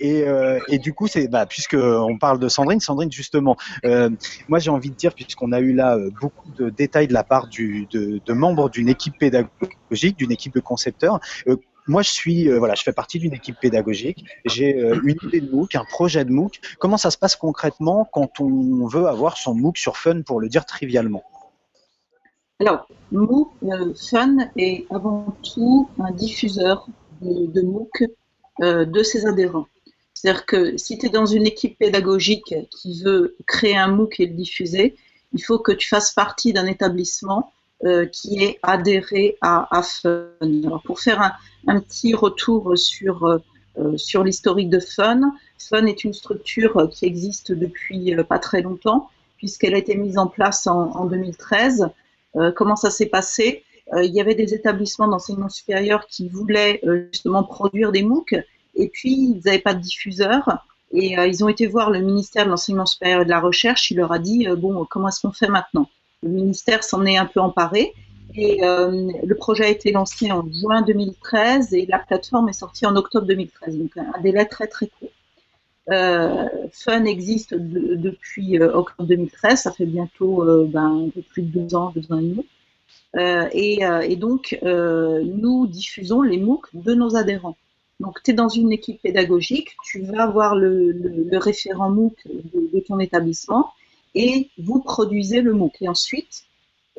Et, 0.00 0.24
et, 0.68 0.78
du 0.78 0.94
coup, 0.94 1.08
c'est 1.08 1.26
bah, 1.26 1.44
puisque 1.44 1.74
on 1.74 2.18
parle 2.18 2.38
de 2.38 2.48
Sandrine, 2.48 2.78
Sandrine 2.78 3.10
justement, 3.10 3.56
moi 4.46 4.60
j'ai 4.60 4.70
envie 4.70 4.90
de 4.90 4.94
dire 4.94 5.12
puisqu'on 5.12 5.50
a 5.50 5.58
eu 5.58 5.72
là 5.72 5.98
beaucoup 6.20 6.48
de 6.52 6.70
détails 6.70 7.08
de 7.08 7.12
la 7.12 7.24
part 7.24 7.48
du, 7.48 7.88
de, 7.90 8.20
de 8.24 8.32
membres 8.32 8.70
d'une 8.70 8.88
équipe 8.88 9.18
pédagogique, 9.18 10.16
d'une 10.16 10.30
équipe 10.30 10.54
de 10.54 10.60
concepteurs, 10.60 11.18
moi, 11.88 12.02
je 12.02 12.10
suis, 12.10 12.48
euh, 12.48 12.58
voilà, 12.58 12.74
je 12.74 12.82
fais 12.82 12.92
partie 12.92 13.18
d'une 13.18 13.32
équipe 13.32 13.58
pédagogique. 13.58 14.24
J'ai 14.44 14.78
euh, 14.78 15.00
une 15.02 15.16
idée 15.24 15.40
de 15.40 15.50
MOOC, 15.50 15.74
un 15.74 15.84
projet 15.84 16.24
de 16.24 16.30
MOOC. 16.30 16.60
Comment 16.78 16.98
ça 16.98 17.10
se 17.10 17.16
passe 17.16 17.34
concrètement 17.34 18.06
quand 18.12 18.40
on 18.40 18.86
veut 18.86 19.06
avoir 19.06 19.38
son 19.38 19.54
MOOC 19.54 19.78
sur 19.78 19.96
Fun, 19.96 20.20
pour 20.22 20.38
le 20.38 20.48
dire 20.48 20.66
trivialement? 20.66 21.24
Alors, 22.60 22.86
euh, 23.14 23.94
Fun 24.10 24.36
est 24.56 24.86
avant 24.90 25.34
tout 25.42 25.88
un 25.98 26.12
diffuseur 26.12 26.86
de, 27.22 27.62
MOOC 27.62 28.04
de 28.60 29.02
ses 29.02 29.26
adhérents. 29.26 29.66
C'est-à-dire 30.12 30.44
que 30.44 30.76
si 30.76 30.98
tu 30.98 31.06
es 31.06 31.08
dans 31.08 31.26
une 31.26 31.46
équipe 31.46 31.78
pédagogique 31.78 32.54
qui 32.70 33.02
veut 33.02 33.36
créer 33.46 33.76
un 33.76 33.88
MOOC 33.88 34.20
et 34.20 34.26
le 34.26 34.34
diffuser, 34.34 34.96
il 35.32 35.42
faut 35.42 35.58
que 35.58 35.72
tu 35.72 35.88
fasses 35.88 36.12
partie 36.12 36.52
d'un 36.52 36.66
établissement 36.66 37.52
qui 38.12 38.42
est 38.42 38.58
adhéré 38.62 39.36
à, 39.40 39.82
Fun. 39.82 40.26
Alors, 40.40 40.82
pour 40.82 41.00
faire 41.00 41.22
un, 41.22 41.32
un 41.68 41.80
petit 41.80 42.14
retour 42.14 42.76
sur, 42.76 43.40
euh, 43.78 43.96
sur 43.96 44.24
l'historique 44.24 44.70
de 44.70 44.80
Fun. 44.80 45.32
Fun 45.58 45.86
est 45.86 46.02
une 46.02 46.12
structure 46.12 46.88
qui 46.90 47.04
existe 47.04 47.52
depuis 47.52 48.14
euh, 48.14 48.24
pas 48.24 48.38
très 48.38 48.62
longtemps, 48.62 49.08
puisqu'elle 49.36 49.74
a 49.74 49.78
été 49.78 49.96
mise 49.96 50.18
en 50.18 50.26
place 50.26 50.66
en, 50.66 51.04
2013. 51.04 51.88
Euh, 52.36 52.50
comment 52.50 52.76
ça 52.76 52.90
s'est 52.90 53.06
passé? 53.06 53.64
Il 53.96 54.14
y 54.14 54.20
avait 54.20 54.34
des 54.34 54.52
établissements 54.52 55.08
d'enseignement 55.08 55.48
supérieur 55.48 56.06
qui 56.08 56.28
voulaient 56.28 56.82
justement 57.10 57.42
produire 57.42 57.90
des 57.90 58.02
MOOC, 58.02 58.34
et 58.74 58.88
puis 58.88 59.14
ils 59.14 59.40
n'avaient 59.42 59.60
pas 59.60 59.72
de 59.72 59.80
diffuseur. 59.80 60.62
Et 60.92 61.14
ils 61.14 61.42
ont 61.42 61.48
été 61.48 61.66
voir 61.66 61.88
le 61.90 62.00
ministère 62.00 62.44
de 62.44 62.50
l'enseignement 62.50 62.84
supérieur 62.84 63.22
et 63.22 63.24
de 63.24 63.30
la 63.30 63.40
recherche. 63.40 63.90
Il 63.90 63.96
leur 63.96 64.12
a 64.12 64.18
dit 64.18 64.46
bon, 64.58 64.84
comment 64.84 65.08
est-ce 65.08 65.22
qu'on 65.22 65.32
fait 65.32 65.48
maintenant? 65.48 65.88
Le 66.22 66.30
ministère 66.30 66.82
s'en 66.82 67.04
est 67.04 67.16
un 67.16 67.26
peu 67.26 67.40
emparé 67.40 67.94
et 68.34 68.62
euh, 68.64 69.10
le 69.24 69.34
projet 69.34 69.64
a 69.64 69.68
été 69.68 69.92
lancé 69.92 70.30
en 70.30 70.44
juin 70.52 70.82
2013 70.82 71.74
et 71.74 71.86
la 71.86 71.98
plateforme 71.98 72.48
est 72.48 72.54
sortie 72.54 72.86
en 72.86 72.94
octobre 72.96 73.26
2013, 73.26 73.78
donc 73.78 73.96
un 73.96 74.20
délai 74.20 74.46
très 74.46 74.66
très 74.66 74.88
court. 74.88 75.08
Euh, 75.90 76.46
Fun 76.72 77.04
existe 77.04 77.54
depuis 77.54 78.58
euh, 78.58 78.74
octobre 78.74 79.08
2013, 79.08 79.62
ça 79.62 79.72
fait 79.72 79.86
bientôt 79.86 80.44
ben, 80.66 81.06
un 81.06 81.10
peu 81.10 81.22
plus 81.22 81.42
de 81.42 81.58
deux 81.58 81.74
ans, 81.74 81.92
deux 81.94 82.12
ans 82.12 82.18
et 82.18 82.22
demi. 82.22 82.46
Et, 83.52 84.16
donc, 84.16 84.58
nous 84.62 85.66
diffusons 85.66 86.22
les 86.22 86.38
MOOC 86.38 86.66
de 86.74 86.94
nos 86.94 87.16
adhérents. 87.16 87.56
Donc, 88.00 88.22
tu 88.22 88.30
es 88.30 88.34
dans 88.34 88.48
une 88.48 88.70
équipe 88.70 89.00
pédagogique, 89.02 89.74
tu 89.84 90.02
vas 90.02 90.26
voir 90.26 90.54
le, 90.54 91.26
référent 91.32 91.90
MOOC 91.90 92.14
de, 92.26 92.80
ton 92.80 92.98
établissement 93.00 93.72
et 94.14 94.50
vous 94.58 94.80
produisez 94.80 95.40
le 95.40 95.52
MOOC. 95.52 95.76
Et 95.80 95.88
ensuite, 95.88 96.44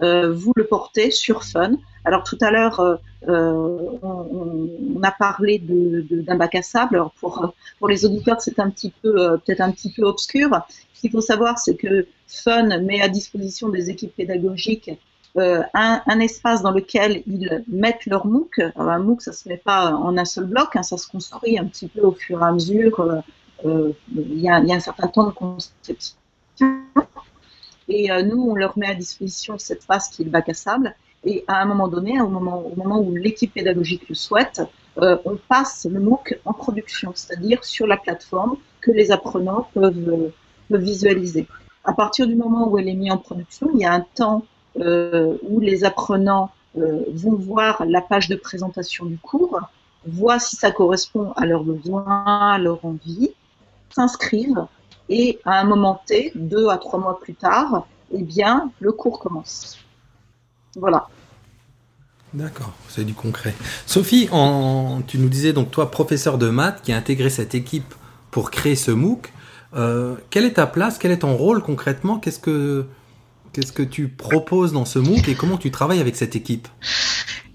euh, 0.01 0.33
vous 0.33 0.53
le 0.55 0.65
portez 0.65 1.11
sur 1.11 1.43
Fun. 1.43 1.73
Alors 2.05 2.23
tout 2.23 2.37
à 2.41 2.51
l'heure, 2.51 2.79
euh, 2.79 2.95
euh, 3.27 3.97
on, 4.01 5.03
a 5.03 5.11
parlé 5.11 5.59
d'un 5.59 6.35
bac 6.35 6.55
à 6.55 6.61
sable. 6.61 6.95
Alors 6.95 7.11
pour, 7.19 7.53
les 7.87 8.05
auditeurs, 8.05 8.41
c'est 8.41 8.59
un 8.59 8.69
petit 8.69 8.93
peu 9.01 9.37
peut-être 9.45 9.61
un 9.61 9.71
petit 9.71 9.91
peu 9.91 10.03
obscur. 10.03 10.49
Ce 10.93 11.01
qu'il 11.01 11.11
faut 11.11 11.21
savoir, 11.21 11.59
c'est 11.59 11.75
que 11.75 12.07
Fun 12.27 12.79
met 12.81 13.01
à 13.01 13.09
disposition 13.09 13.69
des 13.69 13.89
équipes 13.89 14.15
pédagogiques 14.15 14.91
un, 15.35 16.19
espace 16.19 16.61
dans 16.61 16.71
lequel 16.71 17.23
ils 17.27 17.63
mettent 17.67 18.05
leur 18.05 18.25
MOOC. 18.25 18.61
Un 18.75 18.99
MOOC, 18.99 19.21
ça 19.21 19.31
se 19.31 19.47
met 19.47 19.57
pas 19.57 19.91
en 19.91 20.17
un 20.17 20.25
seul 20.25 20.45
bloc, 20.45 20.75
hein, 20.75 20.83
ça 20.83 20.97
se 20.97 21.07
construit 21.07 21.57
un 21.57 21.65
petit 21.65 21.87
peu 21.87 22.01
au 22.01 22.11
fur 22.11 22.41
et 22.41 22.45
à 22.45 22.51
mesure. 22.51 23.23
Il 23.65 24.39
y, 24.39 24.49
a 24.49 24.55
un 24.55 24.79
certain 24.79 25.07
temps 25.07 25.27
de 25.27 25.31
conception. 25.31 26.15
Et 27.89 28.11
euh, 28.11 28.21
nous, 28.21 28.41
on 28.49 28.55
leur 28.55 28.77
met 28.77 28.87
à 28.87 28.93
disposition 28.93 29.57
cette 29.57 29.83
phase 29.83 30.09
qui 30.09 30.21
est 30.21 30.25
le 30.25 30.31
bac 30.31 30.47
à 30.47 30.53
sable. 30.53 30.95
Et 31.25 31.43
à 31.47 31.61
un 31.61 31.65
moment 31.65 31.87
donné, 31.87 32.21
au 32.21 32.29
moment, 32.29 32.99
où 32.99 33.13
l'équipe 33.15 33.53
pédagogique 33.53 34.07
le 34.07 34.15
souhaite, 34.15 34.61
euh, 35.01 35.17
on 35.25 35.35
passe 35.35 35.85
le 35.89 35.99
MOOC 35.99 36.39
en 36.45 36.53
production, 36.53 37.11
c'est-à-dire 37.13 37.65
sur 37.65 37.87
la 37.87 37.97
plateforme 37.97 38.55
que 38.79 38.91
les 38.91 39.11
apprenants 39.11 39.67
peuvent, 39.73 40.09
euh, 40.09 40.33
peuvent, 40.69 40.81
visualiser. 40.81 41.47
À 41.83 41.93
partir 41.93 42.27
du 42.27 42.35
moment 42.35 42.69
où 42.69 42.77
elle 42.77 42.87
est 42.87 42.93
mise 42.93 43.11
en 43.11 43.17
production, 43.17 43.69
il 43.73 43.81
y 43.81 43.85
a 43.85 43.91
un 43.91 44.05
temps 44.15 44.45
où 44.75 45.59
les 45.59 45.83
apprenants 45.83 46.51
vont 46.75 47.35
voir 47.35 47.83
la 47.85 47.99
page 47.99 48.29
de 48.29 48.35
présentation 48.35 49.05
du 49.05 49.17
cours, 49.17 49.59
voient 50.05 50.39
si 50.39 50.55
ça 50.55 50.71
correspond 50.71 51.33
à 51.35 51.45
leurs 51.45 51.63
besoins, 51.63 52.53
à 52.53 52.57
leur 52.59 52.85
envie, 52.85 53.31
s'inscrivent 53.89 54.67
et 55.09 55.39
à 55.45 55.59
un 55.59 55.63
moment 55.63 56.01
T, 56.05 56.31
deux 56.35 56.69
à 56.69 56.77
trois 56.77 56.99
mois 56.99 57.19
plus 57.19 57.33
tard, 57.35 57.87
eh 58.11 58.23
bien, 58.23 58.71
le 58.79 58.91
cours 58.91 59.19
commence. 59.19 59.77
Voilà. 60.75 61.07
D'accord, 62.33 62.73
c'est 62.87 63.03
du 63.03 63.15
concret. 63.15 63.55
Sophie, 63.87 64.29
tu 65.07 65.17
nous 65.17 65.29
disais 65.29 65.51
donc 65.51 65.71
toi, 65.71 65.89
professeur 65.89 66.37
de 66.37 66.49
maths, 66.49 66.81
qui 66.83 66.93
a 66.93 66.97
intégré 66.97 67.29
cette 67.29 67.55
équipe 67.55 67.95
pour 68.29 68.51
créer 68.51 68.75
ce 68.75 68.91
MOOC. 68.91 69.33
Euh, 69.75 70.15
quelle 70.29 70.45
est 70.45 70.53
ta 70.53 70.67
place? 70.67 70.99
Quel 70.99 71.11
est 71.11 71.19
ton 71.19 71.35
rôle 71.35 71.63
concrètement? 71.63 72.19
Qu'est-ce 72.19 72.39
que 72.39 72.85
qu'est-ce 73.59 73.73
que 73.73 73.83
tu 73.83 74.07
proposes 74.07 74.71
dans 74.71 74.85
ce 74.85 74.99
MOOC 74.99 75.27
et 75.27 75.35
comment 75.35 75.57
tu 75.57 75.69
travailles 75.69 75.99
avec 75.99 76.15
cette 76.15 76.35
équipe 76.35 76.69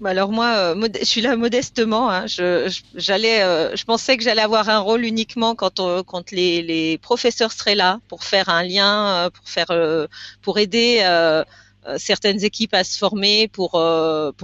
bah, 0.01 0.09
alors 0.09 0.31
moi, 0.31 0.55
euh, 0.57 0.87
je 0.99 1.05
suis 1.05 1.21
là 1.21 1.37
modestement. 1.37 2.11
Hein. 2.11 2.27
Je, 2.27 2.71
j'allais, 2.95 3.41
euh, 3.41 3.75
je 3.77 3.85
pensais 3.85 4.17
que 4.17 4.23
j'allais 4.23 4.41
avoir 4.41 4.67
un 4.67 4.79
rôle 4.79 5.05
uniquement 5.05 5.55
quand, 5.55 5.81
quand 6.03 6.31
les, 6.31 6.99
professeurs 7.01 7.53
seraient 7.53 7.75
là 7.75 8.01
pour 8.09 8.25
faire 8.25 8.49
un 8.49 8.61
lien, 8.61 9.07
euh, 9.07 9.29
pour 9.29 9.47
faire, 9.47 9.71
pour 10.41 10.59
aider 10.59 11.01
certaines 11.97 12.43
équipes 12.43 12.73
à 12.73 12.83
se 12.83 12.97
former, 12.97 13.47
pour 13.47 13.71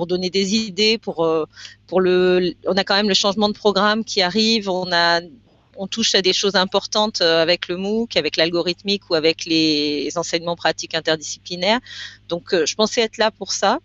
donner 0.08 0.30
des 0.30 0.56
idées. 0.56 1.00
On 1.06 2.78
a 2.78 2.84
quand 2.86 2.96
même 2.96 3.10
le 3.10 3.14
changement 3.14 3.50
de 3.50 3.54
programme 3.54 4.06
qui 4.06 4.22
arrive. 4.22 4.70
On 4.70 4.92
a 4.92 5.20
on 5.78 5.88
touche 5.88 6.16
à 6.16 6.22
des 6.22 6.34
choses 6.34 6.56
importantes 6.56 7.22
euh, 7.22 7.42
avec 7.42 7.68
le 7.68 7.78
MOOC, 7.78 8.18
avec 8.18 8.38
l'algorithmique 8.38 9.10
ou 9.10 9.16
avec 9.16 9.46
les 9.46 10.12
enseignements 10.16 10.56
pratiques 10.56 10.96
interdisciplinaires. 10.96 11.80
Donc, 12.30 12.54
euh, 12.54 12.66
je 12.66 12.76
pensais 12.76 13.02
être 13.02 13.18
là 13.18 13.32
pour 13.32 13.52
ça. 13.52 13.80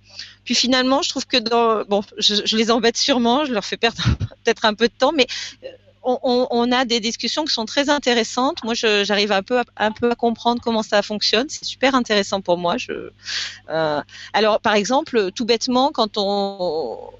Puis 0.44 0.54
finalement, 0.54 1.02
je 1.02 1.10
trouve 1.10 1.26
que 1.26 1.36
dans, 1.36 1.84
bon, 1.84 2.02
je, 2.18 2.56
les 2.56 2.70
embête 2.70 2.96
sûrement, 2.96 3.44
je 3.44 3.52
leur 3.52 3.64
fais 3.64 3.76
perdre 3.76 4.02
peut-être 4.44 4.64
un 4.64 4.74
peu 4.74 4.88
de 4.88 4.92
temps, 4.92 5.12
mais 5.12 5.26
euh, 5.64 5.68
on, 6.02 6.70
a 6.70 6.84
des 6.84 7.00
discussions 7.00 7.44
qui 7.44 7.52
sont 7.52 7.64
très 7.64 7.90
intéressantes. 7.90 8.62
Moi, 8.62 8.74
j'arrive 8.74 9.32
un 9.32 9.42
peu, 9.42 9.60
à, 9.74 9.90
comprendre 10.16 10.60
comment 10.62 10.84
ça 10.84 11.02
fonctionne. 11.02 11.48
C'est 11.48 11.64
super 11.64 11.96
intéressant 11.96 12.40
pour 12.40 12.58
moi. 12.58 12.76
Alors, 14.32 14.60
par 14.60 14.74
exemple, 14.74 15.32
tout 15.32 15.44
bêtement, 15.44 15.90
quand 15.90 16.16
on, 16.16 17.10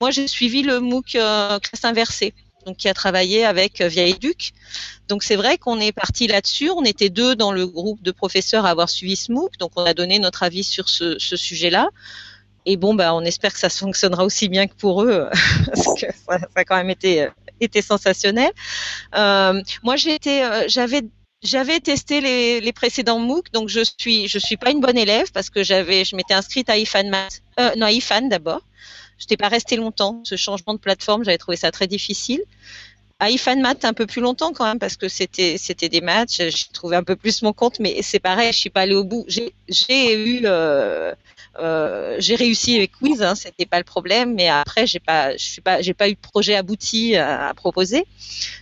moi, 0.00 0.12
j'ai 0.12 0.28
suivi 0.28 0.62
le 0.62 0.78
MOOC 0.78 1.06
classe 1.10 1.84
inversée 1.84 2.34
donc 2.68 2.76
qui 2.76 2.88
a 2.88 2.94
travaillé 2.94 3.44
avec 3.44 3.80
euh, 3.80 3.88
Vieille 3.88 4.18
Duc. 4.18 4.52
Donc 5.08 5.22
c'est 5.22 5.36
vrai 5.36 5.56
qu'on 5.56 5.80
est 5.80 5.92
parti 5.92 6.26
là-dessus. 6.26 6.70
On 6.70 6.84
était 6.84 7.08
deux 7.08 7.34
dans 7.34 7.50
le 7.50 7.66
groupe 7.66 8.02
de 8.02 8.10
professeurs 8.10 8.66
à 8.66 8.70
avoir 8.70 8.90
suivi 8.90 9.16
ce 9.16 9.32
MOOC, 9.32 9.56
donc 9.58 9.72
on 9.76 9.84
a 9.84 9.94
donné 9.94 10.18
notre 10.18 10.42
avis 10.42 10.64
sur 10.64 10.88
ce, 10.88 11.18
sujet-là. 11.18 11.88
Et 12.66 12.76
bon, 12.76 12.94
bah, 12.94 13.14
on 13.14 13.22
espère 13.22 13.54
que 13.54 13.58
ça 13.58 13.70
fonctionnera 13.70 14.24
aussi 14.24 14.50
bien 14.50 14.66
que 14.66 14.74
pour 14.74 15.02
eux, 15.02 15.26
parce 15.66 16.00
que 16.00 16.06
ça, 16.26 16.38
a 16.54 16.64
quand 16.64 16.76
même 16.76 16.90
été, 16.90 17.22
euh, 17.22 17.30
été 17.60 17.80
sensationnel. 17.80 18.50
Euh, 19.16 19.62
moi, 19.82 19.96
été, 19.96 20.46
j'avais 20.68 21.02
j'avais 21.42 21.78
testé 21.78 22.20
les, 22.20 22.72
précédents 22.72 23.20
MOOC, 23.20 23.52
donc 23.52 23.68
je 23.68 23.80
suis 23.98 24.28
je 24.28 24.38
suis 24.38 24.56
pas 24.56 24.70
une 24.70 24.80
bonne 24.80 24.98
élève 24.98 25.30
parce 25.32 25.50
que 25.50 25.62
j'avais 25.62 26.04
je 26.04 26.16
m'étais 26.16 26.34
inscrite 26.34 26.68
à 26.68 26.76
IFAN 26.76 27.08
Math, 27.08 27.42
euh, 27.60 27.70
non 27.76 27.86
IFAN 27.86 28.22
d'abord. 28.28 28.62
Je 29.18 29.24
n'étais 29.24 29.36
pas 29.36 29.48
restée 29.48 29.76
longtemps. 29.76 30.20
Ce 30.24 30.36
changement 30.36 30.74
de 30.74 30.78
plateforme, 30.78 31.24
j'avais 31.24 31.38
trouvé 31.38 31.56
ça 31.56 31.70
très 31.70 31.86
difficile. 31.86 32.40
À 33.20 33.30
IFAN 33.30 33.64
un 33.82 33.92
peu 33.94 34.06
plus 34.06 34.20
longtemps 34.20 34.52
quand 34.52 34.64
même, 34.64 34.78
parce 34.78 34.96
que 34.96 35.08
c'était 35.08 35.58
c'était 35.58 35.88
des 35.88 36.00
matchs. 36.00 36.36
J'ai 36.38 36.72
trouvé 36.72 36.94
un 36.96 37.02
peu 37.02 37.16
plus 37.16 37.42
mon 37.42 37.52
compte, 37.52 37.80
mais 37.80 38.00
c'est 38.02 38.20
pareil, 38.20 38.52
je 38.52 38.58
suis 38.58 38.70
pas 38.70 38.82
allée 38.82 38.94
au 38.94 39.02
bout. 39.02 39.26
J'ai 39.26 40.14
eu 40.14 40.42
euh, 40.44 41.12
euh, 41.58 42.16
j'ai 42.18 42.36
réussi 42.36 42.76
avec 42.76 42.92
Quiz, 42.92 43.22
hein, 43.22 43.34
c'était 43.34 43.66
pas 43.66 43.78
le 43.78 43.84
problème, 43.84 44.34
mais 44.34 44.48
après 44.48 44.86
j'ai 44.86 45.00
pas, 45.00 45.36
je 45.36 45.44
suis 45.44 45.60
pas, 45.60 45.82
j'ai 45.82 45.94
pas 45.94 46.08
eu 46.08 46.14
de 46.14 46.18
projet 46.18 46.54
abouti 46.54 47.16
à, 47.16 47.52
proposer. 47.54 48.06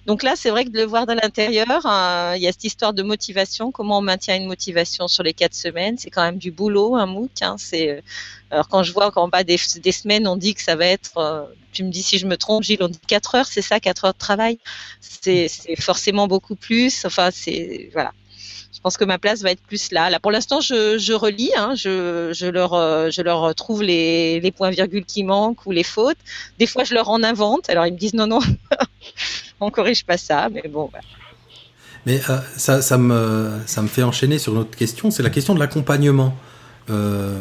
Donc 0.07 0.23
là, 0.23 0.35
c'est 0.37 0.51
vrai 0.51 0.65
que 0.65 0.71
de 0.71 0.79
le 0.79 0.85
voir 0.85 1.07
de 1.07 1.13
l'intérieur, 1.13 1.85
euh, 1.85 2.35
il 2.37 2.43
y 2.43 2.49
a 2.49 2.53
cette 2.53 2.65
histoire 2.65 2.95
de 2.95 3.03
motivation, 3.03 3.71
comment 3.71 3.99
on 3.99 4.03
maintient 4.03 4.37
une 4.37 4.47
motivation 4.47 5.09
sur 5.09 5.23
les 5.23 5.35
quatre 5.35 5.55
semaines, 5.55 5.99
c'est 5.99 6.11
quand 6.11 6.23
même 6.23 6.39
du 6.39 6.51
boulot, 6.51 6.97
un 6.97 7.07
MOOC. 7.07 7.43
Hein, 7.43 7.57
c'est 7.59 7.91
euh, 7.91 8.01
alors 8.51 8.69
quand 8.69 8.83
je 8.83 8.93
vois 8.93 9.11
qu'en 9.11 9.29
bas 9.29 9.45
des, 9.45 9.59
des, 9.83 9.93
semaines, 9.93 10.27
on 10.27 10.37
dit 10.37 10.55
que 10.55 10.63
ça 10.63 10.77
va 10.77 10.87
être, 10.87 11.51
tu 11.73 11.85
me 11.85 11.91
dis 11.91 12.03
si 12.03 12.19
je 12.19 12.27
me 12.27 12.37
trompe, 12.37 12.63
Gilles, 12.63 12.83
on 12.83 12.89
dit 12.89 13.01
4 13.07 13.35
heures, 13.35 13.47
c'est 13.47 13.63
ça, 13.63 13.81
4 13.81 14.07
heures 14.07 14.13
de 14.15 14.19
travail? 14.19 14.59
C'est 15.01 15.49
forcément 15.81 16.29
beaucoup 16.29 16.57
plus. 16.57 17.05
Enfin, 17.05 17.31
c'est 17.33 17.91
voilà 17.93 18.13
je 18.77 18.81
pense 18.83 18.99
que 18.99 19.05
ma 19.07 19.19
place 19.19 19.41
va 19.43 19.51
être 19.53 19.63
plus 19.63 19.91
là. 19.91 20.11
Là, 20.11 20.21
pour 20.21 20.31
l'instant, 20.31 20.61
je, 20.61 21.13
relis, 21.15 21.51
hein, 21.57 21.73
je, 21.75 22.31
je, 22.35 22.47
leur, 22.47 22.75
euh, 22.75 23.09
je 23.11 23.23
leur 23.23 23.55
trouve 23.55 23.83
les, 23.83 24.39
les 24.41 24.51
points 24.53 24.69
virgules 24.69 25.07
qui 25.07 25.25
manquent 25.25 25.65
ou 25.65 25.71
les 25.71 25.83
fautes. 25.83 26.19
Des 26.59 26.67
fois, 26.67 26.85
je 26.85 26.93
leur 26.93 27.09
en 27.09 27.23
invente. 27.23 27.71
Alors, 27.71 27.87
ils 27.87 27.95
me 27.95 27.99
disent 27.99 28.13
non, 28.13 28.27
non, 28.27 28.41
on 29.61 29.71
corrige 29.71 30.05
pas 30.05 30.19
ça, 30.19 30.51
mais 30.51 30.69
bon. 30.69 30.91
Mais 32.05 32.21
euh, 32.29 32.39
ça, 32.59 32.83
ça, 32.83 32.99
me, 32.99 33.51
ça 33.65 33.81
me 33.81 33.89
fait 33.89 34.03
enchaîner 34.03 34.39
sur 34.39 34.53
une 34.53 34.59
autre 34.59 34.77
question, 34.77 35.11
c'est 35.11 35.23
la 35.23 35.31
question 35.31 35.55
de 35.55 35.59
l'accompagnement. 35.59 36.37
Euh, 36.91 37.41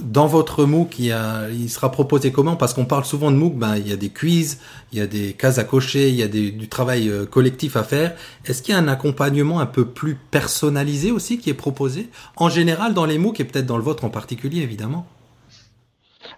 dans 0.00 0.26
votre 0.26 0.64
MOOC, 0.64 0.98
il, 0.98 1.68
sera 1.68 1.90
proposé 1.90 2.32
comment? 2.32 2.56
Parce 2.56 2.74
qu'on 2.74 2.84
parle 2.84 3.04
souvent 3.04 3.30
de 3.30 3.36
MOOC, 3.36 3.54
ben, 3.54 3.76
il 3.76 3.88
y 3.88 3.92
a 3.92 3.96
des 3.96 4.10
quiz, 4.10 4.60
il 4.92 4.98
y 4.98 5.02
a 5.02 5.06
des 5.06 5.32
cases 5.32 5.58
à 5.58 5.64
cocher, 5.64 6.08
il 6.08 6.14
y 6.14 6.22
a 6.22 6.28
du 6.28 6.68
travail 6.68 7.08
euh, 7.08 7.26
collectif 7.26 7.76
à 7.76 7.82
faire. 7.82 8.14
Est-ce 8.46 8.62
qu'il 8.62 8.74
y 8.74 8.76
a 8.76 8.80
un 8.80 8.88
accompagnement 8.88 9.60
un 9.60 9.66
peu 9.66 9.84
plus 9.84 10.14
personnalisé 10.14 11.10
aussi 11.10 11.38
qui 11.38 11.50
est 11.50 11.54
proposé? 11.54 12.08
En 12.36 12.48
général, 12.48 12.94
dans 12.94 13.06
les 13.06 13.18
MOOC 13.18 13.40
et 13.40 13.44
peut-être 13.44 13.66
dans 13.66 13.76
le 13.76 13.82
vôtre 13.82 14.04
en 14.04 14.10
particulier, 14.10 14.62
évidemment 14.62 15.06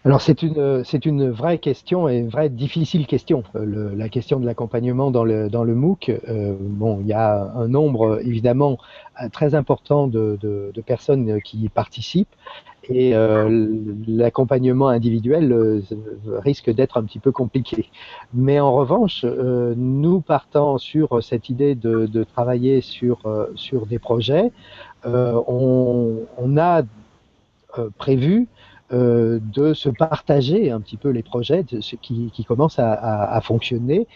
alors 0.05 0.21
c'est 0.21 0.43
une 0.43 1.31
vraie 1.31 1.59
question 1.59 2.09
et 2.09 2.19
une 2.19 2.29
vraie 2.29 2.49
difficile 2.49 3.07
question. 3.09 3.43
Euh, 3.57 3.93
la 3.97 4.09
question 4.09 4.39
de 4.39 4.47
l'accompagnement 4.47 5.11
dans 5.11 5.25
le 5.25 5.75
MOOC. 5.75 6.11
Euh, 6.11 6.55
bon, 6.61 7.01
il 7.01 7.09
y 7.09 7.13
a 7.13 7.51
un 7.57 7.67
nombre 7.67 8.21
évidemment 8.25 8.79
très 9.33 9.57
important 9.57 10.07
de, 10.07 10.39
de 10.41 10.81
personnes 10.81 11.41
qui 11.43 11.59
y 11.59 11.69
participent 11.69 12.29
et 12.91 13.15
euh, 13.15 13.69
l'accompagnement 14.07 14.89
individuel 14.89 15.53
euh, 15.53 15.83
risque 16.39 16.71
d'être 16.71 16.97
un 16.97 17.05
petit 17.05 17.19
peu 17.19 17.33
compliqué. 17.33 17.91
Mais 18.35 18.61
en 18.61 18.73
revanche, 18.73 19.23
euh, 19.25 19.75
nous 19.77 20.21
partant 20.21 20.79
sur 20.79 21.23
cette 21.23 21.49
idée 21.49 21.75
de, 21.75 22.25
travailler 22.25 22.81
sur, 22.81 23.19
sur 23.55 23.87
des 23.87 23.99
projets, 23.99 24.51
on, 25.05 26.57
a 26.59 26.83
prévu 27.99 28.49
de 28.91 29.75
se 29.75 29.89
partager 29.89 30.71
un 30.71 30.81
petit 30.81 30.97
peu 30.97 31.11
les 31.11 31.23
projets 31.23 31.65
qui, 31.65 32.31
qui 32.33 32.45
commencent 32.45 32.79
à 32.79 33.41
fonctionner 33.43 34.07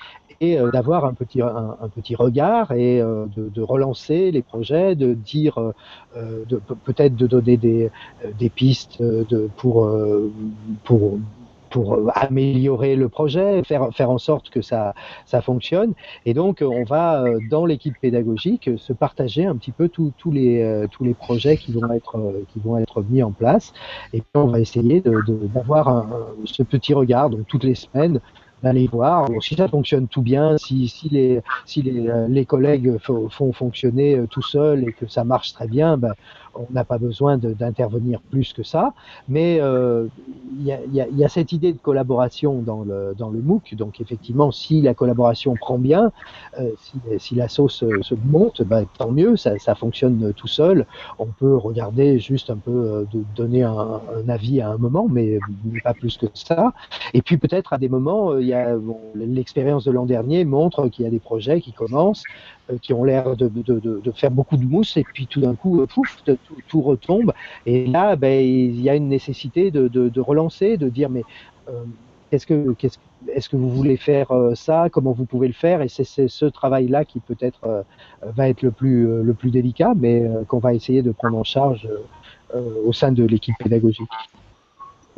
et 0.41 0.59
euh, 0.59 0.71
d'avoir 0.71 1.05
un 1.05 1.15
petit, 1.15 1.43
un, 1.43 1.77
petit 1.95 2.15
regard 2.15 2.73
et 2.73 3.01
euh, 3.01 3.27
de, 3.37 3.63
relancer 3.63 4.31
les 4.31 4.43
projets, 4.43 4.95
de 4.95 5.13
dire 5.13 5.59
euh, 6.17 6.45
peut-être 6.85 7.15
de 7.15 7.27
donner 7.27 7.57
des, 7.57 7.91
pistes 8.49 9.03
pour, 9.57 9.89
pour 10.85 11.19
pour 11.69 12.11
améliorer 12.17 12.97
le 12.97 13.09
projet, 13.09 13.63
faire, 13.63 13.91
faire 13.95 14.11
en 14.11 14.19
sorte 14.19 14.51
que 14.51 14.61
ça, 14.61 14.93
ça 15.25 15.41
fonctionne. 15.41 15.93
Et 16.27 16.35
donc, 16.35 16.65
on 16.67 16.83
va, 16.83 17.25
dans 17.49 17.65
l'équipe 17.65 17.95
pédagogique, 18.01 18.69
se 18.77 18.93
partager 18.93 19.47
un 19.47 19.55
petit 19.55 19.71
peu 19.71 19.89
tous 19.89 20.13
les, 20.33 20.87
tous 20.91 21.05
les 21.05 21.15
projets 21.15 21.57
qui 21.57 21.71
vont, 21.71 21.93
être, 21.93 22.19
qui 22.53 22.59
vont 22.59 22.77
être 22.77 23.05
mis 23.09 23.23
en 23.23 23.31
place. 23.31 23.73
Et 24.13 24.19
puis, 24.19 24.31
on 24.35 24.49
va 24.49 24.59
essayer 24.59 25.01
d'avoir 25.01 26.07
ce 26.45 26.65
petit 26.65 26.93
regard, 26.93 27.31
toutes 27.47 27.63
les 27.63 27.77
semaines, 27.77 28.21
d'aller 28.63 28.87
voir. 28.87 29.29
si 29.41 29.55
ça 29.55 29.69
fonctionne 29.69 30.07
tout 30.09 30.23
bien, 30.23 30.59
si, 30.59 30.89
si, 30.89 31.09
les, 31.09 31.41
si 31.65 31.83
les, 31.83 32.09
euh, 32.09 32.29
les 32.29 32.45
collègues 32.45 32.99
font 32.99 33.53
fonctionner 33.53 34.17
euh, 34.17 34.27
tout 34.27 34.43
seuls 34.43 34.85
et 34.89 34.93
que 34.93 35.07
ça 35.07 35.25
marche 35.25 35.53
très 35.53 35.67
bien, 35.67 35.97
ben, 35.97 36.15
on 36.55 36.67
n'a 36.71 36.85
pas 36.85 36.99
besoin 36.99 37.39
d'intervenir 37.39 38.21
plus 38.21 38.53
que 38.53 38.63
ça. 38.63 38.93
Mais 39.29 39.59
euh, 39.61 40.07
il 40.59 40.65
y, 40.65 40.73
a, 40.73 41.09
y, 41.09 41.25
a, 41.25 41.29
cette 41.29 41.53
idée 41.53 41.73
de 41.73 41.79
collaboration 41.79 42.61
dans 42.61 42.83
le, 42.83 43.15
dans 43.17 43.31
le 43.31 43.41
MOOC. 43.41 43.75
Donc 43.75 44.01
effectivement, 44.01 44.51
si 44.51 44.81
la 44.81 44.95
collaboration 44.95 45.55
prend 45.55 45.79
bien, 45.79 46.13
euh, 46.59 46.71
si, 46.81 46.99
si, 47.19 47.35
la 47.35 47.49
sauce 47.49 47.85
se 48.03 48.15
monte, 48.27 48.63
ben, 48.63 48.85
tant 48.99 49.11
mieux, 49.11 49.37
ça, 49.37 49.59
ça, 49.59 49.75
fonctionne 49.75 50.33
tout 50.35 50.49
seul. 50.49 50.87
On 51.19 51.27
peut 51.27 51.57
regarder 51.57 52.19
juste 52.19 52.51
un 52.51 52.57
peu, 52.57 52.71
euh, 52.71 53.05
de 53.13 53.23
donner 53.37 53.63
un, 53.63 54.01
un, 54.17 54.29
avis 54.29 54.61
à 54.61 54.71
un 54.71 54.77
moment, 54.77 55.07
mais 55.11 55.39
pas 55.85 55.95
plus 55.95 56.17
que 56.17 56.27
ça. 56.35 56.73
Et 57.15 57.23
puis 57.23 57.37
peut-être 57.39 57.73
à 57.73 57.79
des 57.79 57.89
moments, 57.89 58.35
bon, 58.35 58.99
l'expérience 59.15 59.85
de 59.85 59.91
l'an 59.91 60.07
dernier 60.07 60.45
montre 60.45 60.89
qu'il 60.89 61.05
y 61.05 61.09
a 61.09 61.11
des 61.11 61.19
projets 61.19 61.61
qui 61.61 61.73
commencent 61.73 62.25
euh, 62.60 62.60
qui 62.79 62.93
ont 62.93 63.05
l'air 63.05 63.37
de, 63.37 63.49
de, 63.49 63.81
de, 63.81 64.11
faire 64.13 64.31
beaucoup 64.31 64.57
de 64.57 64.65
mousse 64.65 64.97
et 64.97 65.05
puis 65.05 65.27
tout 65.27 65.41
d'un 65.41 65.55
coup, 65.55 65.81
euh, 65.81 65.87
pouf, 65.87 66.23
tout, 66.25 66.39
tout, 66.69 66.81
retombe. 66.81 67.33
Et 67.67 67.87
là, 67.87 68.17
ben, 68.17 68.45
il 68.45 68.81
y 68.81 68.89
a 68.89 68.95
une 68.95 69.09
nécessité 69.09 69.71
de, 69.71 70.21
relancer, 70.21 70.77
de 70.77 70.89
dire 70.89 71.11
mais 71.11 71.25
euh, 71.69 71.73
qu'est-ce 72.31 72.47
que, 72.47 72.73
qu'est-ce, 72.73 72.99
est-ce 73.29 73.49
que 73.49 73.57
vous 73.57 73.71
voulez 73.71 73.97
faire 73.97 74.29
ça? 74.55 74.89
Comment 74.91 75.13
vous 75.13 75.27
pouvez 75.27 75.47
le 75.47 75.55
faire? 75.55 75.83
Et 75.83 75.89
c'est, 75.89 76.05
ce 76.05 76.47
travail-là 76.47 77.05
qui 77.05 77.21
peut-être 77.21 77.85
va 78.23 78.49
être 78.49 78.63
le 78.63 78.71
plus, 78.71 79.23
le 79.23 79.35
plus 79.35 79.51
délicat, 79.51 79.93
mais 79.95 80.27
qu'on 80.49 80.59
va 80.59 80.73
essayer 80.73 81.03
de 81.03 81.13
prendre 81.13 81.37
en 81.37 81.45
charge 81.45 81.87
au 82.55 82.95
sein 82.95 83.13
de 83.13 83.25
l'équipe 83.25 83.55
pédagogique. 83.59 84.09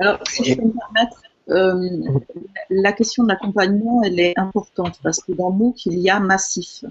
Alors, 0.00 0.18
si 0.26 0.44
je 0.44 0.56
peux 0.56 0.64
me 0.64 0.72
permettre, 0.72 1.22
la 1.48 2.92
question 2.92 3.24
de 3.24 3.28
l'accompagnement, 3.28 4.02
elle 4.02 4.20
est 4.20 4.38
importante 4.38 4.98
parce 5.02 5.22
que 5.22 5.32
dans 5.32 5.50
MOOC, 5.50 5.86
il 5.86 5.98
y 5.98 6.10
a 6.10 6.20
massif 6.20 6.84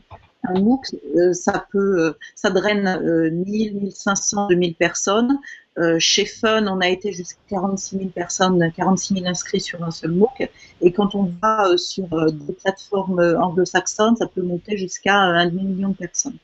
un 0.43 0.59
MOOC, 0.59 0.95
euh, 1.15 1.33
ça 1.33 1.65
peut, 1.71 1.99
euh, 1.99 2.17
ça 2.35 2.49
draine 2.49 2.99
1000, 3.31 3.75
1500, 3.75 4.47
2000 4.47 4.75
personnes. 4.75 5.39
Euh, 5.77 5.97
chez 5.99 6.25
Fun, 6.25 6.67
on 6.67 6.81
a 6.81 6.89
été 6.89 7.13
jusqu'à 7.13 7.39
46 7.49 7.97
000 7.97 8.09
personnes, 8.09 8.71
46 8.75 9.15
000 9.15 9.27
inscrits 9.27 9.61
sur 9.61 9.83
un 9.83 9.91
seul 9.91 10.11
MOOC. 10.11 10.49
Et 10.81 10.91
quand 10.91 11.15
on 11.15 11.31
va 11.41 11.77
sur 11.77 12.07
des 12.31 12.53
plateformes 12.53 13.37
anglo-saxonnes, 13.39 14.17
ça 14.17 14.27
peut 14.27 14.41
monter 14.41 14.77
jusqu'à 14.77 15.15
un 15.15 15.45
demi-million 15.45 15.89
de 15.89 15.95
personnes. 15.95 16.37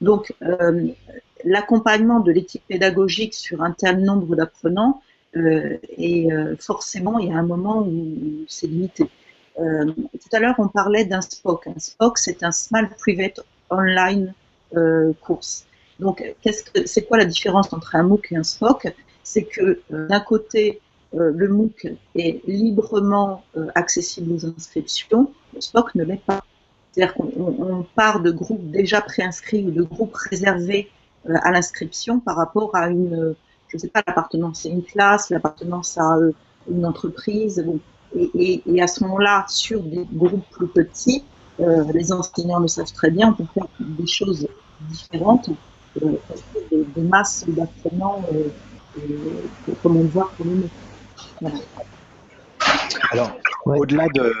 Donc, 0.00 0.32
l'accompagnement 1.44 2.20
de 2.20 2.30
l'équipe 2.30 2.62
pédagogique 2.68 3.34
sur 3.34 3.62
un 3.64 3.72
tel 3.72 4.00
nombre 4.00 4.36
d'apprenants, 4.36 5.02
et 5.96 6.28
forcément, 6.58 7.18
il 7.18 7.28
y 7.28 7.32
a 7.32 7.36
un 7.36 7.46
moment 7.46 7.82
où 7.82 8.44
c'est 8.48 8.66
limité. 8.66 9.08
Euh, 9.60 9.92
tout 9.92 10.28
à 10.36 10.38
l'heure, 10.38 10.54
on 10.58 10.68
parlait 10.68 11.04
d'un 11.04 11.20
SPOC. 11.20 11.66
Un 11.66 11.78
SPOC, 11.78 12.18
c'est 12.18 12.42
un 12.42 12.52
Small 12.52 12.88
Private 12.98 13.40
Online 13.70 14.32
euh, 14.76 15.12
Course. 15.20 15.66
Donc, 15.98 16.22
c'est 16.86 17.06
quoi 17.06 17.18
la 17.18 17.24
différence 17.24 17.72
entre 17.72 17.96
un 17.96 18.04
MOOC 18.04 18.30
et 18.30 18.36
un 18.36 18.44
SPOC 18.44 18.94
C'est 19.24 19.44
que 19.44 19.80
euh, 19.92 20.06
d'un 20.06 20.20
côté, 20.20 20.80
le 21.12 21.48
MOOC 21.48 21.88
est 22.16 22.46
librement 22.46 23.42
accessible 23.74 24.30
aux 24.30 24.44
inscriptions, 24.44 25.32
le 25.54 25.60
SPOC 25.62 25.94
ne 25.94 26.04
l'est 26.04 26.22
pas. 26.24 26.44
C'est-à-dire 26.92 27.14
qu'on 27.14 27.86
part 27.94 28.20
de 28.20 28.30
groupes 28.30 28.70
déjà 28.70 29.00
préinscrits 29.00 29.64
ou 29.64 29.70
de 29.70 29.82
groupes 29.82 30.14
réservés 30.14 30.90
à 31.26 31.50
l'inscription 31.50 32.20
par 32.20 32.36
rapport 32.36 32.76
à 32.76 32.90
une, 32.90 33.34
je 33.68 33.76
ne 33.76 33.80
sais 33.80 33.88
pas, 33.88 34.02
l'appartenance 34.06 34.66
à 34.66 34.68
une 34.70 34.82
classe, 34.82 35.30
l'appartenance 35.30 35.98
à 35.98 36.16
une 36.70 36.86
entreprise. 36.86 37.62
Bon, 37.64 37.78
et, 38.16 38.62
et, 38.66 38.82
à 38.82 38.86
ce 38.86 39.04
moment-là, 39.04 39.44
sur 39.48 39.82
des 39.82 40.06
groupes 40.12 40.44
plus 40.50 40.68
petits, 40.68 41.24
euh, 41.60 41.84
les 41.92 42.12
enseignants 42.12 42.60
le 42.60 42.68
savent 42.68 42.92
très 42.92 43.10
bien, 43.10 43.30
on 43.30 43.34
peut 43.34 43.50
faire 43.52 43.66
des 43.80 44.06
choses 44.06 44.46
différentes, 44.80 45.50
euh, 46.02 46.12
des, 46.70 46.84
des, 46.84 47.02
masses 47.02 47.44
d'apprenants, 47.48 48.22
euh, 48.32 48.48
comme 49.82 49.96
on 49.96 50.02
le 50.02 50.08
voit 50.08 50.30
pour 50.36 50.46
nous. 50.46 50.68
Voilà. 51.40 51.58
Alors, 53.10 53.32
au-delà 53.64 54.06
de, 54.14 54.32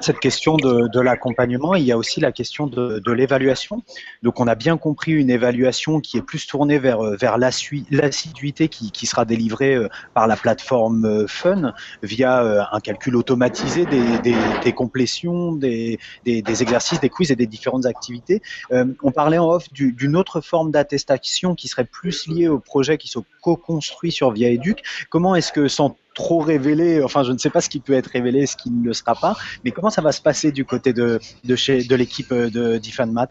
cette 0.00 0.18
question 0.18 0.56
de, 0.56 0.88
de 0.88 1.00
l'accompagnement, 1.00 1.74
il 1.74 1.84
y 1.84 1.92
a 1.92 1.96
aussi 1.96 2.20
la 2.20 2.32
question 2.32 2.66
de, 2.66 2.98
de, 2.98 3.12
l'évaluation. 3.12 3.82
Donc, 4.22 4.40
on 4.40 4.46
a 4.46 4.54
bien 4.54 4.76
compris 4.76 5.12
une 5.12 5.30
évaluation 5.30 6.00
qui 6.00 6.18
est 6.18 6.22
plus 6.22 6.46
tournée 6.46 6.78
vers, 6.78 7.00
vers 7.02 7.38
l'assiduité 7.38 8.68
qui, 8.68 8.90
qui, 8.90 9.06
sera 9.06 9.24
délivrée 9.24 9.74
euh, 9.74 9.88
par 10.14 10.26
la 10.26 10.36
plateforme 10.36 11.04
euh, 11.04 11.26
Fun 11.28 11.72
via 12.02 12.42
euh, 12.42 12.62
un 12.72 12.80
calcul 12.80 13.16
automatisé 13.16 13.86
des, 13.86 14.18
des, 14.18 14.36
des 14.64 14.72
complétions, 14.72 15.52
des, 15.52 15.98
des, 16.24 16.62
exercices, 16.62 17.00
des 17.00 17.08
quiz 17.08 17.30
et 17.30 17.36
des 17.36 17.46
différentes 17.46 17.86
activités. 17.86 18.42
on 18.70 19.10
parlait 19.12 19.38
en 19.38 19.48
off 19.48 19.72
d'une 19.72 20.16
autre 20.16 20.40
forme 20.40 20.70
d'attestation 20.70 21.54
qui 21.54 21.68
serait 21.68 21.84
plus 21.84 22.26
liée 22.26 22.48
au 22.48 22.58
projet 22.58 22.98
qui 22.98 23.08
se 23.08 23.18
co-construit 23.40 24.12
sur 24.12 24.30
Via 24.32 24.48
Educ. 24.48 24.82
Comment 25.10 25.34
est-ce 25.34 25.52
que, 25.52 25.68
sans 25.68 25.96
trop 26.14 26.40
révélé. 26.40 27.02
Enfin, 27.02 27.22
je 27.22 27.32
ne 27.32 27.38
sais 27.38 27.50
pas 27.50 27.60
ce 27.60 27.68
qui 27.68 27.80
peut 27.80 27.94
être 27.94 28.08
révélé, 28.08 28.46
ce 28.46 28.56
qui 28.56 28.70
ne 28.70 28.84
le 28.84 28.92
sera 28.92 29.14
pas. 29.14 29.36
Mais 29.64 29.70
comment 29.70 29.90
ça 29.90 30.02
va 30.02 30.12
se 30.12 30.22
passer 30.22 30.52
du 30.52 30.64
côté 30.64 30.92
de, 30.92 31.20
de, 31.44 31.56
chez, 31.56 31.84
de 31.84 31.94
l'équipe 31.94 32.32
de 32.32 32.78
d'IFANMAT 32.78 33.28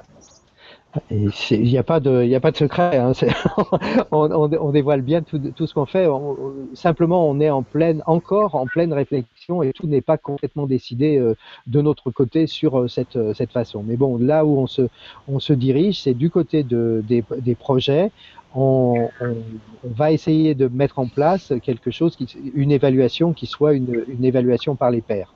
Il 1.10 1.64
n'y 1.64 1.78
a 1.78 1.84
pas 1.84 2.00
de, 2.00 2.24
il 2.24 2.34
a 2.36 2.40
pas 2.40 2.52
de 2.52 2.58
secret. 2.58 2.98
Hein. 2.98 3.14
on, 4.12 4.32
on, 4.32 4.72
dévoile 4.72 5.02
bien 5.02 5.22
tout, 5.22 5.40
tout 5.56 5.68
ce 5.68 5.74
qu'on 5.74 5.86
fait. 5.86 6.08
simplement, 6.74 7.30
on 7.30 7.40
est 7.40 7.50
en 7.50 7.64
pleine, 7.64 8.04
encore 8.06 8.56
en 8.56 8.66
pleine 8.66 8.94
réflexion 8.94 9.64
et 9.64 9.74
tout 9.74 9.88
n'est 9.88 10.02
pas 10.02 10.18
complètement 10.18 10.68
décidé 10.68 11.18
euh, 11.18 11.36
de 11.68 11.82
notre 11.82 12.12
côté 12.12 12.48
sur 12.48 12.80
euh, 12.80 12.88
cette, 12.88 13.16
euh, 13.16 13.34
cette 13.34 13.52
façon. 13.52 13.84
Mais 13.86 13.96
bon, 13.96 14.18
là 14.18 14.46
où 14.46 14.58
on 14.58 14.68
se, 14.68 14.84
on 15.28 15.40
se 15.40 15.54
dirige, 15.54 16.02
c'est 16.02 16.14
du 16.14 16.30
côté 16.30 16.64
de, 16.64 17.04
des, 17.08 17.24
des 17.40 17.56
projets. 17.56 18.12
On, 18.54 19.10
on, 19.22 19.36
va 19.84 20.12
essayer 20.12 20.56
de 20.56 20.68
mettre 20.68 21.00
en 21.00 21.08
place 21.08 21.54
quelque 21.64 21.90
chose, 21.90 22.16
qui, 22.16 22.28
une 22.54 22.72
évaluation 22.72 23.32
qui 23.34 23.46
soit 23.46 23.74
une, 23.74 24.04
une 24.08 24.26
évaluation 24.26 24.76
par 24.76 24.92
les 24.92 25.02
pairs. 25.02 25.34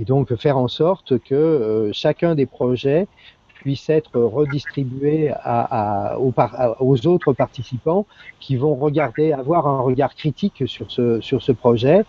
Et 0.00 0.04
donc 0.04 0.34
faire 0.34 0.58
en 0.58 0.68
sorte 0.68 1.18
que 1.20 1.90
chacun 1.92 2.34
des 2.34 2.46
projets 2.46 3.06
puisse 3.54 3.88
être 3.88 4.20
redistribué 4.20 5.30
à, 5.30 6.12
à, 6.12 6.18
aux, 6.18 7.06
autres 7.06 7.32
participants 7.32 8.06
qui 8.38 8.56
vont 8.56 8.74
regarder, 8.74 9.32
avoir 9.32 9.66
un 9.66 9.80
regard 9.80 10.14
critique 10.14 10.64
sur 10.66 10.90
ce, 10.90 11.20
sur 11.20 11.42
ce 11.42 11.52
projet 11.52 12.04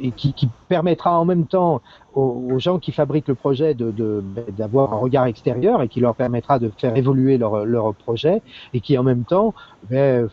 et 0.00 0.10
qui, 0.12 0.32
qui, 0.32 0.48
permettra 0.68 1.18
en 1.18 1.24
même 1.24 1.46
temps 1.46 1.80
aux, 2.14 2.58
gens 2.58 2.78
qui 2.78 2.92
fabriquent 2.92 3.28
le 3.28 3.34
projet 3.34 3.74
d'avoir 3.74 4.88
de, 4.88 4.94
un 4.94 4.98
regard 4.98 5.26
extérieur 5.26 5.82
et 5.82 5.88
qui 5.88 6.00
leur 6.00 6.14
permettra 6.14 6.58
de 6.58 6.70
faire 6.76 6.96
évoluer 6.96 7.38
leur, 7.38 7.64
leur 7.64 7.94
projet 7.94 8.42
et 8.74 8.80
qui 8.80 8.96
en 8.98 9.02
même 9.02 9.24
temps 9.24 9.54
ben, 9.90 10.28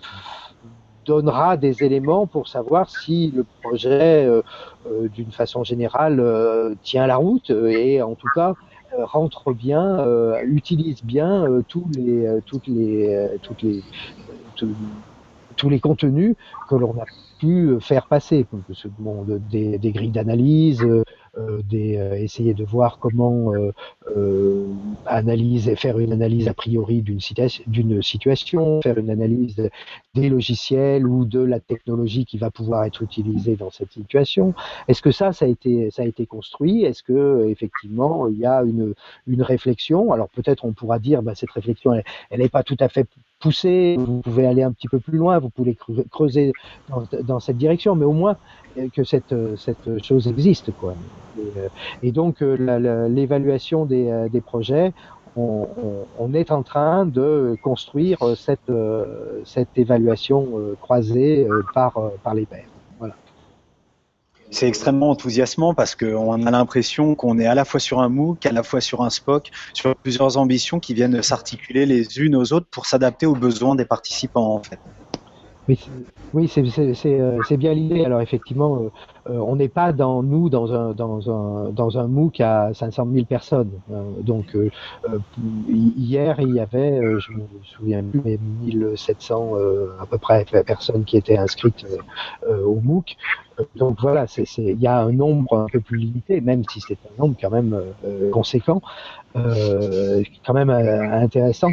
donnera 1.05 1.57
des 1.57 1.83
éléments 1.83 2.27
pour 2.27 2.47
savoir 2.47 2.89
si 2.89 3.31
le 3.35 3.45
projet, 3.61 4.25
euh, 4.25 4.41
euh, 4.87 5.07
d'une 5.09 5.31
façon 5.31 5.63
générale, 5.63 6.19
euh, 6.19 6.75
tient 6.83 7.07
la 7.07 7.17
route 7.17 7.49
et 7.49 8.01
en 8.01 8.15
tout 8.15 8.29
cas 8.33 8.53
euh, 8.97 9.05
rentre 9.05 9.53
bien, 9.53 9.99
euh, 9.99 10.41
utilise 10.45 11.03
bien 11.03 11.45
tous 11.67 11.85
les, 11.95 12.39
toutes 12.45 12.67
les, 12.67 13.39
toutes 13.41 13.61
les, 13.63 13.83
tous 15.63 15.69
les 15.69 15.79
contenus 15.79 16.35
que 16.67 16.75
l'on 16.75 16.91
a 16.99 17.05
pu 17.39 17.77
faire 17.79 18.07
passer. 18.07 18.45
Des, 19.49 19.91
grilles 19.93 20.11
d'analyse, 20.11 20.83
euh, 20.83 21.03
euh, 21.37 22.13
essayer 22.15 22.53
de 22.53 22.65
voir 22.65 22.99
comment 22.99 23.53
euh, 23.55 24.67
analyser, 25.05 25.77
faire 25.77 25.99
une 25.99 26.11
analyse 26.11 26.49
a 26.49 26.53
priori 26.53 27.01
d'une 27.01 28.01
situation, 28.01 28.81
faire 28.81 28.97
une 28.97 29.09
analyse 29.09 29.69
des 30.13 30.27
logiciels 30.27 31.07
ou 31.07 31.23
de 31.23 31.39
la 31.39 31.61
technologie 31.61 32.25
qui 32.25 32.37
va 32.37 32.51
pouvoir 32.51 32.83
être 32.83 33.01
utilisée 33.01 33.55
dans 33.55 33.71
cette 33.71 33.93
situation. 33.93 34.53
Est-ce 34.89 35.01
que 35.01 35.11
ça, 35.11 35.31
ça 35.31 35.45
a 35.45 35.47
été, 35.47 36.25
construit? 36.27 36.83
Est-ce 36.83 37.03
que 37.03 37.47
effectivement 37.47 38.27
il 38.27 38.37
y 38.37 38.45
a 38.45 38.63
une, 38.63 38.93
une 39.27 39.43
réflexion? 39.43 40.11
Alors 40.11 40.27
peut-être 40.27 40.65
on 40.65 40.73
pourra 40.73 40.99
dire, 40.99 41.23
bah, 41.23 41.35
cette 41.35 41.51
réflexion, 41.51 41.93
elle 42.29 42.39
n'est 42.39 42.49
pas 42.49 42.63
tout 42.63 42.77
à 42.81 42.89
fait 42.89 43.07
poussée. 43.43 43.97
Vous 43.99 44.21
pouvez 44.21 44.47
aller 44.47 44.63
un 44.63 44.71
petit 44.71 44.87
peu 44.87 44.99
plus 44.99 45.17
loin, 45.17 45.37
vous 45.37 45.49
pouvez 45.49 45.77
creuser 46.09 46.53
dans, 46.89 47.03
dans 47.23 47.39
cette 47.39 47.57
direction, 47.57 47.93
mais 47.95 48.05
au 48.05 48.13
moins 48.13 48.37
que 48.93 49.03
cette, 49.03 49.35
cette 49.57 50.03
chose 50.03 50.27
existe, 50.27 50.71
quoi. 50.79 50.95
Euh, 51.39 51.67
et, 52.01 52.11
donc, 52.11 52.41
euh, 52.41 53.07
l'évaluation 53.09 53.85
des, 53.85 54.09
euh, 54.09 54.29
des, 54.29 54.41
projets, 54.41 54.93
on, 55.35 55.67
on, 56.19 56.33
est 56.33 56.51
en 56.51 56.63
train 56.63 57.05
de 57.05 57.55
construire 57.63 58.19
cette, 58.37 58.71
cette 59.45 59.75
évaluation 59.75 60.47
croisée 60.79 61.47
par, 61.73 61.99
par 62.23 62.35
les 62.35 62.45
pairs. 62.45 62.72
C'est 64.53 64.67
extrêmement 64.67 65.09
enthousiasmant 65.09 65.73
parce 65.73 65.95
qu'on 65.95 66.45
a 66.45 66.51
l'impression 66.51 67.15
qu'on 67.15 67.39
est 67.39 67.47
à 67.47 67.55
la 67.55 67.65
fois 67.65 67.79
sur 67.79 68.01
un 68.01 68.09
MOOC, 68.09 68.45
à 68.45 68.51
la 68.51 68.61
fois 68.61 68.81
sur 68.81 69.01
un 69.01 69.09
SPOC, 69.09 69.49
sur 69.73 69.95
plusieurs 69.95 70.37
ambitions 70.37 70.79
qui 70.79 70.93
viennent 70.93 71.23
s'articuler 71.23 71.87
les 71.87 72.19
unes 72.19 72.35
aux 72.35 72.53
autres 72.53 72.67
pour 72.69 72.85
s'adapter 72.85 73.25
aux 73.25 73.33
besoins 73.33 73.73
des 73.73 73.85
participants 73.85 74.53
en 74.53 74.61
fait. 74.61 74.77
Oui, 75.69 75.79
oui 76.33 76.47
c'est 76.49 77.57
bien 77.57 77.73
l'idée. 77.73 78.03
Alors 78.03 78.21
effectivement, 78.21 78.91
euh, 79.29 79.37
on 79.37 79.55
n'est 79.55 79.69
pas 79.69 79.93
dans 79.93 80.21
nous 80.21 80.49
dans 80.49 80.73
un 80.73 80.91
dans 80.91 81.31
un 81.31 81.69
dans 81.69 81.97
un 81.97 82.07
MOOC 82.07 82.41
à 82.41 82.73
500 82.73 83.07
000 83.13 83.25
personnes. 83.25 83.71
Euh, 83.91 84.01
donc 84.21 84.55
euh, 84.55 84.69
hier 85.69 86.35
il 86.39 86.53
y 86.53 86.59
avait, 86.59 86.99
je 87.19 87.31
me 87.31 87.43
souviens 87.63 88.03
plus, 88.03 88.21
mais 88.25 88.37
1700 88.63 89.53
à 90.01 90.05
peu 90.05 90.17
près 90.17 90.45
personnes 90.65 91.05
qui 91.05 91.15
étaient 91.17 91.37
inscrites 91.37 91.85
au 92.49 92.79
MOOC. 92.81 93.15
Donc 93.75 93.97
voilà, 94.01 94.25
il 94.57 94.81
y 94.81 94.87
a 94.87 94.99
un 94.99 95.11
nombre 95.11 95.59
un 95.59 95.67
peu 95.71 95.79
plus 95.79 95.97
limité, 95.97 96.41
même 96.41 96.63
si 96.69 96.81
c'est 96.81 96.97
un 97.05 97.21
nombre 97.21 97.35
quand 97.39 97.51
même 97.51 97.79
conséquent. 98.31 98.81
Euh, 99.35 100.23
quand 100.45 100.53
même 100.53 100.69
intéressant. 100.69 101.69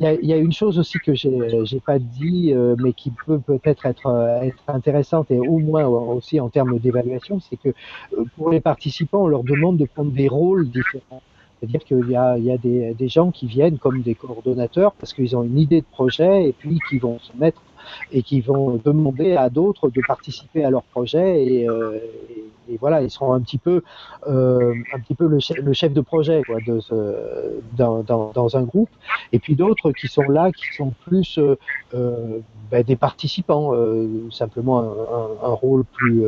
Il 0.00 0.06
y, 0.22 0.26
y, 0.26 0.32
a, 0.32 0.36
une 0.36 0.52
chose 0.52 0.78
aussi 0.78 0.98
que 0.98 1.14
j'ai 1.14 1.80
pas 1.84 1.98
dit, 1.98 2.54
mais 2.78 2.92
qui 2.92 3.12
peut 3.26 3.38
peut-être 3.38 3.84
être, 3.86 4.40
être 4.42 4.62
intéressante 4.68 5.30
et 5.30 5.38
au 5.38 5.58
moins 5.58 5.86
aussi 5.86 6.40
en 6.40 6.48
termes 6.48 6.78
d'évaluation, 6.78 7.40
c'est 7.40 7.56
que 7.56 7.68
euh, 7.68 8.24
pour 8.36 8.50
les 8.50 8.60
participants, 8.60 9.24
on 9.24 9.26
leur 9.28 9.44
demande 9.44 9.76
de 9.76 9.84
prendre 9.84 10.12
des 10.12 10.28
rôles 10.28 10.68
différents. 10.70 11.22
C'est-à-dire 11.60 11.80
qu'il 11.84 12.10
y 12.10 12.16
a, 12.16 12.38
il 12.38 12.44
y 12.44 12.52
a 12.52 12.58
des, 12.58 12.94
des, 12.94 13.08
gens 13.08 13.30
qui 13.32 13.46
viennent 13.46 13.78
comme 13.78 14.02
des 14.02 14.14
coordonnateurs 14.14 14.92
parce 14.92 15.12
qu'ils 15.12 15.36
ont 15.36 15.42
une 15.42 15.58
idée 15.58 15.80
de 15.80 15.86
projet 15.90 16.48
et 16.48 16.52
puis 16.52 16.78
qui 16.88 16.98
vont 16.98 17.18
se 17.18 17.32
mettre 17.36 17.60
et 18.12 18.22
qui 18.22 18.40
vont 18.40 18.80
demander 18.84 19.36
à 19.36 19.50
d'autres 19.50 19.90
de 19.90 20.00
participer 20.06 20.64
à 20.64 20.70
leur 20.70 20.82
projet 20.82 21.44
et, 21.44 21.68
euh, 21.68 21.98
voilà 22.80 23.00
ils 23.02 23.10
seront 23.10 23.32
un 23.32 23.40
petit 23.40 23.56
peu 23.56 23.82
euh, 24.26 24.74
un 24.94 25.00
petit 25.00 25.14
peu 25.14 25.26
le 25.26 25.38
chef, 25.40 25.92
de 25.92 26.00
projet 26.02 26.42
dans, 27.76 28.56
un 28.56 28.62
groupe. 28.62 28.90
Et 29.32 29.38
puis 29.38 29.56
d'autres 29.56 29.92
qui 29.92 30.06
sont 30.06 30.28
là 30.28 30.52
qui 30.52 30.66
sont 30.76 30.92
plus 31.06 31.38
euh, 31.38 32.38
ben, 32.70 32.82
des 32.82 32.96
participants 32.96 33.72
simplement 34.30 34.80
un, 35.42 35.52
rôle 35.52 35.84
plus, 35.84 36.24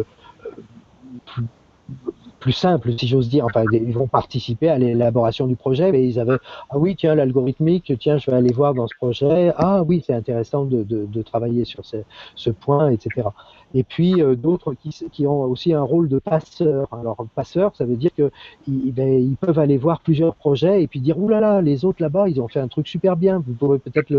plus 2.40 2.52
simple, 2.52 2.92
si 2.98 3.06
j'ose 3.06 3.28
dire. 3.28 3.44
Enfin, 3.44 3.64
ils 3.72 3.92
vont 3.92 4.08
participer 4.08 4.68
à 4.68 4.78
l'élaboration 4.78 5.46
du 5.46 5.54
projet, 5.54 5.92
mais 5.92 6.06
ils 6.06 6.18
avaient 6.18 6.38
ah 6.70 6.78
oui, 6.78 6.96
tiens, 6.96 7.14
l'algorithmique, 7.14 7.92
tiens, 8.00 8.18
je 8.18 8.30
vais 8.30 8.36
aller 8.36 8.52
voir 8.52 8.74
dans 8.74 8.88
ce 8.88 8.94
projet. 8.96 9.52
Ah 9.56 9.82
oui, 9.82 10.02
c'est 10.04 10.14
intéressant 10.14 10.64
de, 10.64 10.82
de, 10.82 11.22
travailler 11.22 11.64
sur 11.64 11.84
ce, 11.84 12.50
point, 12.50 12.90
etc. 12.90 13.28
Et 13.74 13.84
puis 13.84 14.20
euh, 14.20 14.34
d'autres 14.34 14.74
qui, 14.74 14.90
qui, 15.12 15.26
ont 15.26 15.42
aussi 15.42 15.72
un 15.74 15.82
rôle 15.82 16.08
de 16.08 16.18
passeur. 16.18 16.88
Alors 16.92 17.18
passeur, 17.34 17.76
ça 17.76 17.84
veut 17.84 17.96
dire 17.96 18.10
que 18.16 18.32
ils, 18.66 18.92
ben, 18.92 19.36
peuvent 19.40 19.58
aller 19.58 19.76
voir 19.76 20.00
plusieurs 20.00 20.34
projets 20.34 20.82
et 20.82 20.86
puis 20.88 21.00
dire 21.00 21.18
oulala, 21.18 21.40
là 21.40 21.54
là, 21.56 21.62
les 21.62 21.84
autres 21.84 22.02
là-bas, 22.02 22.28
ils 22.28 22.40
ont 22.40 22.48
fait 22.48 22.60
un 22.60 22.68
truc 22.68 22.88
super 22.88 23.16
bien. 23.16 23.44
Vous 23.46 23.52
pourrez 23.52 23.78
peut-être 23.78 24.10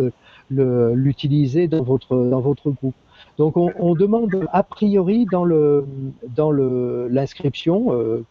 l'utiliser 0.50 1.68
dans 1.68 1.84
votre 1.84 2.16
dans 2.16 2.40
votre 2.40 2.70
groupe. 2.70 2.96
Donc 3.38 3.56
on, 3.58 3.96
demande 3.96 4.48
a 4.52 4.64
priori 4.64 5.26
dans 5.32 5.46
le 5.46 5.86
dans 6.36 6.52
l'inscription 6.52 7.94
euh, 7.94 8.24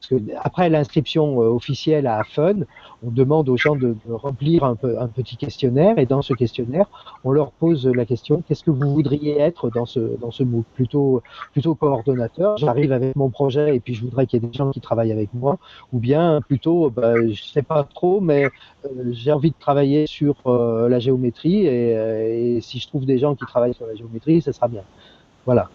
parce 0.00 0.08
que 0.08 0.32
après 0.42 0.70
l'inscription 0.70 1.42
euh, 1.42 1.48
officielle 1.48 2.06
à 2.06 2.24
Fun, 2.24 2.60
on 3.02 3.10
demande 3.10 3.48
aux 3.48 3.56
gens 3.56 3.76
de, 3.76 3.94
remplir 4.10 4.64
un, 4.64 4.74
peu, 4.74 4.98
un, 4.98 5.08
petit 5.08 5.36
questionnaire 5.36 5.98
et 5.98 6.06
dans 6.06 6.22
ce 6.22 6.32
questionnaire, 6.32 6.86
on 7.24 7.32
leur 7.32 7.52
pose 7.52 7.86
la 7.86 8.06
question 8.06 8.42
qu'est-ce 8.46 8.64
que 8.64 8.70
vous 8.70 8.90
voudriez 8.90 9.38
être 9.38 9.70
dans 9.70 9.86
ce 9.86 10.00
dans 10.20 10.30
ce 10.30 10.42
MOOC? 10.42 10.64
Plutôt 10.74 11.22
plutôt 11.52 11.74
coordonnateur. 11.74 12.56
J'arrive 12.56 12.92
avec 12.92 13.14
mon 13.14 13.28
projet 13.28 13.76
et 13.76 13.80
puis 13.80 13.94
je 13.94 14.02
voudrais 14.02 14.26
qu'il 14.26 14.42
y 14.42 14.44
ait 14.44 14.48
des 14.48 14.56
gens 14.56 14.70
qui 14.70 14.80
travaillent 14.80 15.12
avec 15.12 15.32
moi, 15.34 15.58
ou 15.92 15.98
bien 15.98 16.40
plutôt 16.40 16.90
bah, 16.90 17.14
je 17.28 17.42
sais 17.42 17.62
pas 17.62 17.84
trop, 17.84 18.20
mais 18.20 18.44
euh, 18.44 18.88
j'ai 19.10 19.32
envie 19.32 19.50
de 19.50 19.58
travailler 19.58 20.06
sur 20.06 20.34
euh, 20.46 20.88
la 20.88 20.98
géométrie 20.98 21.66
et, 21.66 22.56
et, 22.56 22.60
si 22.62 22.78
je 22.78 22.88
trouve 22.88 23.04
des 23.04 23.18
gens 23.18 23.34
qui 23.34 23.44
travaillent 23.44 23.74
sur 23.74 23.86
la 23.86 23.94
géométrie, 23.94 24.40
ce 24.40 24.52
sera 24.52 24.68
bien. 24.68 24.82
Voilà. 25.44 25.68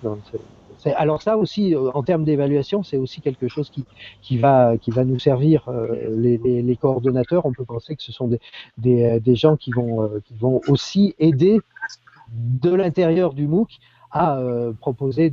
Alors 0.94 1.22
ça 1.22 1.38
aussi, 1.38 1.74
euh, 1.74 1.92
en 1.94 2.04
termes 2.04 2.24
d'évaluation, 2.24 2.84
c'est 2.84 2.98
aussi 2.98 3.22
quelque 3.22 3.48
chose 3.48 3.72
qui, 4.22 4.38
va, 4.38 4.78
qui 4.78 4.92
va 4.92 5.04
nous 5.04 5.20
servir. 5.20 5.68
Euh, 5.68 6.10
les, 6.16 6.76
coordonnateurs, 6.76 7.46
on 7.46 7.54
peut 7.54 7.66
penser 7.66 7.96
que 7.96 8.04
ce 8.04 8.12
sont 8.12 8.28
des, 8.78 9.04
euh, 9.04 9.36
gens 9.36 9.56
qui 9.58 9.72
vont, 9.72 10.62
aussi 10.68 11.16
aider 11.20 11.60
de 12.32 12.74
l'intérieur 12.74 13.34
du 13.34 13.48
MOOC 13.48 13.70
à 14.12 14.40
proposer 14.80 15.32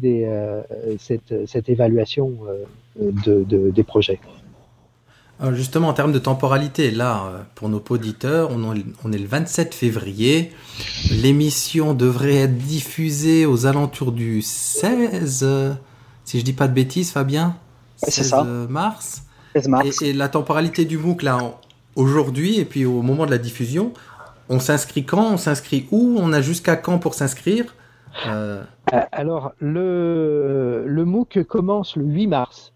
cette, 0.98 1.68
évaluation 1.68 2.32
de, 2.96 3.44
de, 3.44 3.70
des 3.70 3.82
projets. 3.84 4.18
Euh, 5.40 5.54
justement, 5.54 5.88
en 5.88 5.92
termes 5.92 6.12
de 6.12 6.18
temporalité, 6.18 6.90
là, 6.90 7.24
euh, 7.24 7.42
pour 7.54 7.68
nos 7.68 7.82
auditeurs, 7.88 8.50
on, 8.52 9.12
est 9.12 9.18
le 9.18 9.26
27 9.26 9.74
février. 9.74 10.52
L'émission 11.10 11.94
devrait 11.94 12.36
être 12.36 12.56
diffusée 12.58 13.44
aux 13.46 13.66
alentours 13.66 14.12
du 14.12 14.42
16, 14.42 15.76
si 16.24 16.38
je 16.38 16.44
dis 16.44 16.52
pas 16.52 16.68
de 16.68 16.74
bêtises, 16.74 17.10
Fabien 17.10 17.56
16 17.96 18.34
mars. 18.68 19.24
16 19.54 19.68
mars. 19.68 20.02
Et, 20.02 20.12
la 20.12 20.28
temporalité 20.28 20.84
du 20.84 20.98
MOOC, 20.98 21.22
là, 21.22 21.38
aujourd'hui, 21.96 22.58
et 22.58 22.64
puis 22.64 22.84
au 22.84 23.02
moment 23.02 23.26
de 23.26 23.30
la 23.30 23.38
diffusion, 23.38 23.92
on 24.48 24.60
s'inscrit 24.60 25.04
quand 25.04 25.32
On 25.32 25.36
s'inscrit 25.36 25.88
où 25.90 26.16
On 26.20 26.32
a 26.32 26.40
jusqu'à 26.40 26.76
quand 26.76 26.98
pour 26.98 27.14
s'inscrire? 27.14 27.74
Euh... 28.26 28.62
Alors, 29.10 29.52
le, 29.58 30.84
le 30.86 31.04
MOOC 31.04 31.44
commence 31.44 31.96
le 31.96 32.04
8 32.04 32.26
mars. 32.26 32.71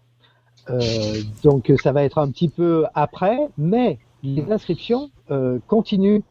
Euh, 0.69 1.21
donc 1.43 1.71
ça 1.81 1.91
va 1.91 2.03
être 2.03 2.17
un 2.17 2.29
petit 2.29 2.49
peu 2.49 2.85
après, 2.93 3.37
mais 3.57 3.99
les 4.23 4.51
inscriptions 4.51 5.09
continuent 5.67 6.21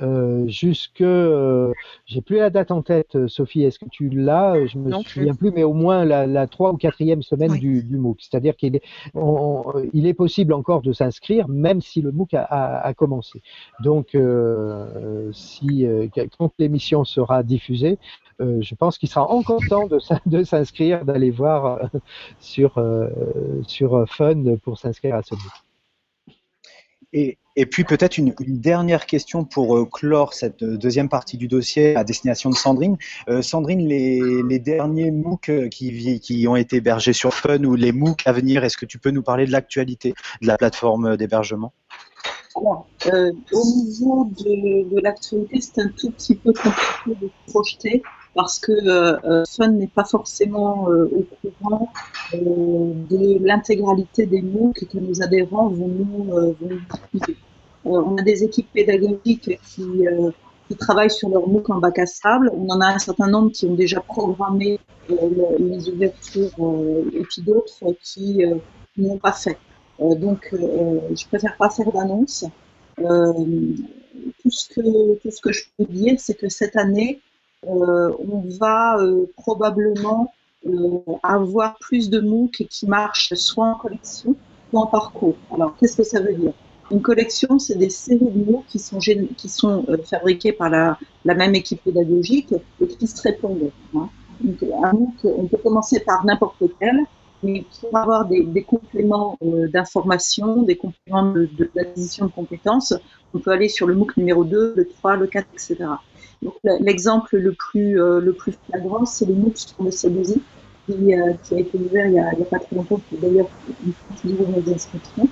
euh, 0.00 0.46
jusque, 0.46 1.00
euh, 1.00 1.72
j'ai 2.06 2.20
plus 2.20 2.36
la 2.36 2.50
date 2.50 2.70
en 2.70 2.82
tête, 2.82 3.16
euh, 3.16 3.26
Sophie, 3.26 3.64
est-ce 3.64 3.80
que 3.80 3.88
tu 3.90 4.08
l'as? 4.08 4.66
Je 4.66 4.78
me 4.78 4.92
souviens 5.02 5.34
plus. 5.34 5.50
mais 5.50 5.64
au 5.64 5.72
moins 5.72 6.04
la, 6.04 6.46
3 6.46 6.72
ou 6.72 6.76
quatrième 6.76 7.22
semaine 7.22 7.52
du, 7.58 7.82
du, 7.82 7.96
MOOC. 7.96 8.18
C'est-à-dire 8.20 8.56
qu'il 8.56 8.76
est, 8.76 8.82
il 9.92 10.06
est 10.06 10.14
possible 10.14 10.52
encore 10.52 10.82
de 10.82 10.92
s'inscrire, 10.92 11.48
même 11.48 11.80
si 11.80 12.00
le 12.00 12.12
MOOC 12.12 12.34
a, 12.34 12.42
a, 12.42 12.86
a 12.86 12.94
commencé. 12.94 13.42
Donc, 13.82 14.14
euh, 14.14 15.30
si 15.32 15.84
quand 16.38 16.52
l'émission 16.58 17.04
sera 17.04 17.42
diffusée, 17.42 17.98
je 18.40 18.74
pense 18.74 18.98
qu'il 18.98 19.08
sera 19.08 19.28
encore 19.30 19.60
temps 19.68 19.86
de, 19.86 19.98
de 20.26 20.44
s'inscrire, 20.44 21.04
d'aller 21.04 21.30
voir 21.30 21.90
sur 22.40 22.82
sur 23.66 24.08
Fun 24.08 24.56
pour 24.62 24.78
s'inscrire 24.78 25.16
à 25.16 25.22
ce 25.22 25.34
MOOC. 25.34 25.52
Et, 27.12 27.38
et 27.56 27.66
puis 27.66 27.84
peut-être 27.84 28.18
une, 28.18 28.34
une, 28.40 28.60
dernière 28.60 29.06
question 29.06 29.44
pour 29.44 29.76
euh, 29.76 29.86
clore 29.86 30.34
cette 30.34 30.62
euh, 30.62 30.76
deuxième 30.76 31.08
partie 31.08 31.38
du 31.38 31.48
dossier 31.48 31.96
à 31.96 32.04
destination 32.04 32.50
de 32.50 32.54
Sandrine. 32.54 32.98
Euh, 33.30 33.40
Sandrine, 33.40 33.80
les, 33.80 34.20
les, 34.46 34.58
derniers 34.58 35.10
MOOC 35.10 35.70
qui, 35.70 36.20
qui, 36.20 36.46
ont 36.46 36.56
été 36.56 36.76
hébergés 36.76 37.14
sur 37.14 37.32
Fun 37.32 37.64
ou 37.64 37.76
les 37.76 37.92
MOOC 37.92 38.26
à 38.26 38.32
venir, 38.32 38.62
est-ce 38.62 38.76
que 38.76 38.84
tu 38.84 38.98
peux 38.98 39.10
nous 39.10 39.22
parler 39.22 39.46
de 39.46 39.52
l'actualité 39.52 40.14
de 40.42 40.46
la 40.46 40.58
plateforme 40.58 41.16
d'hébergement? 41.16 41.72
Alors, 42.56 42.86
euh, 43.06 43.32
au 43.52 43.64
niveau 43.64 44.30
de, 44.38 44.94
de 44.94 45.00
l'actualité, 45.00 45.60
c'est 45.60 45.80
un 45.80 45.88
tout 45.88 46.10
petit 46.10 46.34
peu 46.34 46.52
compliqué 46.52 47.26
de 47.26 47.30
projeter 47.46 48.02
parce 48.34 48.58
que 48.58 48.72
euh, 48.72 49.44
Fun 49.46 49.68
n'est 49.68 49.88
pas 49.88 50.04
forcément 50.04 50.90
euh, 50.90 51.10
au 51.12 51.50
courant 51.50 51.90
euh, 52.34 52.38
de 52.38 53.44
l'intégralité 53.44 54.26
des 54.26 54.42
MOOC 54.42 54.86
que 54.90 54.98
nos 54.98 55.22
adhérents 55.22 55.68
vont 55.68 55.88
nous, 55.88 56.24
vont 56.24 56.56
nous 56.60 56.80
diffuser. 57.12 57.36
on 57.84 58.16
a 58.16 58.22
des 58.22 58.44
équipes 58.44 58.70
pédagogiques 58.72 59.58
qui, 59.68 60.04
qui 60.68 60.76
travaillent 60.76 61.10
sur 61.10 61.28
leur 61.30 61.48
MOOC 61.48 61.70
en 61.70 61.78
bac 61.78 61.98
à 61.98 62.06
sable. 62.06 62.50
On 62.54 62.68
en 62.68 62.80
a 62.80 62.86
un 62.86 62.98
certain 62.98 63.28
nombre 63.28 63.50
qui 63.52 63.66
ont 63.66 63.74
déjà 63.74 64.00
programmé 64.00 64.78
les 65.08 65.88
ouvertures 65.88 66.50
et 67.12 67.22
puis 67.22 67.42
d'autres 67.42 67.94
qui 68.02 68.44
n'ont 68.96 69.18
pas 69.18 69.32
fait. 69.32 69.58
donc, 69.98 70.50
je 70.52 71.26
préfère 71.28 71.56
pas 71.56 71.70
faire 71.70 71.90
d'annonce. 71.90 72.44
tout, 72.98 74.50
ce 74.50 74.68
que, 74.68 75.14
tout 75.18 75.30
ce 75.30 75.40
que 75.40 75.52
je 75.52 75.64
peux 75.76 75.86
dire, 75.86 76.16
c'est 76.18 76.34
que 76.34 76.48
cette 76.48 76.76
année, 76.76 77.20
euh, 77.20 77.27
on 77.66 78.44
va 78.60 78.98
euh, 78.98 79.26
probablement 79.36 80.32
euh, 80.66 80.98
avoir 81.22 81.76
plus 81.78 82.10
de 82.10 82.20
MOOC 82.20 82.66
qui 82.68 82.86
marchent 82.86 83.34
soit 83.34 83.66
en 83.66 83.74
collection, 83.74 84.36
soit 84.70 84.80
en 84.80 84.86
parcours. 84.86 85.36
Alors, 85.52 85.74
qu'est-ce 85.76 85.96
que 85.96 86.04
ça 86.04 86.20
veut 86.20 86.34
dire? 86.34 86.52
Une 86.90 87.02
collection, 87.02 87.58
c'est 87.58 87.76
des 87.76 87.90
séries 87.90 88.30
de 88.30 88.50
MOOC 88.50 88.64
qui 88.66 88.78
sont, 88.78 88.98
qui 88.98 89.48
sont 89.48 89.84
fabriquées 90.04 90.52
par 90.52 90.70
la, 90.70 90.98
la, 91.24 91.34
même 91.34 91.54
équipe 91.54 91.82
pédagogique 91.82 92.54
et 92.80 92.86
qui 92.86 93.06
se 93.06 93.20
répondent. 93.22 93.70
Hein. 93.94 94.08
Donc, 94.40 94.62
un 94.82 94.92
MOOC, 94.92 95.24
on 95.24 95.46
peut 95.46 95.58
commencer 95.58 96.00
par 96.00 96.24
n'importe 96.24 96.60
lequel, 96.60 97.00
mais 97.42 97.64
pour 97.80 97.96
avoir 97.96 98.24
des, 98.26 98.42
des 98.42 98.62
compléments 98.62 99.36
d'information, 99.42 100.62
des 100.62 100.76
compléments 100.76 101.34
d'acquisition 101.74 102.24
de, 102.24 102.30
de, 102.30 102.32
de 102.32 102.36
compétences, 102.36 102.94
on 103.34 103.38
peut 103.38 103.50
aller 103.50 103.68
sur 103.68 103.86
le 103.86 103.94
MOOC 103.94 104.16
numéro 104.16 104.44
2, 104.44 104.74
le 104.76 104.88
3, 104.88 105.16
le 105.16 105.26
4, 105.26 105.46
etc. 105.52 105.76
L'exemple 106.80 107.36
le 107.36 107.52
plus 107.52 108.00
euh, 108.00 108.20
le 108.20 108.32
plus 108.32 108.52
flagrant, 108.68 109.04
c'est 109.04 109.26
le 109.26 109.34
MOOC 109.34 109.56
sur 109.56 109.82
le 109.82 109.90
CDZ 109.90 110.38
qui, 110.86 111.14
euh, 111.14 111.32
qui, 111.42 111.54
a 111.54 111.58
été 111.58 111.76
ouvert 111.76 112.06
il 112.06 112.14
y 112.14 112.18
a, 112.18 112.28
a 112.28 112.44
pas 112.48 112.58
très 112.58 112.76
longtemps, 112.76 113.00
qui 113.08 113.16
d'ailleurs 113.16 113.48
une 114.24 114.62
des 114.62 114.72
inscriptions, 114.72 115.28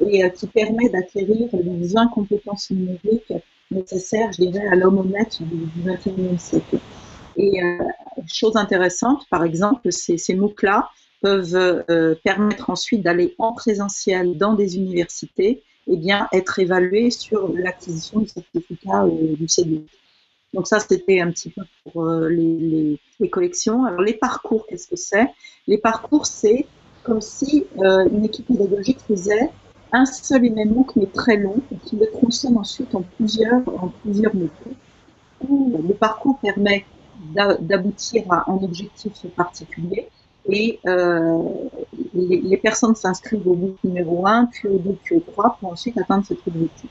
et 0.00 0.24
euh, 0.24 0.28
qui 0.28 0.46
permet 0.46 0.88
d'acquérir 0.88 1.48
les 1.52 1.88
20 1.88 2.08
compétences 2.08 2.70
numériques 2.70 3.32
nécessaires, 3.70 4.32
je 4.32 4.44
dirais, 4.44 4.66
à 4.66 4.74
l'homme 4.74 4.98
honnête 4.98 5.38
du, 5.40 5.66
21e 5.82 6.38
siècle. 6.38 6.78
Et 7.36 7.62
euh, 7.62 7.78
chose 8.26 8.56
intéressante, 8.56 9.26
par 9.30 9.44
exemple, 9.44 9.92
ces, 9.92 10.18
ces 10.18 10.34
MOOC-là 10.34 10.88
peuvent 11.20 11.84
euh, 11.90 12.14
permettre 12.24 12.70
ensuite 12.70 13.02
d'aller 13.02 13.34
en 13.38 13.52
présentiel 13.52 14.36
dans 14.36 14.54
des 14.54 14.76
universités 14.76 15.62
et 15.86 15.96
bien 15.96 16.28
être 16.32 16.58
évalués 16.58 17.10
sur 17.10 17.52
l'acquisition 17.54 18.20
du 18.20 18.28
certificat 18.28 19.04
euh, 19.04 19.36
du 19.36 19.48
CDI. 19.48 19.84
Donc 20.52 20.66
ça, 20.66 20.80
c'était 20.80 21.20
un 21.20 21.30
petit 21.30 21.50
peu 21.50 21.62
pour 21.84 22.04
euh, 22.04 22.28
les, 22.28 22.56
les, 22.58 23.00
les, 23.20 23.30
collections. 23.30 23.84
Alors 23.84 24.00
les 24.00 24.14
parcours, 24.14 24.66
qu'est-ce 24.66 24.88
que 24.88 24.96
c'est? 24.96 25.28
Les 25.66 25.78
parcours, 25.78 26.26
c'est 26.26 26.66
comme 27.02 27.20
si 27.20 27.66
euh, 27.78 28.08
une 28.08 28.24
équipe 28.24 28.46
pédagogique 28.46 28.98
faisait 29.00 29.50
un 29.92 30.04
seul 30.06 30.44
et 30.44 30.50
même 30.50 30.72
MOOC, 30.72 30.96
mais 30.96 31.06
très 31.06 31.36
long, 31.36 31.56
et 31.72 31.76
qui 31.76 31.96
le 31.96 32.06
tronçonne 32.10 32.56
ensuite 32.58 32.94
en 32.94 33.02
plusieurs, 33.02 33.62
en 33.68 33.88
plusieurs 34.02 34.34
modules. 34.34 34.76
Le 35.48 35.94
parcours 35.94 36.38
permet 36.38 36.84
d'aboutir 37.60 38.24
à 38.30 38.50
un 38.50 38.56
objectif 38.62 39.12
particulier 39.36 40.08
et 40.48 40.78
euh, 40.86 41.42
les, 42.14 42.56
personnes 42.56 42.94
s'inscrivent 42.94 43.46
au 43.46 43.54
bout 43.54 43.76
numéro 43.84 44.26
1, 44.26 44.46
puis 44.46 44.68
au 44.68 44.78
2, 44.78 44.96
puis 45.02 45.16
au 45.16 45.20
3 45.20 45.58
pour 45.60 45.72
ensuite 45.72 45.98
atteindre 45.98 46.24
cet 46.26 46.38
objectif. 46.46 46.90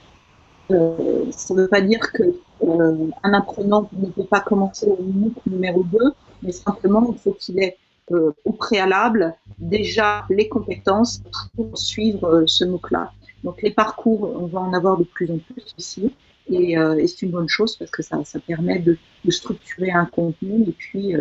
Euh, 0.72 1.26
ça 1.32 1.54
ne 1.54 1.62
veut 1.62 1.68
pas 1.68 1.82
dire 1.82 2.00
que 2.00 2.24
euh, 2.64 3.08
un 3.24 3.34
apprenant 3.34 3.90
ne 3.94 4.08
peut 4.08 4.26
pas 4.26 4.42
commencer 4.42 4.88
au 4.88 5.02
MOOC 5.02 5.34
numéro 5.46 5.84
2, 5.84 5.98
mais 6.44 6.52
simplement 6.52 7.08
il 7.12 7.18
faut 7.18 7.34
qu'il 7.34 7.60
ait 7.60 7.78
euh, 8.12 8.32
au 8.44 8.52
préalable 8.52 9.36
déjà 9.60 10.26
les 10.30 10.50
compétences 10.50 11.22
pour 11.56 11.78
suivre 11.78 12.26
euh, 12.28 12.44
ce 12.48 12.66
MOOC-là. 12.66 13.12
Donc 13.44 13.62
les 13.62 13.72
parcours, 13.72 14.36
on 14.36 14.48
va 14.48 14.60
en 14.60 14.74
avoir 14.74 14.98
de 14.98 15.04
plus 15.04 15.32
en 15.32 15.38
plus 15.38 15.74
ici. 15.78 16.12
Et, 16.52 16.72
et 16.72 17.06
c'est 17.06 17.28
une 17.28 17.32
bonne 17.32 17.48
chose 17.48 17.76
parce 17.76 17.92
que 17.92 18.02
ça, 18.02 18.20
ça 18.26 18.40
permet 18.40 18.80
de, 18.80 18.98
de, 19.24 19.32
structurer 19.32 19.92
un 19.92 20.06
contenu 20.06 20.64
et 20.64 20.72
puis 20.72 21.14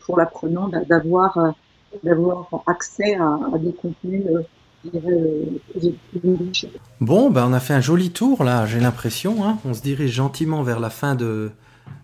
pour 0.00 0.16
l'apprenant 0.16 0.70
d'avoir 0.88 1.54
d'avoir 2.02 2.48
accès 2.66 3.14
à, 3.16 3.38
à, 3.52 3.58
des 3.58 3.74
contenus 3.74 4.24
Bon, 7.00 7.30
ben 7.30 7.46
on 7.48 7.52
a 7.52 7.60
fait 7.60 7.74
un 7.74 7.80
joli 7.80 8.10
tour 8.10 8.42
là, 8.42 8.66
j'ai 8.66 8.80
l'impression. 8.80 9.46
Hein. 9.46 9.58
On 9.64 9.74
se 9.74 9.82
dirige 9.82 10.12
gentiment 10.12 10.62
vers 10.62 10.80
la 10.80 10.90
fin 10.90 11.14
de, 11.14 11.52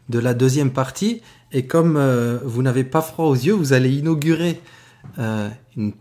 de 0.08 0.18
la 0.18 0.34
deuxième 0.34 0.70
partie. 0.70 1.22
Et 1.52 1.66
comme 1.66 1.96
euh, 1.96 2.38
vous 2.44 2.62
n'avez 2.62 2.84
pas 2.84 3.02
froid 3.02 3.26
aux 3.26 3.34
yeux, 3.34 3.54
vous 3.54 3.72
allez 3.72 3.90
inaugurer 3.90 4.60
euh, 5.18 5.48
une 5.76 5.92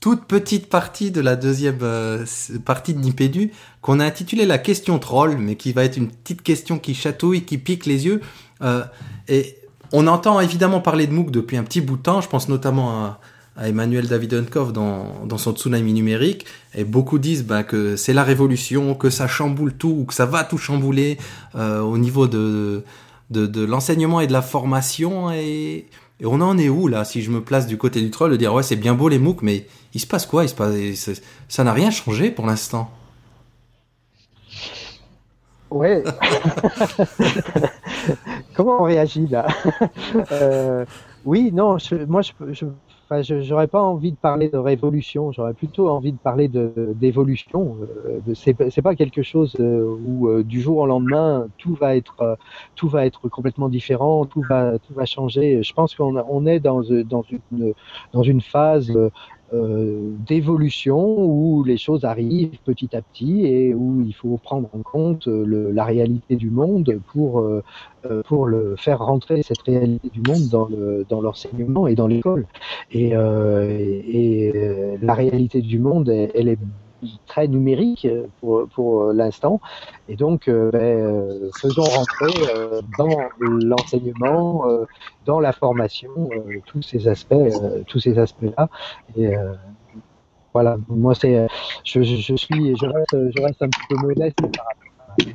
toute 0.00 0.24
petite 0.26 0.68
partie 0.68 1.10
de 1.10 1.22
la 1.22 1.34
deuxième 1.34 1.78
euh, 1.80 2.26
partie 2.64 2.92
de 2.92 2.98
Nipédu 2.98 3.52
qu'on 3.80 4.00
a 4.00 4.04
intitulée 4.04 4.44
la 4.44 4.58
question 4.58 4.98
troll, 4.98 5.38
mais 5.38 5.56
qui 5.56 5.72
va 5.72 5.84
être 5.84 5.96
une 5.96 6.08
petite 6.08 6.42
question 6.42 6.78
qui 6.78 6.94
chatouille, 6.94 7.44
qui 7.44 7.56
pique 7.58 7.86
les 7.86 8.04
yeux. 8.06 8.20
Et 9.28 9.56
on 9.92 10.06
entend 10.06 10.40
évidemment 10.40 10.80
parler 10.80 11.06
de 11.06 11.12
MOOC 11.12 11.30
depuis 11.30 11.56
un 11.56 11.62
petit 11.62 11.80
bout 11.80 11.96
de 11.96 12.02
temps. 12.02 12.20
Je 12.20 12.28
pense 12.28 12.48
notamment 12.48 13.04
à 13.04 13.20
à 13.56 13.68
Emmanuel 13.68 14.08
Davidenkov 14.08 14.72
dans, 14.72 15.24
dans 15.26 15.38
son 15.38 15.52
tsunami 15.52 15.92
numérique, 15.92 16.46
et 16.74 16.84
beaucoup 16.84 17.18
disent 17.18 17.44
bah, 17.44 17.62
que 17.62 17.96
c'est 17.96 18.12
la 18.12 18.24
révolution, 18.24 18.94
que 18.94 19.10
ça 19.10 19.28
chamboule 19.28 19.74
tout, 19.74 19.96
ou 20.00 20.04
que 20.04 20.14
ça 20.14 20.26
va 20.26 20.44
tout 20.44 20.58
chambouler 20.58 21.18
euh, 21.54 21.80
au 21.80 21.98
niveau 21.98 22.26
de, 22.26 22.84
de, 23.30 23.46
de 23.46 23.64
l'enseignement 23.64 24.20
et 24.20 24.26
de 24.26 24.32
la 24.32 24.42
formation, 24.42 25.30
et, 25.32 25.86
et, 26.20 26.26
on 26.26 26.40
en 26.40 26.58
est 26.58 26.68
où 26.68 26.88
là 26.88 27.04
Si 27.04 27.22
je 27.22 27.30
me 27.30 27.40
place 27.42 27.66
du 27.66 27.76
côté 27.78 28.00
du 28.00 28.10
troll, 28.10 28.30
de 28.32 28.36
dire 28.36 28.52
ouais 28.54 28.62
c'est 28.62 28.76
bien 28.76 28.94
beau 28.94 29.08
les 29.08 29.18
MOOC, 29.18 29.42
mais 29.42 29.66
il 29.94 30.00
se 30.00 30.06
passe 30.06 30.26
quoi? 30.26 30.44
Il 30.44 30.48
se 30.48 30.54
passe, 30.54 31.20
Ça 31.48 31.64
n'a 31.64 31.72
rien 31.72 31.90
changé 31.90 32.30
pour 32.30 32.46
l'instant. 32.46 32.90
Ouais. 35.70 36.04
Comment 38.54 38.82
on 38.82 38.84
réagit 38.84 39.26
là? 39.28 39.46
Euh, 40.32 40.84
Oui, 41.24 41.52
non, 41.52 41.78
je, 41.78 41.96
moi 42.06 42.22
je, 42.22 42.32
je 42.52 42.66
Enfin, 43.04 43.20
je 43.20 43.34
n'aurais 43.34 43.66
pas 43.66 43.82
envie 43.82 44.12
de 44.12 44.16
parler 44.16 44.48
de 44.48 44.56
révolution, 44.56 45.30
j'aurais 45.30 45.52
plutôt 45.52 45.90
envie 45.90 46.12
de 46.12 46.18
parler 46.18 46.48
d'évolution. 46.48 47.76
Euh, 48.26 48.34
c'est 48.34 48.82
pas 48.82 48.94
quelque 48.94 49.22
chose 49.22 49.54
euh, 49.60 49.84
où 50.06 50.28
euh, 50.28 50.42
du 50.42 50.62
jour 50.62 50.78
au 50.78 50.86
lendemain 50.86 51.46
tout 51.58 51.74
va 51.74 51.96
être 51.96 52.38
tout 52.76 52.88
va 52.88 53.04
être 53.04 53.28
complètement 53.28 53.68
différent, 53.68 54.24
tout 54.24 54.40
va 54.48 54.78
tout 54.78 54.94
va 54.94 55.04
changer. 55.04 55.62
Je 55.62 55.74
pense 55.74 55.94
qu'on 55.94 56.16
on 56.16 56.46
est 56.46 56.60
dans 56.60 56.80
dans 57.04 57.24
une 57.30 57.74
dans 58.14 58.22
une 58.22 58.40
phase 58.40 58.90
d'évolution 60.26 61.24
où 61.24 61.62
les 61.64 61.76
choses 61.76 62.04
arrivent 62.04 62.58
petit 62.64 62.94
à 62.96 63.02
petit 63.02 63.46
et 63.46 63.74
où 63.74 64.00
il 64.00 64.12
faut 64.14 64.38
prendre 64.38 64.68
en 64.72 64.82
compte 64.82 65.26
le, 65.26 65.70
la 65.70 65.84
réalité 65.84 66.36
du 66.36 66.50
monde 66.50 67.00
pour, 67.12 67.40
euh, 67.40 68.22
pour 68.26 68.46
le 68.46 68.76
faire 68.76 68.98
rentrer 68.98 69.42
cette 69.42 69.62
réalité 69.62 70.10
du 70.10 70.20
monde 70.20 70.48
dans, 70.50 70.66
le, 70.66 71.06
dans 71.08 71.20
l'enseignement 71.22 71.86
et 71.86 71.94
dans 71.94 72.06
l'école. 72.06 72.46
Et, 72.90 73.14
euh, 73.14 74.96
la 75.00 75.14
réalité 75.14 75.62
du 75.62 75.78
monde, 75.78 76.08
elle 76.08 76.48
est 76.48 76.58
très 77.26 77.48
numérique 77.48 78.06
pour, 78.40 78.68
pour 78.68 79.12
l'instant. 79.12 79.60
Et 80.08 80.16
donc, 80.16 80.48
euh, 80.48 80.70
ben, 80.70 80.80
euh, 80.82 81.50
faisons 81.60 81.82
rentrer 81.82 82.32
euh, 82.56 82.80
dans 82.98 83.16
l'enseignement, 83.38 84.64
dans 85.26 85.40
la 85.40 85.52
formation, 85.52 86.10
tous 86.66 86.82
ces 86.82 87.08
aspects, 87.08 87.34
tous 87.86 88.00
ces 88.00 88.18
aspects-là. 88.18 88.68
Voilà, 90.52 90.76
moi 90.88 91.16
c'est, 91.16 91.48
je, 91.82 92.02
je, 92.04 92.36
suis, 92.36 92.76
je 92.76 92.86
reste, 92.86 93.16
je 93.36 93.42
reste 93.42 93.60
un 93.60 93.68
petit 93.68 93.86
peu 93.88 93.96
modeste 94.06 94.36
par 94.40 94.66
rapport 94.66 95.28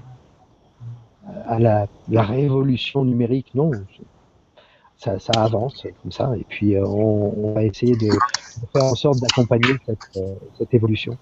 à, 1.48 1.56
à 1.56 1.60
la, 1.60 1.88
la 2.08 2.24
révolution 2.24 3.04
numérique. 3.04 3.52
Non, 3.54 3.72
ça, 5.00 5.18
ça 5.18 5.32
avance 5.42 5.88
comme 6.04 6.12
ça, 6.12 6.32
et 6.38 6.46
puis 6.48 6.76
euh, 6.76 6.86
on, 6.86 7.34
on 7.38 7.54
va 7.54 7.64
essayer 7.64 7.94
de, 7.96 8.08
de 8.10 8.68
faire 8.74 8.84
en 8.84 8.96
sorte 8.96 9.20
d'accompagner 9.20 9.74
cette, 9.86 9.98
euh, 10.18 10.36
cette 10.58 10.74
évolution. 10.74 11.18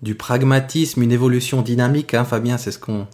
Du 0.00 0.14
pragmatisme, 0.14 1.02
une 1.02 1.10
évolution 1.12 1.60
dynamique, 1.60 2.14
hein, 2.14 2.24
Fabien, 2.24 2.56
c'est 2.56 2.70
ce 2.70 2.78
qu'on, 2.78 3.06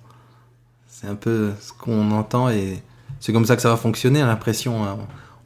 c'est 0.86 1.06
un 1.06 1.14
peu 1.14 1.52
ce 1.60 1.72
qu'on 1.72 2.10
entend 2.10 2.50
et 2.50 2.82
c'est 3.20 3.32
comme 3.32 3.46
ça 3.46 3.56
que 3.56 3.62
ça 3.62 3.70
va 3.70 3.76
fonctionner, 3.76 4.20
l'impression. 4.20 4.84
hein. 4.84 4.98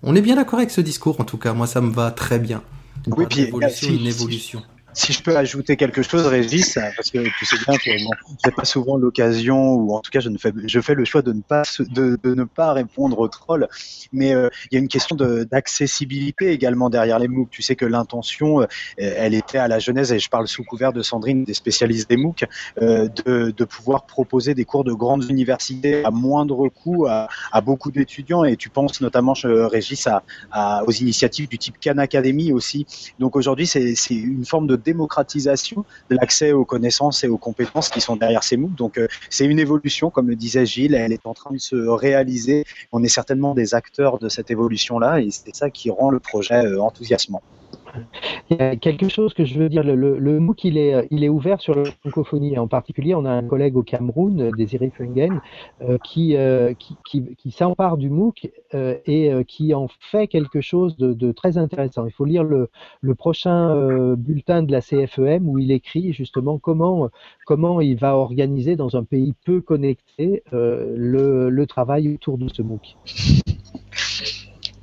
On 0.02 0.14
est 0.16 0.20
bien 0.20 0.34
d'accord 0.36 0.58
avec 0.58 0.70
ce 0.70 0.80
discours, 0.80 1.20
en 1.20 1.24
tout 1.24 1.38
cas. 1.38 1.52
Moi, 1.54 1.66
ça 1.66 1.80
me 1.80 1.90
va 1.90 2.10
très 2.10 2.38
bien. 2.38 2.62
Oui, 3.06 3.26
puis, 3.28 3.50
si- 3.70 3.94
une 3.94 4.00
si- 4.00 4.08
évolution. 4.08 4.62
Si 4.98 5.12
je 5.12 5.22
peux 5.22 5.36
ajouter 5.36 5.76
quelque 5.76 6.00
chose, 6.00 6.26
Régis, 6.26 6.78
parce 6.96 7.10
que 7.10 7.18
tu 7.38 7.44
sais 7.44 7.56
bien 7.66 7.76
que 7.76 8.02
bon, 8.02 8.10
j'ai 8.42 8.50
pas 8.50 8.64
souvent 8.64 8.96
l'occasion, 8.96 9.74
ou 9.74 9.92
en 9.94 10.00
tout 10.00 10.10
cas 10.10 10.20
je 10.20 10.30
ne 10.30 10.38
fais, 10.38 10.52
je 10.64 10.80
fais 10.80 10.94
le 10.94 11.04
choix 11.04 11.20
de 11.20 11.34
ne 11.34 11.42
pas 11.42 11.64
de, 11.90 12.18
ne 12.24 12.44
pas 12.44 12.72
répondre 12.72 13.18
aux 13.18 13.28
trolls, 13.28 13.68
mais 14.14 14.34
euh, 14.34 14.48
il 14.70 14.74
y 14.74 14.78
a 14.78 14.80
une 14.80 14.88
question 14.88 15.14
d'accessibilité 15.14 16.50
également 16.50 16.88
derrière 16.88 17.18
les 17.18 17.28
MOOC. 17.28 17.50
Tu 17.50 17.60
sais 17.60 17.76
que 17.76 17.84
l'intention, 17.84 18.62
euh, 18.62 18.66
elle 18.96 19.34
était 19.34 19.58
à 19.58 19.68
la 19.68 19.78
genèse, 19.80 20.12
et 20.12 20.18
je 20.18 20.30
parle 20.30 20.48
sous 20.48 20.64
couvert 20.64 20.94
de 20.94 21.02
Sandrine, 21.02 21.44
des 21.44 21.52
spécialistes 21.52 22.08
des 22.08 22.16
MOOC, 22.16 22.46
euh, 22.80 23.08
de, 23.26 23.50
de 23.50 23.64
pouvoir 23.64 24.06
proposer 24.06 24.54
des 24.54 24.64
cours 24.64 24.84
de 24.84 24.94
grandes 24.94 25.28
universités 25.28 26.06
à 26.06 26.10
moindre 26.10 26.68
coût 26.70 27.04
à, 27.06 27.28
à 27.52 27.60
beaucoup 27.60 27.90
d'étudiants. 27.90 28.44
Et 28.44 28.56
tu 28.56 28.70
penses 28.70 29.02
notamment, 29.02 29.34
Régis, 29.44 30.06
à, 30.06 30.22
à- 30.50 30.84
aux 30.86 30.92
initiatives 30.92 31.48
du 31.48 31.58
type 31.58 31.74
Khan 31.78 31.98
Academy 31.98 32.50
aussi. 32.54 32.86
Donc 33.18 33.36
aujourd'hui, 33.36 33.66
c'est 33.66 33.94
une 34.10 34.46
forme 34.46 34.66
de 34.66 34.85
démocratisation 34.86 35.84
de 36.10 36.16
l'accès 36.16 36.52
aux 36.52 36.64
connaissances 36.64 37.24
et 37.24 37.28
aux 37.28 37.36
compétences 37.36 37.88
qui 37.90 38.00
sont 38.00 38.16
derrière 38.16 38.44
ces 38.44 38.56
MOOC. 38.56 38.74
Donc 38.74 38.98
euh, 38.98 39.08
c'est 39.28 39.44
une 39.44 39.58
évolution, 39.58 40.10
comme 40.10 40.28
le 40.28 40.36
disait 40.36 40.64
Gilles, 40.64 40.94
elle 40.94 41.12
est 41.12 41.26
en 41.26 41.34
train 41.34 41.52
de 41.52 41.58
se 41.58 41.76
réaliser. 41.76 42.64
On 42.92 43.02
est 43.02 43.08
certainement 43.08 43.54
des 43.54 43.74
acteurs 43.74 44.18
de 44.18 44.28
cette 44.28 44.50
évolution-là 44.50 45.20
et 45.20 45.30
c'est 45.30 45.54
ça 45.54 45.68
qui 45.70 45.90
rend 45.90 46.10
le 46.10 46.20
projet 46.20 46.64
euh, 46.64 46.80
enthousiasmant. 46.80 47.42
Il 48.50 48.58
y 48.58 48.60
a 48.60 48.76
quelque 48.76 49.08
chose 49.08 49.34
que 49.34 49.44
je 49.44 49.58
veux 49.58 49.68
dire, 49.68 49.82
le, 49.82 50.40
MOOC, 50.40 50.64
il 50.64 50.78
est, 50.78 51.08
il 51.10 51.24
est 51.24 51.28
ouvert 51.28 51.60
sur 51.60 51.74
la 51.74 51.84
francophonie. 51.84 52.56
En 52.58 52.68
particulier, 52.68 53.14
on 53.14 53.24
a 53.24 53.30
un 53.30 53.42
collègue 53.42 53.76
au 53.76 53.82
Cameroun, 53.82 54.40
euh, 54.40 54.50
Désiré 54.52 54.90
Fungen, 54.96 55.40
euh, 55.82 55.98
qui, 56.04 56.36
euh, 56.36 56.72
qui, 56.74 57.50
s'empare 57.50 57.96
du 57.96 58.10
MOOC 58.10 58.50
et 58.74 59.32
qui 59.48 59.72
en 59.72 59.88
fait 60.10 60.26
quelque 60.26 60.60
chose 60.60 60.96
de, 60.96 61.32
très 61.32 61.58
intéressant. 61.58 62.06
Il 62.06 62.12
faut 62.12 62.24
lire 62.24 62.44
le, 62.44 62.68
prochain 63.14 64.14
bulletin 64.14 64.62
de 64.62 64.70
la 64.70 64.80
CFEM 64.82 65.48
où 65.48 65.58
il 65.58 65.72
écrit 65.72 66.12
justement 66.12 66.58
comment, 66.58 67.08
comment 67.46 67.80
il 67.80 67.96
va 67.96 68.16
organiser 68.16 68.76
dans 68.76 68.94
un 68.94 69.04
pays 69.04 69.34
peu 69.44 69.60
connecté 69.60 70.42
le, 70.52 71.48
le 71.48 71.66
travail 71.66 72.12
autour 72.14 72.36
de 72.36 72.48
ce 72.48 72.62
MOOC. 72.62 72.96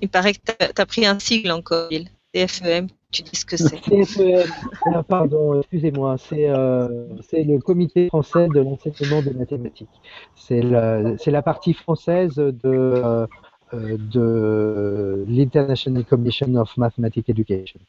Il 0.02 0.10
paraît 0.10 0.34
que 0.34 0.40
tu 0.52 0.82
as 0.82 0.86
pris 0.86 1.06
un 1.06 1.20
sigle 1.20 1.52
encore, 1.52 1.90
Gilles. 1.90 2.10
CFEM, 2.34 2.88
tu 3.12 3.22
dis 3.22 3.36
ce 3.36 3.46
que 3.46 3.58
c'est. 3.58 3.80
CFEM, 3.80 4.50
ah, 4.94 5.04
pardon, 5.04 5.60
excusez-moi, 5.60 6.18
c'est 6.18 6.50
euh, 6.50 7.08
c'est 7.22 7.44
le 7.44 7.60
comité 7.60 8.08
français 8.08 8.48
de 8.48 8.60
l'enseignement 8.60 9.22
des 9.22 9.34
mathématiques. 9.34 9.90
C'est 10.36 10.62
la, 10.62 11.18
c'est 11.18 11.32
la 11.32 11.44
partie 11.44 11.74
française 11.74 12.36
de, 12.36 12.54
euh, 12.66 13.28
euh, 13.74 13.98
de 14.00 15.26
l'International 15.28 16.06
Commission 16.06 16.56
of 16.56 16.76
Mathematics 16.78 17.30
Education. 17.30 17.80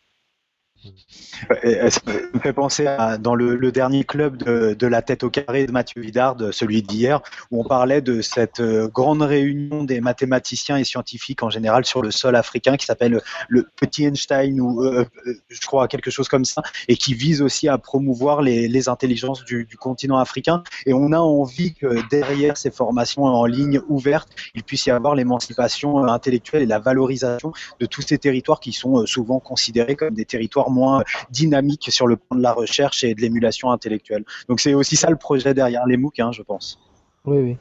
Ça 0.85 2.01
me 2.35 2.41
fait 2.41 2.53
penser 2.53 2.85
dans 3.21 3.35
le, 3.35 3.73
dernier 3.73 4.05
club 4.05 4.37
de, 4.37 4.87
la 4.87 5.03
tête 5.03 5.25
au 5.25 5.31
carré 5.31 5.67
de 5.67 5.73
Mathieu 5.73 6.03
Vidard, 6.03 6.37
celui 6.53 6.83
d'hier, 6.83 7.21
où 7.51 7.61
on 7.61 7.65
parlait 7.65 8.01
de 8.01 8.21
cette 8.21 8.61
euh, 8.61 8.89
grande 8.89 9.23
réunion 9.23 9.85
des 9.85 10.01
mathématiciens 10.01 10.77
et 10.77 10.85
scientifiques 10.85 11.43
en 11.43 11.51
général 11.51 11.85
sur 11.85 12.03
le 12.03 12.11
sol 12.11 12.37
africain 12.37 12.77
qui 12.77 12.87
s'appelle 12.87 13.21
le 13.49 13.69
Petit 13.77 14.05
Einstein 14.05 14.61
ou 14.61 14.83
euh, 14.83 15.05
euh, 15.27 15.35
je 15.49 15.61
crois 15.67 15.89
quelque 15.89 16.11
chose 16.11 16.29
comme 16.29 16.45
ça 16.45 16.63
et 16.89 16.97
qui 16.97 17.15
vise 17.15 17.43
aussi 17.43 17.69
à 17.69 17.79
promouvoir 17.79 18.43
les, 18.43 18.89
intelligences 18.89 19.45
du, 19.45 19.67
continent 19.79 20.19
africain. 20.19 20.63
Et 20.85 20.93
on 20.93 21.13
a 21.13 21.19
envie 21.19 21.73
que 21.73 22.07
derrière 22.11 22.57
ces 22.57 22.71
formations 22.71 23.25
en 23.25 23.47
ligne 23.47 23.81
ouvertes, 23.89 24.29
il 24.55 24.63
puisse 24.63 24.87
y 24.87 24.91
avoir 24.91 25.15
l'émancipation 25.15 26.05
intellectuelle 26.05 26.63
et 26.63 26.67
la 26.67 26.79
valorisation 26.79 27.53
de 27.81 27.87
tous 27.87 28.03
ces 28.03 28.19
territoires 28.19 28.61
qui 28.61 28.73
sont 28.73 29.07
souvent 29.07 29.41
considérés 29.41 29.97
comme 29.97 30.15
des 30.15 30.27
territoires 30.27 30.71
moins 30.75 31.03
dynamiques 31.31 31.89
sur 31.91 32.07
le 32.07 32.17
plan 32.17 32.37
de 32.37 32.43
la 32.43 32.53
recherche 32.53 33.05
et 33.05 33.15
de 33.15 33.21
l'émulation 33.21 33.71
intellectuelle. 33.71 34.25
Donc 34.49 34.61
c'est 34.61 34.75
aussi 34.75 34.97
ça 34.97 35.09
le 35.11 35.17
projet 35.17 35.55
derrière 35.55 35.87
les 35.87 35.97
MOOC, 35.97 36.21
hein, 36.21 36.33
je 36.33 36.43
pense. 36.43 36.79
Oui, 37.25 37.39
oui. 37.39 37.57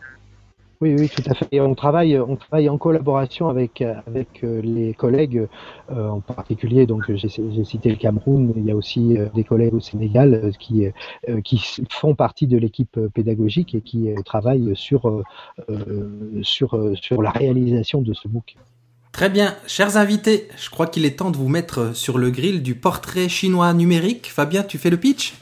Oui, 0.83 0.95
oui, 0.99 1.07
tout 1.07 1.23
à 1.29 1.33
fait. 1.33 1.47
Et 1.53 1.61
on 1.61 1.75
travaille, 1.75 2.19
on 2.19 2.35
travaille 2.35 2.67
en 2.67 2.77
collaboration 2.77 3.47
avec, 3.47 3.81
avec 3.81 4.43
euh, 4.43 4.59
les 4.61 4.93
collègues, 4.93 5.47
euh, 5.89 6.09
en 6.09 6.19
particulier, 6.19 6.85
donc 6.85 7.03
j'ai 7.07 7.63
cité 7.63 7.89
le 7.89 7.95
Cameroun, 7.95 8.51
mais 8.53 8.61
il 8.61 8.65
y 8.65 8.71
a 8.71 8.75
aussi 8.75 9.17
euh, 9.17 9.29
des 9.33 9.45
collègues 9.45 9.75
au 9.75 9.79
Sénégal 9.79 10.51
qui, 10.59 10.87
qui 11.45 11.61
font 11.89 12.15
partie 12.15 12.47
de 12.47 12.57
l'équipe 12.57 12.99
pédagogique 13.13 13.75
et 13.75 13.81
qui 13.81 14.09
travaillent 14.25 14.75
sur, 14.75 15.23
sur, 16.41 16.91
sur 16.95 17.21
la 17.21 17.31
réalisation 17.31 18.01
de 18.01 18.13
ce 18.13 18.27
MOOC. 18.27 18.57
Très 19.13 19.29
bien, 19.29 19.55
chers 19.67 19.95
invités, 19.97 20.49
je 20.57 20.71
crois 20.71 20.87
qu'il 20.87 21.05
est 21.05 21.19
temps 21.19 21.29
de 21.29 21.37
vous 21.37 21.47
mettre 21.47 21.95
sur 21.95 22.17
le 22.17 22.31
grill 22.31 22.63
du 22.63 22.73
portrait 22.73 23.29
chinois 23.29 23.71
numérique. 23.71 24.31
Fabien, 24.33 24.63
tu 24.63 24.79
fais 24.79 24.89
le 24.89 24.97
pitch? 24.97 25.35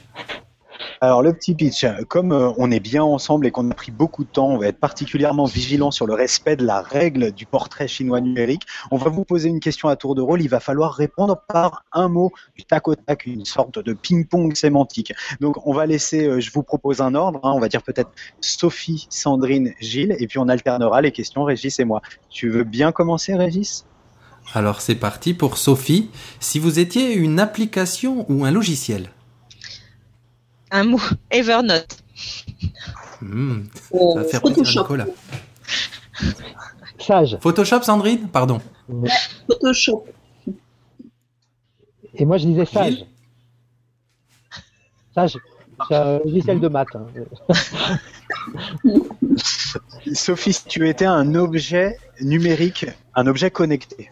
Alors 1.04 1.20
le 1.20 1.32
petit 1.32 1.56
pitch, 1.56 1.84
comme 2.06 2.30
euh, 2.30 2.52
on 2.58 2.70
est 2.70 2.78
bien 2.78 3.02
ensemble 3.02 3.48
et 3.48 3.50
qu'on 3.50 3.68
a 3.68 3.74
pris 3.74 3.90
beaucoup 3.90 4.22
de 4.22 4.28
temps, 4.28 4.50
on 4.50 4.58
va 4.58 4.68
être 4.68 4.78
particulièrement 4.78 5.46
vigilant 5.46 5.90
sur 5.90 6.06
le 6.06 6.14
respect 6.14 6.54
de 6.54 6.64
la 6.64 6.80
règle 6.80 7.32
du 7.32 7.44
portrait 7.44 7.88
chinois 7.88 8.20
numérique. 8.20 8.62
On 8.92 8.98
va 8.98 9.10
vous 9.10 9.24
poser 9.24 9.48
une 9.48 9.58
question 9.58 9.88
à 9.88 9.96
tour 9.96 10.14
de 10.14 10.22
rôle, 10.22 10.42
il 10.42 10.48
va 10.48 10.60
falloir 10.60 10.94
répondre 10.94 11.42
par 11.48 11.82
un 11.90 12.06
mot 12.06 12.30
du 12.56 12.62
tac 12.62 12.86
au 12.86 12.94
tac, 12.94 13.26
une 13.26 13.44
sorte 13.44 13.80
de 13.80 13.94
ping-pong 13.94 14.54
sémantique. 14.54 15.12
Donc 15.40 15.66
on 15.66 15.74
va 15.74 15.86
laisser, 15.86 16.24
euh, 16.24 16.38
je 16.38 16.52
vous 16.52 16.62
propose 16.62 17.00
un 17.00 17.16
ordre, 17.16 17.40
hein, 17.42 17.50
on 17.52 17.58
va 17.58 17.68
dire 17.68 17.82
peut-être 17.82 18.12
Sophie, 18.40 19.08
Sandrine, 19.10 19.72
Gilles, 19.80 20.14
et 20.20 20.28
puis 20.28 20.38
on 20.38 20.46
alternera 20.46 21.00
les 21.00 21.10
questions 21.10 21.42
Régis 21.42 21.80
et 21.80 21.84
moi. 21.84 22.00
Tu 22.30 22.48
veux 22.48 22.62
bien 22.62 22.92
commencer 22.92 23.34
Régis? 23.34 23.86
Alors 24.54 24.80
c'est 24.80 24.94
parti 24.94 25.34
pour 25.34 25.58
Sophie. 25.58 26.10
Si 26.38 26.60
vous 26.60 26.78
étiez 26.78 27.12
une 27.12 27.40
application 27.40 28.24
ou 28.28 28.44
un 28.44 28.52
logiciel? 28.52 29.10
Un 30.72 30.84
mot, 30.84 31.00
Evernote. 31.30 31.98
Hmm, 33.20 33.64
Euh, 33.94 33.98
Ça 34.14 34.18
va 34.20 34.24
faire 34.24 34.40
Photoshop. 34.40 34.80
Nicolas. 34.82 35.06
Sage. 36.98 37.38
Photoshop, 37.40 37.82
Sandrine 37.82 38.28
Pardon. 38.28 38.60
Photoshop. 39.48 40.06
Et 42.14 42.24
moi, 42.24 42.36
je 42.38 42.46
disais 42.46 42.64
sage. 42.66 42.92
Gilles 42.94 43.06
Sage. 45.14 45.38
C'est 45.88 45.94
un 45.96 46.18
logiciel 46.18 46.60
de 46.60 46.68
maths. 46.68 46.88
hein. 46.94 47.06
Sophie, 50.14 50.52
si 50.52 50.64
tu 50.66 50.88
étais 50.88 51.04
un 51.06 51.34
objet 51.34 51.96
numérique, 52.20 52.86
un 53.14 53.26
objet 53.26 53.50
connecté, 53.50 54.10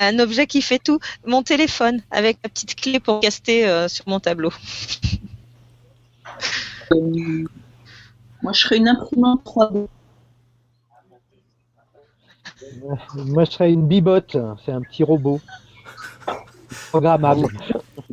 Un 0.00 0.18
objet 0.18 0.46
qui 0.46 0.62
fait 0.62 0.78
tout. 0.78 0.98
Mon 1.26 1.42
téléphone 1.42 2.02
avec 2.10 2.38
la 2.42 2.48
petite 2.48 2.74
clé 2.74 3.00
pour 3.00 3.20
caster 3.20 3.68
euh, 3.68 3.86
sur 3.88 4.08
mon 4.08 4.18
tableau. 4.20 4.50
Euh, 6.92 7.44
moi, 8.42 8.52
je 8.52 8.60
serais 8.60 8.76
une 8.78 8.88
imprimante 8.88 9.44
3D. 9.44 9.86
Moi, 13.14 13.44
je 13.44 13.50
serais 13.50 13.72
une 13.72 13.86
bibotte. 13.86 14.36
C'est 14.64 14.72
un 14.72 14.80
petit 14.82 15.04
robot 15.04 15.40
programmable. 16.90 17.46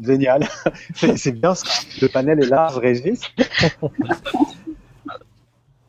Génial. 0.01 0.47
C'est 0.95 1.17
c'est 1.17 1.31
bien 1.31 1.55
ça. 1.55 1.67
Le 2.01 2.07
panel 2.07 2.43
est 2.43 2.47
large, 2.47 2.77
Régis. 2.77 3.21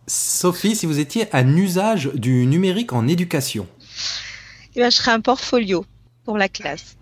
Sophie, 0.07 0.75
si 0.75 0.87
vous 0.87 0.99
étiez 0.99 1.29
un 1.35 1.57
usage 1.57 2.11
du 2.15 2.47
numérique 2.47 2.95
en 2.95 3.07
éducation 3.07 3.67
Et 4.75 4.81
ben, 4.81 4.91
je 4.91 4.97
serais 4.97 5.13
un 5.13 5.21
portfolio 5.21 5.85
pour 6.25 6.39
la 6.39 6.49
classe. 6.49 6.97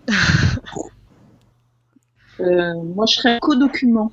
Euh, 2.39 2.75
moi, 2.95 3.07
je 3.07 3.15
serais 3.15 3.37
un 3.37 3.39
co-document. 3.39 4.11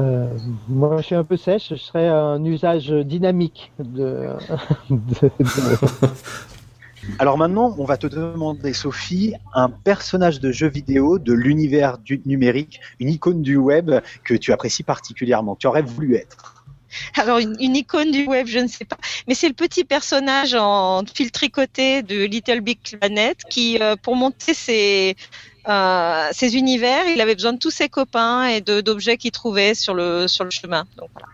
Euh, 0.00 0.26
moi, 0.68 0.96
je 0.98 1.06
suis 1.06 1.14
un 1.14 1.24
peu 1.24 1.36
sèche. 1.36 1.68
Je 1.70 1.76
serais 1.76 2.08
un 2.08 2.44
usage 2.44 2.90
dynamique 2.90 3.72
de. 3.78 4.30
de- 4.90 5.30
de- 5.38 6.08
Alors 7.18 7.36
maintenant, 7.38 7.74
on 7.78 7.84
va 7.84 7.96
te 7.96 8.06
demander, 8.06 8.72
Sophie, 8.72 9.34
un 9.52 9.68
personnage 9.68 10.40
de 10.40 10.50
jeu 10.52 10.68
vidéo 10.68 11.18
de 11.18 11.32
l'univers 11.32 11.98
du 11.98 12.20
numérique, 12.24 12.80
une 12.98 13.10
icône 13.10 13.42
du 13.42 13.56
web 13.56 13.90
que 14.24 14.34
tu 14.34 14.52
apprécies 14.52 14.82
particulièrement, 14.82 15.54
que 15.54 15.60
tu 15.60 15.66
aurais 15.66 15.82
voulu 15.82 16.16
être. 16.16 16.54
Alors 17.16 17.38
une, 17.38 17.56
une, 17.60 17.76
icône 17.76 18.12
du 18.12 18.26
web, 18.26 18.46
je 18.46 18.60
ne 18.60 18.68
sais 18.68 18.84
pas, 18.84 18.96
mais 19.26 19.34
c'est 19.34 19.48
le 19.48 19.54
petit 19.54 19.84
personnage 19.84 20.54
en 20.54 21.02
fil 21.12 21.32
tricoté 21.32 22.02
de 22.02 22.24
Little 22.24 22.60
Big 22.60 22.78
Planet 22.78 23.36
qui, 23.50 23.78
euh, 23.80 23.96
pour 24.00 24.14
monter 24.14 24.54
ses 24.54 25.16
euh, 25.68 26.28
ses 26.32 26.56
univers, 26.56 27.06
il 27.08 27.20
avait 27.20 27.34
besoin 27.34 27.52
de 27.52 27.58
tous 27.58 27.70
ses 27.70 27.88
copains 27.88 28.46
et 28.46 28.60
d'objets 28.60 29.16
qu'il 29.16 29.30
trouvait 29.30 29.74
sur 29.74 29.94
le 29.94 30.28
sur 30.28 30.44
le 30.44 30.50
chemin. 30.50 30.84
Donc 30.96 31.08
voilà. 31.12 31.28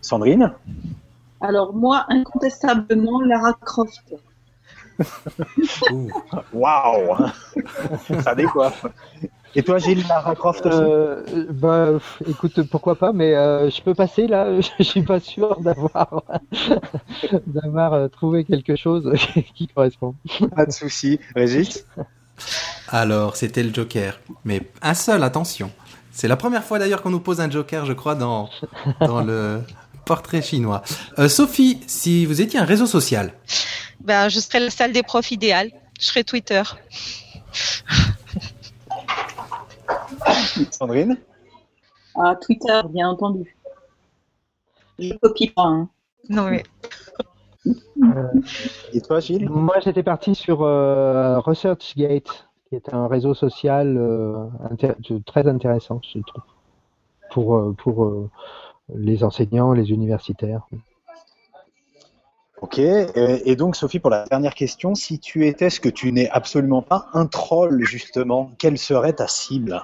Sandrine? 0.00 0.52
Alors 1.40 1.72
moi, 1.72 2.06
incontestablement, 2.08 3.20
Lara 3.22 3.54
Croft. 3.54 4.14
Waouh 6.52 7.16
Ça 8.22 8.34
décoiffe. 8.34 8.86
Et 9.54 9.62
toi, 9.62 9.78
Gilles, 9.78 10.04
Lara 10.08 10.34
Croft 10.34 10.66
euh, 10.66 11.22
bah, 11.50 11.98
Écoute, 12.28 12.62
pourquoi 12.70 12.94
pas, 12.94 13.12
mais 13.12 13.34
euh, 13.34 13.68
je 13.70 13.82
peux 13.82 13.94
passer 13.94 14.26
là. 14.26 14.60
Je 14.78 14.82
suis 14.82 15.02
pas 15.02 15.20
sûr 15.20 15.60
d'avoir 15.60 16.22
d'avoir 17.46 17.92
euh, 17.94 18.08
trouvé 18.08 18.44
quelque 18.44 18.76
chose 18.76 19.12
qui 19.54 19.66
correspond. 19.68 20.14
Pas 20.54 20.66
de 20.66 20.72
souci, 20.72 21.18
Régis. 21.34 21.84
Alors, 22.88 23.36
c'était 23.36 23.62
le 23.62 23.74
Joker, 23.74 24.20
mais 24.44 24.62
un 24.82 24.94
seul, 24.94 25.22
attention. 25.22 25.70
C'est 26.12 26.28
la 26.28 26.36
première 26.36 26.64
fois 26.64 26.78
d'ailleurs 26.78 27.02
qu'on 27.02 27.10
nous 27.10 27.20
pose 27.20 27.40
un 27.40 27.50
Joker, 27.50 27.86
je 27.86 27.92
crois, 27.92 28.14
dans 28.14 28.48
dans 29.00 29.22
le 29.22 29.62
portrait 30.04 30.42
chinois. 30.42 30.82
Euh, 31.18 31.28
Sophie, 31.28 31.80
si 31.86 32.26
vous 32.26 32.40
étiez 32.40 32.58
un 32.58 32.64
réseau 32.64 32.86
social. 32.86 33.32
Ben, 34.00 34.28
je 34.28 34.40
serais 34.40 34.60
la 34.60 34.70
salle 34.70 34.92
des 34.92 35.02
profs 35.02 35.30
idéale. 35.30 35.70
Je 36.00 36.06
serais 36.06 36.24
Twitter. 36.24 36.62
Sandrine 40.70 41.18
Ah, 42.14 42.36
Twitter, 42.36 42.80
bien 42.88 43.08
entendu. 43.08 43.56
Je 44.98 45.14
copie 45.14 45.50
pas. 45.50 45.64
Hein. 45.64 45.88
Non, 46.28 46.50
mais. 46.50 46.62
Et 48.92 49.00
toi, 49.00 49.20
Gilles 49.20 49.48
Moi, 49.48 49.76
j'étais 49.80 50.02
parti 50.02 50.34
sur 50.34 50.62
euh, 50.62 51.38
ResearchGate, 51.40 52.48
qui 52.68 52.76
est 52.76 52.92
un 52.94 53.06
réseau 53.06 53.34
social 53.34 53.96
euh, 53.98 54.46
intér 54.70 54.94
très 55.26 55.46
intéressant, 55.46 56.00
je 56.02 56.20
trouve, 56.20 56.42
pour, 57.30 57.56
euh, 57.56 57.74
pour 57.76 58.28
les 58.94 59.24
enseignants, 59.24 59.72
les 59.72 59.90
universitaires. 59.90 60.66
Ok, 62.60 62.78
et 62.78 63.56
donc 63.56 63.74
Sophie, 63.74 64.00
pour 64.00 64.10
la 64.10 64.26
dernière 64.26 64.54
question, 64.54 64.94
si 64.94 65.18
tu 65.18 65.46
étais 65.46 65.70
ce 65.70 65.80
que 65.80 65.88
tu 65.88 66.12
n'es 66.12 66.28
absolument 66.28 66.82
pas, 66.82 67.06
un 67.14 67.26
troll 67.26 67.82
justement, 67.84 68.52
quelle 68.58 68.76
serait 68.76 69.14
ta 69.14 69.26
cible? 69.26 69.82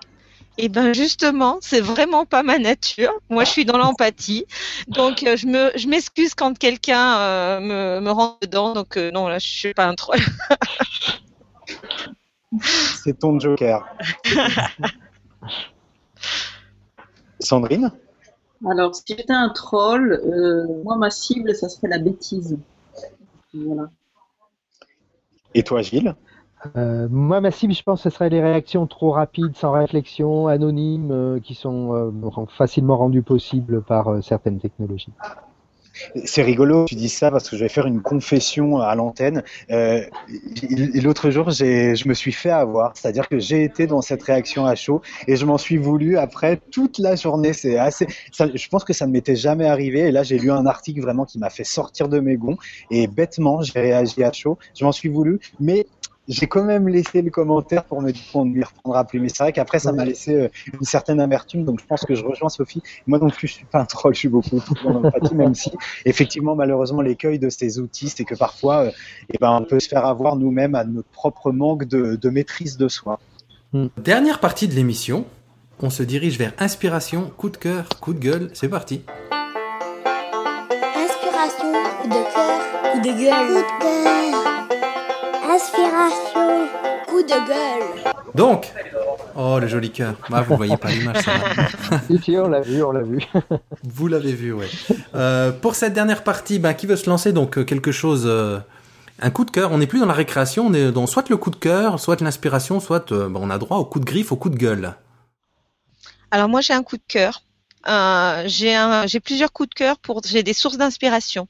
Eh 0.59 0.70
ben 0.70 0.95
justement, 0.95 1.59
c'est 1.61 1.83
vraiment 1.83 2.24
pas 2.24 2.43
ma 2.43 2.59
nature. 2.59 3.12
Moi, 3.29 3.45
je 3.45 3.51
suis 3.51 3.66
dans 3.66 3.77
l'empathie, 3.77 4.47
donc 4.89 5.22
euh, 5.22 5.37
je 5.37 5.47
me, 5.47 5.70
je 5.77 5.87
m'excuse 5.87 6.35
quand 6.35 6.57
quelqu'un 6.57 7.18
euh, 7.18 7.61
me, 7.61 8.01
me 8.01 8.11
rentre 8.11 8.39
dedans. 8.41 8.72
Donc 8.72 8.97
euh, 8.97 9.11
non, 9.11 9.29
là, 9.29 9.39
je 9.39 9.47
suis 9.47 9.74
pas 9.74 9.85
un 9.87 9.95
troll. 9.95 10.18
c'est 12.62 13.18
ton 13.18 13.39
joker. 13.39 13.87
Sandrine? 17.41 17.93
Alors, 18.65 18.95
si 18.95 19.03
j'étais 19.07 19.33
un 19.33 19.51
troll, 19.51 20.13
euh, 20.13 20.83
moi, 20.85 20.97
ma 20.97 21.11
cible, 21.11 21.55
ça 21.55 21.69
serait 21.69 21.89
la 21.89 21.99
bêtise. 21.99 22.59
Voilà. 23.53 23.91
Et 25.55 25.63
toi, 25.63 25.83
Gilles? 25.83 26.15
Euh, 26.77 27.07
moi, 27.11 27.41
ma 27.41 27.51
cible, 27.51 27.75
je 27.75 27.83
pense, 27.83 28.03
ce 28.03 28.11
serait 28.11 28.31
les 28.31 28.41
réactions 28.41 28.87
trop 28.87 29.11
rapides, 29.11 29.57
sans 29.57 29.73
réflexion, 29.73 30.49
anonymes, 30.49 31.11
euh, 31.11 31.41
qui 31.41 31.55
sont 31.55 31.95
euh, 31.95 32.47
facilement 32.49 32.97
rendues 32.97 33.23
possibles 33.23 33.83
par 33.83 34.09
euh, 34.09 34.21
certaines 34.23 34.59
technologies. 34.59 35.13
C'est 36.25 36.43
rigolo, 36.43 36.85
tu 36.87 36.95
dis 36.95 37.09
ça 37.09 37.31
parce 37.31 37.49
que 37.49 37.57
je 37.57 37.63
vais 37.63 37.69
faire 37.69 37.87
une 37.87 38.03
confession 38.03 38.79
à 38.79 38.95
l'antenne. 38.95 39.43
Euh, 39.71 40.03
L'autre 40.95 41.31
jour, 41.31 41.51
je 41.51 42.09
me 42.09 42.15
suis 42.15 42.33
fait 42.33 42.51
avoir, 42.51 42.93
c'est-à-dire 42.97 43.29
que 43.29 43.39
j'ai 43.39 43.65
été 43.65 43.87
dans 43.87 44.03
cette 44.03 44.23
réaction 44.23 44.67
à 44.67 44.75
chaud 44.75 45.03
et 45.27 45.37
je 45.37 45.45
m'en 45.45 45.59
suis 45.59 45.77
voulu 45.77 46.19
après 46.19 46.61
toute 46.71 46.99
la 46.99 47.17
journée. 47.17 47.53
C'est 47.53 47.79
assez, 47.79 48.07
je 48.33 48.69
pense 48.69 48.85
que 48.85 48.93
ça 48.93 49.07
ne 49.07 49.13
m'était 49.13 49.37
jamais 49.37 49.67
arrivé. 49.67 50.01
Et 50.01 50.11
là, 50.11 50.23
j'ai 50.23 50.39
lu 50.39 50.51
un 50.51 50.67
article 50.67 51.01
vraiment 51.01 51.25
qui 51.25 51.39
m'a 51.39 51.51
fait 51.51 51.65
sortir 51.65 52.09
de 52.09 52.21
mes 52.21 52.37
gonds 52.37 52.57
et 52.91 53.07
bêtement, 53.07 53.63
j'ai 53.63 53.81
réagi 53.81 54.23
à 54.23 54.33
chaud. 54.33 54.59
Je 54.79 54.85
m'en 54.85 54.93
suis 54.93 55.09
voulu, 55.09 55.41
mais 55.61 55.87
j'ai 56.29 56.47
quand 56.47 56.64
même 56.64 56.89
laissé 56.89 57.22
le 57.22 57.31
commentaire 57.31 57.85
pour 57.85 58.03
me, 58.03 58.12
pour 58.33 58.45
me 58.45 58.64
reprendra 58.64 59.05
plus. 59.05 59.20
Mais 59.20 59.29
c'est 59.29 59.43
vrai 59.43 59.53
qu'après, 59.53 59.79
ça 59.79 59.93
m'a 59.93 60.05
laissé 60.05 60.35
euh, 60.35 60.49
une 60.72 60.85
certaine 60.85 61.20
amertume. 61.20 61.64
Donc, 61.64 61.81
je 61.81 61.87
pense 61.87 62.05
que 62.05 62.14
je 62.14 62.24
rejoins 62.24 62.49
Sophie. 62.49 62.83
Moi 63.07 63.18
non 63.18 63.31
plus, 63.31 63.49
je 63.49 63.53
suis 63.55 63.64
pas 63.64 63.81
un 63.81 63.85
troll, 63.85 64.14
je 64.14 64.20
suis 64.20 64.29
beaucoup 64.29 64.61
dans 64.85 64.93
l'empathie, 64.93 65.35
même 65.35 65.55
si, 65.55 65.70
effectivement, 66.05 66.55
malheureusement, 66.55 67.01
l'écueil 67.01 67.39
de 67.39 67.49
ces 67.49 67.79
outils, 67.79 68.09
c'est 68.09 68.24
que 68.24 68.35
parfois, 68.35 68.87
euh, 68.87 68.91
eh 69.33 69.39
ben, 69.39 69.51
on 69.53 69.64
peut 69.64 69.81
se 69.81 69.89
faire 69.89 70.07
avoir 70.07 70.37
nous-mêmes 70.37 70.74
à 70.74 70.85
notre 70.85 71.09
propre 71.09 71.53
manque 71.53 71.85
de, 71.85 72.16
de 72.16 72.31
maîtrise 72.31 72.77
de 72.77 72.89
soi. 72.89 73.18
Hmm. 73.72 73.87
Dernière 74.03 74.41
partie 74.41 74.68
de 74.68 74.74
l'émission. 74.74 75.24
On 75.81 75.91
se 75.91 76.03
dirige 76.03 76.39
vers 76.39 76.55
inspiration, 76.59 77.31
coup 77.37 77.51
de 77.51 77.59
cœur, 77.59 77.89
coup 78.01 78.14
de 78.14 78.18
gueule. 78.18 78.51
C'est 78.55 78.68
parti. 78.68 79.03
Inspiration, 80.97 81.72
coup 82.01 82.09
de 82.09 82.14
cœur, 82.14 82.93
coup 82.93 83.01
de 83.01 83.12
gueule, 83.20 83.47
coup 83.47 83.55
de 83.55 83.83
cœur. 83.83 84.26
Inspiration, 85.57 86.69
coup 87.07 87.23
de 87.23 87.49
gueule. 87.49 88.13
Donc, 88.35 88.71
oh 89.35 89.59
le 89.59 89.67
joli 89.67 89.91
cœur. 89.91 90.15
Ah, 90.31 90.43
vous 90.43 90.55
voyez 90.55 90.77
pas 90.77 90.91
l'image, 90.91 91.25
ça. 91.25 91.33
si, 92.07 92.19
si, 92.19 92.37
on 92.37 92.49
l'a 92.49 92.61
vu, 92.61 92.83
on 92.83 92.93
l'a 92.93 93.01
vu. 93.01 93.21
vous 93.83 94.07
l'avez 94.07 94.35
vu, 94.35 94.53
ouais. 94.53 94.69
Euh, 95.15 95.53
pour 95.53 95.75
cette 95.75 95.95
dernière 95.95 96.25
partie, 96.25 96.59
bah, 96.59 96.75
qui 96.75 96.87
veut 96.87 96.97
se 96.97 97.09
lancer 97.09 97.33
donc 97.33 97.65
quelque 97.65 97.91
chose, 97.91 98.25
euh, 98.27 98.59
un 99.19 99.31
coup 99.31 99.47
de 99.47 99.51
cœur. 99.51 99.73
On 99.73 99.79
n'est 99.79 99.87
plus 99.87 99.99
dans 99.99 100.05
la 100.05 100.13
récréation, 100.13 100.67
on 100.67 100.75
est 100.75 100.93
dans 100.93 101.07
soit 101.07 101.31
le 101.31 101.39
coup 101.39 101.51
de 101.51 101.57
cœur, 101.57 102.01
soit 102.01 102.21
l'inspiration, 102.21 102.79
soit 102.79 103.11
euh, 103.13 103.31
bah, 103.31 103.41
on 103.43 103.49
a 103.49 103.57
droit 103.57 103.79
au 103.79 103.87
coup 103.87 103.99
de 103.99 104.05
griffe, 104.05 104.33
au 104.33 104.37
coup 104.37 104.51
de 104.51 104.59
gueule. 104.59 104.93
Alors 106.33 106.51
moi, 106.51 106.61
j'ai 106.61 106.75
un 106.75 106.83
coup 106.83 106.99
de 106.99 107.07
cœur. 107.09 107.45
Euh, 107.89 108.43
j'ai 108.47 109.21
plusieurs 109.21 109.53
coups 109.53 109.71
de 109.71 109.75
cœur 109.75 109.99
pour 110.01 110.21
j'ai 110.23 110.43
des 110.43 110.53
sources 110.53 110.77
d'inspiration 110.77 111.49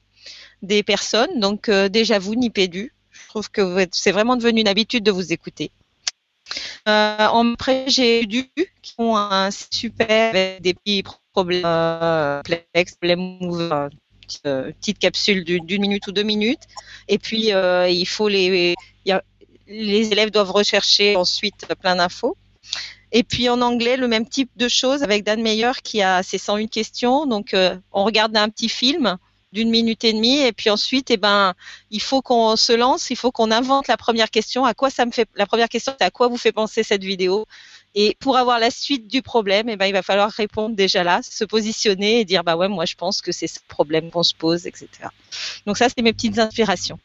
des 0.61 0.81
personnes. 0.81 1.41
Donc 1.41 1.69
déjà 1.69 2.19
vous, 2.19 2.35
Nipédu, 2.35 2.93
trouve 3.37 3.51
que 3.51 3.87
c'est 3.91 4.11
vraiment 4.11 4.35
devenu 4.35 4.61
une 4.61 4.67
habitude 4.67 5.03
de 5.03 5.11
vous 5.11 5.31
écouter. 5.31 5.69
Euh, 6.87 7.27
en 7.27 7.53
après, 7.53 7.85
j'ai 7.87 8.25
du 8.25 8.49
qui 8.81 8.95
ont 8.97 9.15
un 9.15 9.51
super 9.51 10.29
avec 10.29 10.61
des 10.61 10.73
petits 10.73 11.03
problèmes 11.33 11.63
euh, 11.65 12.41
problèmes 12.99 13.89
euh, 14.45 14.71
petite 14.71 14.97
capsule 14.97 15.43
d'une 15.43 15.81
minute 15.81 16.07
ou 16.07 16.11
deux 16.11 16.23
minutes. 16.23 16.63
Et 17.07 17.19
puis, 17.19 17.51
il 17.51 18.05
faut 18.05 18.27
les, 18.27 18.75
les 19.67 20.11
élèves 20.11 20.31
doivent 20.31 20.51
rechercher 20.51 21.15
ensuite 21.15 21.67
plein 21.81 21.97
d'infos. 21.97 22.35
Et 23.13 23.23
puis 23.23 23.47
en 23.47 23.61
anglais, 23.61 23.95
le 23.95 24.09
même 24.09 24.27
type 24.27 24.49
de 24.57 24.67
choses 24.67 25.01
avec 25.01 25.23
Dan 25.23 25.41
Meyer 25.41 25.71
qui 25.81 26.01
a 26.01 26.23
ses 26.23 26.37
101 26.37 26.67
questions. 26.67 27.25
Donc, 27.25 27.55
on 27.91 28.03
regarde 28.03 28.35
un 28.35 28.49
petit 28.49 28.69
film 28.69 29.17
d'une 29.57 29.71
minute 29.71 30.03
et 30.03 30.13
demie. 30.13 30.39
Et 30.39 30.53
puis 30.53 30.69
ensuite 30.69 31.09
eh 31.09 31.17
ben 31.17 31.55
il 31.89 32.01
faut 32.01 32.21
qu'on 32.21 32.55
se 32.55 32.73
lance 32.73 33.09
il 33.09 33.15
faut 33.15 33.31
qu'on 33.31 33.51
invente 33.51 33.87
la 33.87 33.97
première 33.97 34.29
question. 34.29 34.65
À 34.65 34.73
quoi 34.73 34.89
ça 34.89 35.05
me 35.05 35.11
fait 35.11 35.27
la 35.35 35.47
première 35.47 35.69
question 35.69 35.93
c'est 35.97 36.05
à 36.05 36.11
quoi 36.11 36.27
vous 36.27 36.37
fait 36.37 36.51
penser 36.51 36.83
cette 36.83 37.03
vidéo? 37.03 37.45
Et 37.95 38.15
pour 38.19 38.37
avoir 38.37 38.59
la 38.59 38.69
suite 38.69 39.07
du 39.07 39.21
problème 39.21 39.67
eh 39.69 39.75
ben 39.75 39.87
il 39.87 39.93
va 39.93 40.03
falloir 40.03 40.29
répondre 40.29 40.75
déjà 40.75 41.03
là 41.03 41.21
se 41.23 41.45
positionner 41.45 42.19
et 42.19 42.25
dire 42.25 42.43
bah 42.43 42.55
ouais 42.55 42.67
moi 42.67 42.85
je 42.85 42.95
pense 42.95 43.21
que 43.21 43.31
c'est 43.31 43.47
ce 43.47 43.59
problème 43.67 44.11
qu'on 44.11 44.23
se 44.23 44.35
pose 44.35 44.67
etc 44.67 44.87
donc 45.65 45.77
ça 45.77 45.87
c'est 45.89 46.03
mes 46.03 46.13
petites 46.13 46.37
inspirations. 46.37 46.99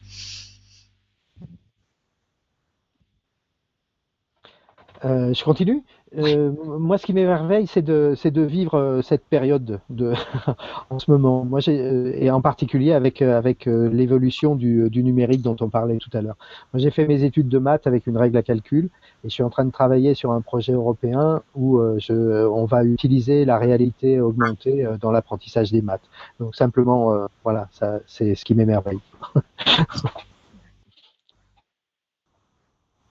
Euh, 5.05 5.33
je 5.33 5.43
continue? 5.43 5.83
Euh, 6.17 6.51
moi, 6.79 6.97
ce 6.97 7.05
qui 7.05 7.13
m'émerveille, 7.13 7.67
c'est 7.67 7.81
de, 7.81 8.15
de 8.23 8.41
vivre 8.41 8.75
euh, 8.75 9.01
cette 9.01 9.25
période 9.25 9.79
de, 9.89 10.13
en 10.89 10.99
ce 10.99 11.09
moment. 11.09 11.43
Moi, 11.45 11.59
euh, 11.67 12.13
et 12.15 12.29
en 12.29 12.41
particulier 12.41 12.93
avec, 12.93 13.21
euh, 13.21 13.37
avec 13.37 13.65
l'évolution 13.65 14.55
du, 14.55 14.89
du, 14.89 15.03
numérique 15.03 15.41
dont 15.41 15.55
on 15.59 15.69
parlait 15.69 15.97
tout 15.97 16.09
à 16.13 16.21
l'heure. 16.21 16.37
Moi, 16.73 16.81
j'ai 16.81 16.91
fait 16.91 17.07
mes 17.07 17.23
études 17.23 17.49
de 17.49 17.57
maths 17.57 17.87
avec 17.87 18.07
une 18.07 18.17
règle 18.17 18.37
à 18.37 18.43
calcul 18.43 18.89
et 19.23 19.29
je 19.29 19.33
suis 19.33 19.43
en 19.43 19.49
train 19.49 19.65
de 19.65 19.71
travailler 19.71 20.13
sur 20.13 20.31
un 20.31 20.41
projet 20.41 20.73
européen 20.73 21.41
où 21.55 21.81
je, 21.97 22.45
on 22.45 22.65
va 22.65 22.83
utiliser 22.83 23.45
la 23.45 23.57
réalité 23.57 24.19
augmentée 24.19 24.87
dans 25.01 25.11
l'apprentissage 25.11 25.71
des 25.71 25.81
maths. 25.81 26.09
Donc, 26.39 26.55
simplement, 26.55 27.27
voilà, 27.43 27.67
ça, 27.71 27.99
c'est 28.07 28.35
ce 28.35 28.45
qui 28.45 28.55
m'émerveille. 28.55 28.99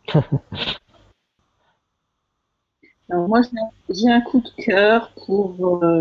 Alors 3.12 3.28
moi, 3.28 3.42
j'ai 3.90 4.08
un 4.08 4.22
coup 4.22 4.40
de 4.40 4.64
cœur 4.64 5.12
pour 5.26 5.54
euh, 5.60 6.00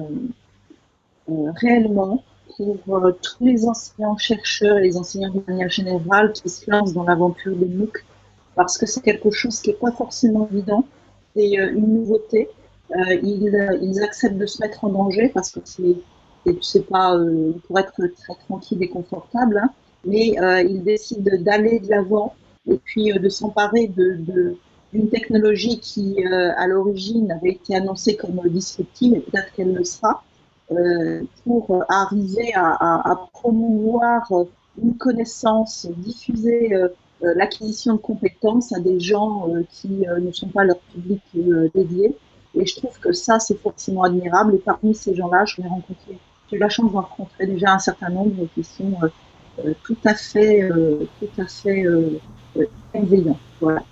euh, 1.30 1.52
réellement 1.58 2.24
pour 2.56 2.78
euh, 2.96 3.12
tous 3.22 3.44
les 3.44 3.68
enseignants 3.68 4.16
chercheurs 4.16 4.78
et 4.78 4.84
les 4.84 4.96
enseignants 4.96 5.34
de 5.34 5.44
manière 5.46 5.70
générale 5.70 6.32
qui 6.32 6.48
se 6.48 6.72
lancent 6.72 6.94
dans 6.94 7.04
l'aventure 7.04 7.54
des 7.54 7.66
MOOC 7.66 8.06
parce 8.56 8.78
que 8.78 8.86
c'est 8.86 9.02
quelque 9.02 9.30
chose 9.30 9.60
qui 9.60 9.72
n'est 9.72 9.76
pas 9.76 9.92
forcément 9.92 10.48
évident, 10.54 10.86
c'est 11.36 11.52
une 11.52 11.96
nouveauté. 11.96 12.48
ils, 12.96 14.00
acceptent 14.02 14.38
de 14.38 14.46
se 14.46 14.62
mettre 14.62 14.86
en 14.86 14.90
danger 14.90 15.28
parce 15.34 15.52
que 15.52 15.60
c'est 15.66 16.88
pas 16.88 17.18
pour 17.68 17.78
être 17.78 17.94
très 17.94 18.36
tranquille 18.46 18.84
et 18.84 18.90
confortable, 18.90 19.58
hein, 19.62 19.70
mais 20.06 20.36
ils 20.64 20.84
décident 20.84 21.30
d'aller 21.40 21.80
de 21.80 21.90
l'avant 21.90 22.36
et 22.70 22.78
puis 22.78 23.12
de 23.12 23.30
s'emparer 23.30 23.88
de 23.88 24.58
d'une 24.94 25.10
technologie 25.10 25.80
qui, 25.80 26.24
à 26.26 26.68
l'origine, 26.68 27.32
avait 27.32 27.52
été 27.52 27.76
annoncée 27.76 28.16
comme 28.16 28.42
disruptive, 28.46 29.16
et 29.16 29.20
peut-être 29.20 29.54
qu'elle 29.54 29.74
le 29.74 29.84
sera, 29.84 30.24
euh, 30.72 31.22
pour 31.46 31.84
arriver 31.90 32.54
à, 32.54 32.70
à, 32.72 33.12
à, 33.12 33.30
promouvoir 33.34 34.32
une 34.82 34.96
connaissance, 34.96 35.88
diffuser 35.98 36.74
euh, 36.74 36.90
l'acquisition 37.20 37.94
de 37.94 38.00
compétences 38.00 38.74
à 38.74 38.80
des 38.80 39.00
gens 39.00 39.48
qui 39.70 39.90
ne 39.90 40.32
sont 40.32 40.48
pas 40.48 40.64
leur 40.64 40.80
public 40.94 41.22
dédié. 41.76 42.16
Et 42.56 42.66
je 42.66 42.76
trouve 42.76 42.98
que 43.00 43.14
ça, 43.14 43.40
c'est 43.40 43.60
forcément 43.60 44.04
admirable. 44.04 44.56
Et 44.56 44.60
parmi 44.60 44.94
ces 44.94 45.16
gens-là, 45.16 45.46
je 45.46 45.62
vais 45.62 45.68
rencontrer, 45.68 46.18
j'ai 46.50 46.58
eu 46.58 46.60
la 46.60 46.70
chance 46.70 46.92
de 46.92 46.96
rencontrer 46.96 47.48
déjà 47.48 47.74
un 47.74 47.80
certain 47.80 48.10
nombre 48.10 48.48
qui 48.54 48.64
sont 48.64 48.94
euh, 49.04 49.08
euh 49.66 49.74
tout 49.84 49.98
à 50.04 50.16
fait, 50.16 50.64
euh, 50.64 51.08
tout 51.20 51.42
à 51.42 51.46
fait 51.46 51.86
euh, 51.86 52.20
bienveillants. 52.94 53.40
Voilà. 53.60 53.84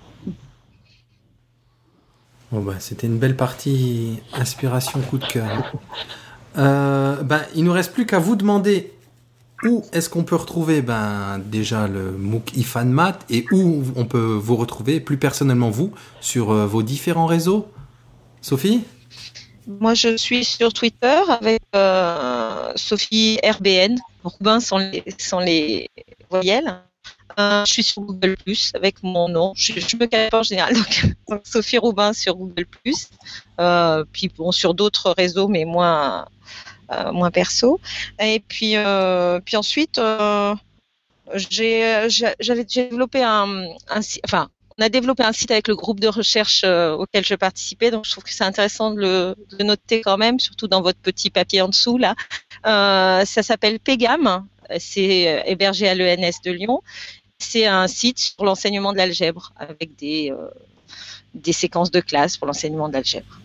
Bon 2.51 2.61
bah, 2.61 2.75
c'était 2.79 3.07
une 3.07 3.19
belle 3.19 3.35
partie 3.35 4.19
inspiration 4.33 4.99
coup 5.01 5.17
de 5.17 5.25
cœur. 5.25 5.71
Euh, 6.57 7.21
ben, 7.21 7.41
il 7.55 7.63
nous 7.63 7.71
reste 7.71 7.93
plus 7.93 8.07
qu'à 8.07 8.17
vous 8.17 8.35
demander 8.35 8.91
où 9.63 9.83
est-ce 9.93 10.09
qu'on 10.09 10.23
peut 10.23 10.35
retrouver 10.35 10.81
ben, 10.81 11.39
déjà 11.45 11.87
le 11.87 12.11
MOOC 12.13 12.57
IFANMAT 12.57 13.19
et 13.29 13.45
où 13.51 13.83
on 13.95 14.05
peut 14.05 14.33
vous 14.41 14.55
retrouver 14.55 14.99
plus 14.99 15.17
personnellement 15.17 15.69
vous 15.69 15.93
sur 16.21 16.51
euh, 16.51 16.65
vos 16.65 16.81
différents 16.81 17.27
réseaux? 17.27 17.67
Sophie? 18.41 18.83
Moi, 19.67 19.93
je 19.93 20.17
suis 20.17 20.43
sur 20.43 20.73
Twitter 20.73 21.21
avec 21.29 21.61
euh, 21.75 22.71
Sophie 22.75 23.37
RBN. 23.43 23.97
Sans 25.19 25.39
les 25.39 25.89
voyelles. 26.29 26.81
Je 27.37 27.63
suis 27.65 27.83
sur 27.83 28.01
Google 28.01 28.35
Plus 28.37 28.71
avec 28.75 29.03
mon 29.03 29.29
nom. 29.29 29.53
Je, 29.55 29.73
me 29.73 30.05
cache 30.05 30.29
pas 30.29 30.39
en 30.39 30.43
général. 30.43 30.73
Donc, 30.73 31.41
Sophie 31.43 31.77
Robin 31.77 32.13
sur 32.13 32.35
Google 32.35 32.65
Plus. 32.65 33.09
Euh, 33.59 34.03
puis 34.11 34.29
bon, 34.35 34.51
sur 34.51 34.73
d'autres 34.73 35.13
réseaux, 35.17 35.47
mais 35.47 35.65
moins, 35.65 36.25
euh, 36.91 37.11
moins 37.11 37.31
perso. 37.31 37.79
Et 38.19 38.41
puis, 38.47 38.75
euh, 38.75 39.39
puis 39.39 39.57
ensuite, 39.57 39.99
j'avais 41.35 42.65
développé 42.65 43.23
un, 43.23 43.65
enfin, 44.25 44.49
on 44.77 44.83
a 44.83 44.89
développé 44.89 45.23
un 45.23 45.33
site 45.33 45.51
avec 45.51 45.67
le 45.67 45.75
groupe 45.75 45.99
de 45.99 46.07
recherche 46.07 46.63
auquel 46.63 47.25
je 47.25 47.35
participais, 47.35 47.91
donc 47.91 48.05
je 48.05 48.11
trouve 48.11 48.23
que 48.23 48.33
c'est 48.33 48.45
intéressant 48.45 48.91
de 48.91 49.35
le 49.57 49.63
noter 49.63 50.01
quand 50.01 50.17
même, 50.17 50.39
surtout 50.39 50.69
dans 50.69 50.81
votre 50.81 50.99
petit 50.99 51.29
papier 51.29 51.61
en 51.61 51.67
dessous 51.67 51.97
là. 51.97 52.15
Ça 52.63 53.43
s'appelle 53.43 53.81
Pegam, 53.81 54.47
c'est 54.77 55.43
hébergé 55.47 55.89
à 55.89 55.95
l'ENS 55.95 56.41
de 56.45 56.51
Lyon. 56.51 56.81
C'est 57.39 57.65
un 57.65 57.87
site 57.87 58.19
sur 58.19 58.43
l'enseignement 58.43 58.91
de 58.91 58.97
l'algèbre 58.97 59.53
avec 59.57 59.95
des 59.95 60.31
euh, 60.31 60.49
des 61.33 61.53
séquences 61.53 61.91
de 61.91 61.99
classe 61.99 62.37
pour 62.37 62.47
l'enseignement 62.47 62.89
de 62.89 62.93
l'algèbre. 62.93 63.39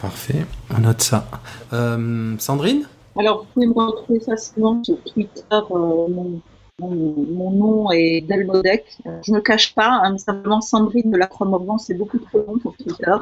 Parfait, 0.00 0.46
on 0.74 0.80
note 0.80 1.02
ça. 1.02 1.28
Euh, 1.72 2.34
Sandrine? 2.38 2.86
Alors, 3.18 3.40
vous 3.40 3.46
pouvez 3.54 3.66
me 3.66 3.74
retrouver 3.74 4.20
facilement 4.20 4.82
sur 4.82 5.02
Twitter. 5.04 5.42
Euh, 5.50 6.08
mon 6.08 6.40
mon, 6.80 6.90
mon, 6.90 7.50
nom 7.50 7.90
est 7.90 8.22
Delmodec. 8.22 8.86
Je 9.04 9.32
me 9.32 9.40
cache 9.40 9.74
pas, 9.74 10.00
hein, 10.02 10.16
simplement 10.16 10.62
Sandrine 10.62 11.10
de 11.10 11.18
la 11.18 11.26
Croix-Morvan, 11.26 11.76
c'est 11.76 11.92
beaucoup 11.92 12.18
trop 12.18 12.38
long 12.38 12.58
pour 12.58 12.74
Twitter. 12.76 13.04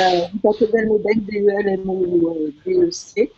euh, 0.00 0.20
tapez 0.42 0.66
Delmodec, 0.72 1.24
D-E-L-M-O-D-E-C. 1.24 3.30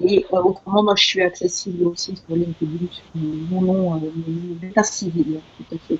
Et 0.00 0.26
euh, 0.32 0.42
autrement, 0.42 0.82
moi, 0.82 0.94
je 0.96 1.04
suis 1.04 1.22
accessible 1.22 1.86
aussi 1.86 2.14
sur 2.16 2.36
LinkedIn, 2.36 2.86
sur 2.90 3.04
mon 3.14 3.62
nom, 3.62 3.94
euh, 3.94 3.98
mon 4.26 4.68
état 4.68 4.84
civil, 4.84 5.40
tout 5.56 5.74
à 5.74 5.78
fait. 5.78 5.98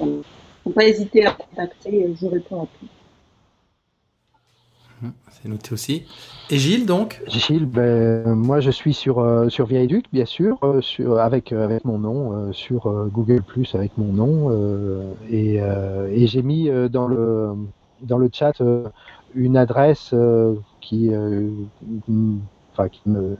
Il 0.00 0.06
ne 0.06 0.22
faut 0.62 0.70
pas 0.70 0.84
hésiter 0.84 1.26
à 1.26 1.32
contacter, 1.32 2.14
je 2.20 2.26
réponds 2.26 2.62
à 2.62 2.66
tout. 2.66 2.86
C'est 5.30 5.48
noté 5.48 5.72
aussi. 5.72 6.04
Et 6.50 6.58
Gilles, 6.58 6.86
donc? 6.86 7.20
Gilles, 7.26 7.66
ben, 7.66 8.34
moi 8.34 8.60
je 8.60 8.70
suis 8.70 8.94
sur, 8.94 9.18
euh, 9.18 9.48
sur 9.48 9.66
Viaduc, 9.66 10.04
bien 10.12 10.26
sûr, 10.26 10.58
euh, 10.62 10.80
sur, 10.80 11.18
avec, 11.18 11.52
euh, 11.52 11.64
avec 11.64 11.84
mon 11.84 11.98
nom, 11.98 12.52
sur 12.52 12.82
Google 13.12 13.42
Plus 13.42 13.74
avec 13.74 13.96
mon 13.98 14.12
nom. 14.12 15.14
et 15.30 15.56
et 15.56 16.26
j'ai 16.26 16.42
mis 16.42 16.70
dans, 16.90 17.08
le, 17.08 17.54
dans 18.02 18.18
le 18.18 18.30
chat 18.32 18.62
une 19.34 19.56
adresse 19.56 20.14
qui, 20.80 21.10
enfin, 22.72 22.88
qui 22.88 23.02
me 23.06 23.36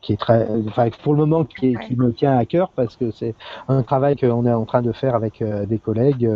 qui 0.00 0.14
est 0.14 0.16
très, 0.16 0.46
enfin, 0.68 0.88
pour 1.02 1.12
le 1.12 1.20
moment, 1.20 1.44
qui, 1.44 1.72
est, 1.72 1.86
qui, 1.86 1.96
me 1.96 2.12
tient 2.12 2.36
à 2.36 2.44
cœur 2.46 2.70
parce 2.74 2.96
que 2.96 3.10
c'est 3.10 3.34
un 3.68 3.82
travail 3.82 4.16
qu'on 4.16 4.46
est 4.46 4.52
en 4.52 4.64
train 4.64 4.82
de 4.82 4.92
faire 4.92 5.14
avec 5.14 5.42
euh, 5.42 5.66
des 5.66 5.78
collègues 5.78 6.28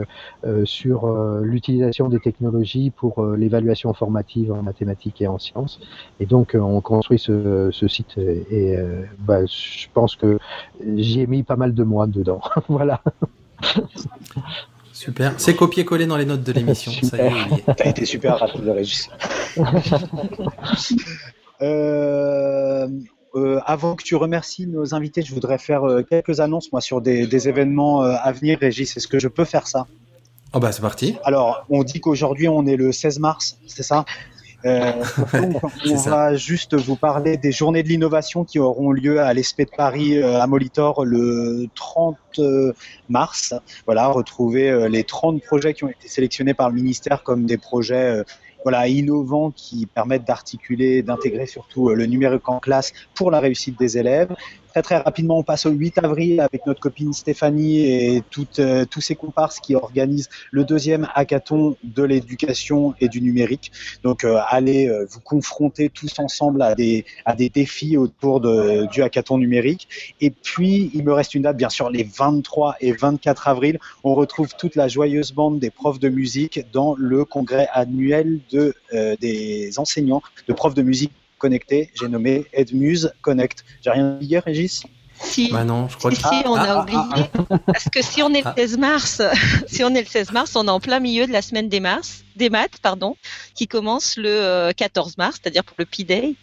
euh, 0.45 0.65
sur 0.65 1.07
euh, 1.07 1.41
l'utilisation 1.43 2.09
des 2.09 2.21
technologies 2.21 2.91
pour 2.91 3.25
l'évaluation 3.25 3.93
formative 3.95 4.53
en 4.53 4.63
mathématiques 4.63 5.23
et 5.23 5.27
en 5.27 5.39
sciences. 5.39 5.81
Et 6.21 6.27
donc, 6.27 6.57
on 6.59 6.81
construit 6.81 7.19
ce, 7.19 7.71
ce 7.73 7.89
site 7.89 8.19
et, 8.19 8.77
bah, 9.21 9.47
je 9.47 9.87
pense 9.93 10.17
que 10.17 10.39
j'y 10.97 11.21
ai 11.21 11.27
mis 11.27 11.43
pas 11.43 11.57
mal 11.57 11.75
de 11.75 11.85
mois 11.85 12.07
dedans. 12.07 12.41
voilà. 12.69 13.01
Super. 14.93 15.35
C'est 15.39 15.57
copié-collé 15.57 16.07
dans 16.07 16.17
les 16.17 16.27
notes 16.27 16.45
de 16.45 16.53
l'émission. 16.53 16.93
Ça 17.03 17.17
y 17.17 17.21
est. 17.27 17.75
T'as 17.77 17.85
été 17.91 18.05
super 18.05 18.39
rapide, 18.39 18.69
Régis. 18.69 19.11
euh, 21.63 22.89
euh, 23.35 23.61
avant 23.67 23.95
que 23.97 24.03
tu 24.03 24.17
remercies 24.17 24.67
nos 24.67 24.95
invités, 24.95 25.23
je 25.23 25.33
voudrais 25.35 25.59
faire 25.59 25.85
euh, 25.85 26.03
quelques 26.03 26.41
annonces 26.41 26.71
moi 26.73 26.81
sur 26.81 27.01
des, 27.01 27.27
des 27.27 27.49
événements 27.49 28.03
à 28.03 28.33
venir. 28.33 28.59
Régis, 28.61 28.97
est-ce 28.97 29.09
que 29.09 29.19
je 29.19 29.29
peux 29.29 29.45
faire 29.45 29.67
ça? 29.67 29.87
Oh 30.53 30.61
bah 30.61 30.71
c'est 30.71 30.83
parti. 30.83 31.17
Alors, 31.25 31.65
on 31.69 31.83
dit 31.83 32.01
qu'aujourd'hui 32.01 32.49
on 32.49 32.65
est 32.67 32.77
le 32.77 32.93
16 32.93 33.19
mars, 33.19 33.59
c'est 33.67 33.83
ça? 33.83 34.05
Euh, 34.65 34.93
donc, 35.33 35.63
on 35.87 35.97
ça. 35.97 36.11
va 36.11 36.37
juste 36.37 36.75
vous 36.75 36.97
parler 36.97 37.37
des 37.37 37.53
journées 37.53 37.83
de 37.83 37.89
l'innovation 37.89 38.45
qui 38.45 38.59
auront 38.59 38.93
lieu 38.93 39.21
à 39.21 39.33
l'ESP 39.35 39.63
de 39.63 39.77
Paris 39.77 40.17
euh, 40.17 40.41
à 40.41 40.47
Molitor 40.47 41.05
le 41.05 41.67
30 41.75 42.17
mars. 43.09 43.55
Voilà, 43.87 44.09
retrouver 44.09 44.71
euh, 44.71 44.89
les 44.89 45.05
30 45.05 45.43
projets 45.43 45.75
qui 45.75 45.85
ont 45.85 45.91
été 45.91 46.09
sélectionnés 46.09 46.55
par 46.55 46.71
le 46.71 46.77
ministère 46.77 47.23
comme 47.23 47.45
des 47.45 47.59
projets 47.59 48.23
voilà, 48.65 48.89
innovants 48.89 49.51
qui 49.51 49.87
permettent 49.87 50.25
d'articuler, 50.25 51.03
d'intégrer 51.03 51.47
surtout 51.47 51.91
euh, 51.91 51.95
le 51.95 52.07
numérique 52.07 52.49
en 52.49 52.59
classe 52.59 52.93
pour 53.15 53.31
la 53.31 53.39
réussite 53.39 53.79
des 53.79 53.99
élèves. 53.99 54.35
Très 54.75 54.83
très 54.83 54.97
rapidement, 54.97 55.39
on 55.39 55.45
passe 55.45 55.67
au 55.67 55.71
8 55.71 55.99
avril 55.99 56.41
avec 56.41 56.67
notre 56.67 56.81
copine 56.81 57.13
Stéphanie 57.13 57.79
et 57.87 58.25
euh, 58.59 58.85
tous 58.85 59.01
ses 59.01 59.15
comparses 59.15 59.61
qui 59.61 59.77
organisent 59.77 60.29
le 60.51 60.65
deuxième 60.65 61.07
hackathon 61.15 61.77
de 61.85 62.03
l'éducation 62.03 62.93
et 63.01 63.07
du 63.09 63.21
numérique. 63.21 63.71
Donc 64.03 64.25
euh, 64.25 64.41
allez 64.49 64.89
euh, 64.89 65.07
vous 65.09 65.21
confronter 65.21 65.91
tous 65.91 66.19
ensemble 66.19 66.61
à 66.61 66.75
des, 66.75 67.05
à 67.25 67.37
des 67.37 67.51
défis 67.51 67.97
autour 67.97 68.41
de, 68.41 68.89
du 68.91 69.01
hackathon 69.01 69.39
numérique. 69.39 69.87
Et 70.21 70.31
puis, 70.31 70.91
il 70.93 71.05
me 71.05 71.13
reste 71.13 71.37
une 71.37 71.43
date, 71.43 71.57
bien 71.57 71.71
sûr, 71.71 71.89
les 71.89 72.03
23 72.03 72.75
et 72.81 72.91
24 72.91 73.47
avril. 73.47 73.79
On 74.03 74.17
retrouve 74.17 74.57
toute 74.59 74.75
la 74.75 74.89
joyeuse 74.89 75.31
bande 75.31 75.61
des 75.61 75.71
profs 75.71 76.01
de 76.01 76.09
musique 76.09 76.67
dans 76.73 76.97
le 76.99 77.25
congrès 77.25 77.69
annuel 77.73 78.41
de, 78.51 78.75
des 79.21 79.79
enseignants 79.79 80.23
de 80.49 80.53
profs 80.53 80.75
de 80.75 80.83
musique 80.83 81.13
connectés. 81.45 81.91
J'ai 82.01 82.09
nommé 82.09 82.47
Edmuse 82.55 83.13
Connect. 83.21 83.65
J'ai 83.83 83.91
rien 83.91 84.17
dit, 84.19 84.39
Régis? 84.39 84.83
Si, 85.23 85.51
Bah 85.53 85.63
non, 85.65 85.89
je 85.89 85.97
crois 85.99 86.11
si, 86.11 86.17
que. 86.23 86.29
si, 86.29 86.43
on 86.47 86.55
Ah, 86.55 86.63
a 86.63 86.73
ah, 86.73 86.83
oublié. 86.83 87.59
Parce 87.67 87.89
que 87.91 88.03
si 88.03 88.23
on 88.23 88.31
est 88.33 88.41
le 88.41 88.47
Ah. 88.49 88.55
16 88.57 88.79
mars, 88.79 89.23
si 89.69 89.85
on 89.85 89.91
est 89.95 90.01
le 90.01 90.07
16 90.09 90.33
mars, 90.33 90.57
on 90.57 90.67
est 90.67 90.71
en 90.71 90.81
plein 90.81 91.01
milieu 91.01 91.27
de 91.27 91.33
la 91.33 91.43
semaine 91.43 91.69
des 91.69 91.81
mars, 91.81 92.25
des 92.35 92.49
maths, 92.49 92.79
pardon, 92.83 93.17
qui 93.55 93.69
commence 93.69 94.17
le 94.17 94.31
euh, 94.31 94.73
14 94.75 95.19
mars, 95.19 95.39
c'est-à-dire 95.41 95.65
pour 95.65 95.77
le 95.79 95.85
P-Day. 95.85 96.35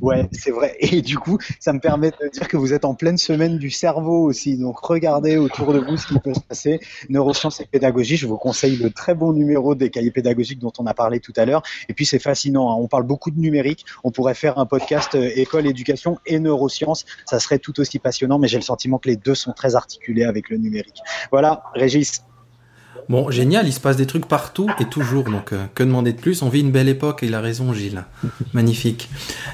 Ouais, 0.00 0.26
c'est 0.32 0.50
vrai. 0.50 0.76
Et 0.80 1.02
du 1.02 1.18
coup, 1.18 1.38
ça 1.58 1.72
me 1.72 1.78
permet 1.78 2.10
de 2.10 2.28
dire 2.30 2.48
que 2.48 2.56
vous 2.56 2.72
êtes 2.72 2.84
en 2.84 2.94
pleine 2.94 3.18
semaine 3.18 3.58
du 3.58 3.70
cerveau 3.70 4.24
aussi. 4.24 4.56
Donc, 4.56 4.78
regardez 4.78 5.36
autour 5.36 5.72
de 5.74 5.78
vous 5.78 5.96
ce 5.96 6.06
qui 6.06 6.18
peut 6.18 6.32
se 6.32 6.40
passer. 6.40 6.80
Neurosciences 7.10 7.60
et 7.60 7.66
pédagogie, 7.66 8.16
je 8.16 8.26
vous 8.26 8.38
conseille 8.38 8.76
le 8.76 8.90
très 8.90 9.14
bon 9.14 9.32
numéro 9.32 9.74
des 9.74 9.90
cahiers 9.90 10.10
pédagogiques 10.10 10.58
dont 10.58 10.72
on 10.78 10.86
a 10.86 10.94
parlé 10.94 11.20
tout 11.20 11.34
à 11.36 11.44
l'heure. 11.44 11.62
Et 11.88 11.94
puis, 11.94 12.06
c'est 12.06 12.18
fascinant. 12.18 12.70
hein. 12.70 12.76
On 12.80 12.88
parle 12.88 13.02
beaucoup 13.04 13.30
de 13.30 13.38
numérique. 13.38 13.84
On 14.02 14.10
pourrait 14.10 14.34
faire 14.34 14.58
un 14.58 14.66
podcast 14.66 15.14
euh, 15.14 15.30
école, 15.34 15.66
éducation 15.66 16.18
et 16.24 16.38
neurosciences. 16.38 17.04
Ça 17.26 17.38
serait 17.38 17.58
tout 17.58 17.78
aussi 17.80 17.98
passionnant, 17.98 18.38
mais 18.38 18.48
j'ai 18.48 18.56
le 18.58 18.62
sentiment 18.62 18.98
que 18.98 19.08
les 19.08 19.16
deux 19.16 19.34
sont 19.34 19.52
très 19.52 19.74
articulés 19.74 20.24
avec 20.24 20.48
le 20.48 20.56
numérique. 20.56 21.00
Voilà, 21.30 21.64
Régis. 21.74 22.22
Bon, 23.08 23.30
génial, 23.30 23.66
il 23.66 23.72
se 23.72 23.80
passe 23.80 23.96
des 23.96 24.06
trucs 24.06 24.26
partout 24.26 24.68
et 24.78 24.84
toujours, 24.84 25.24
donc 25.24 25.52
euh, 25.52 25.64
que 25.74 25.82
demander 25.82 26.12
de 26.12 26.20
plus? 26.20 26.42
On 26.42 26.48
vit 26.48 26.60
une 26.60 26.70
belle 26.70 26.88
époque, 26.88 27.22
et 27.22 27.26
il 27.26 27.34
a 27.34 27.40
raison, 27.40 27.72
Gilles. 27.72 28.04
Magnifique. 28.52 29.08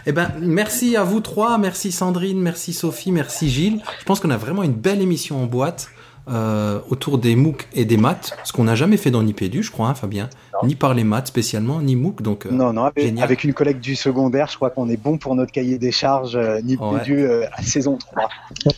Eh 0.04 0.12
ben, 0.12 0.30
merci 0.40 0.94
à 0.96 1.04
vous 1.04 1.20
trois, 1.20 1.56
merci 1.56 1.90
Sandrine, 1.92 2.40
merci 2.40 2.72
Sophie, 2.74 3.12
merci 3.12 3.48
Gilles. 3.48 3.80
Je 4.00 4.04
pense 4.04 4.20
qu'on 4.20 4.30
a 4.30 4.36
vraiment 4.36 4.62
une 4.62 4.74
belle 4.74 5.00
émission 5.00 5.42
en 5.42 5.46
boîte. 5.46 5.88
euh, 6.28 6.80
autour 6.90 7.18
des 7.18 7.36
MOOC 7.36 7.68
et 7.72 7.84
des 7.84 7.96
maths, 7.96 8.36
ce 8.42 8.52
qu'on 8.52 8.64
n'a 8.64 8.74
jamais 8.74 8.96
fait 8.96 9.12
dans 9.12 9.22
Nipédu, 9.22 9.62
je 9.62 9.70
crois, 9.70 9.86
hein, 9.88 9.94
Fabien. 9.94 10.28
Ni 10.64 10.74
par 10.74 10.92
les 10.92 11.04
maths 11.04 11.28
spécialement, 11.28 11.80
ni 11.80 11.94
MOOC. 11.94 12.20
Donc, 12.20 12.46
euh, 12.46 12.50
Non, 12.50 12.72
non, 12.72 12.82
avec, 12.86 13.04
génial. 13.04 13.22
avec 13.22 13.44
une 13.44 13.54
collègue 13.54 13.78
du 13.78 13.94
secondaire, 13.94 14.48
je 14.50 14.56
crois 14.56 14.70
qu'on 14.70 14.88
est 14.88 14.96
bon 14.96 15.18
pour 15.18 15.36
notre 15.36 15.52
cahier 15.52 15.78
des 15.78 15.92
charges 15.92 16.34
euh, 16.34 16.60
Nipédu 16.62 17.20
euh, 17.20 17.44
à 17.52 17.62
saison 17.62 17.96
3. 17.96 18.28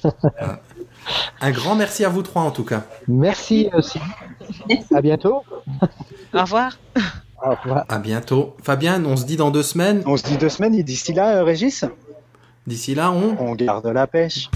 un 1.40 1.50
grand 1.50 1.74
merci 1.74 2.04
à 2.04 2.08
vous 2.08 2.22
trois 2.22 2.42
en 2.42 2.50
tout 2.50 2.64
cas. 2.64 2.84
Merci 3.06 3.68
aussi. 3.72 4.00
À 4.94 5.00
bientôt. 5.00 5.42
Au 6.34 6.40
revoir. 6.40 6.78
Au 7.44 7.50
revoir. 7.50 7.84
À 7.88 7.98
bientôt. 7.98 8.56
Fabien, 8.62 9.04
on 9.04 9.16
se 9.16 9.24
dit 9.24 9.36
dans 9.36 9.50
deux 9.50 9.62
semaines. 9.62 10.02
On 10.06 10.16
se 10.16 10.24
dit 10.24 10.36
deux 10.36 10.48
semaines 10.48 10.74
et 10.74 10.82
d'ici 10.82 11.12
là, 11.12 11.36
euh, 11.36 11.44
Régis, 11.44 11.84
D'ici 12.66 12.94
là, 12.94 13.10
on... 13.10 13.36
on 13.38 13.54
garde 13.54 13.86
la 13.86 14.06
pêche. 14.06 14.50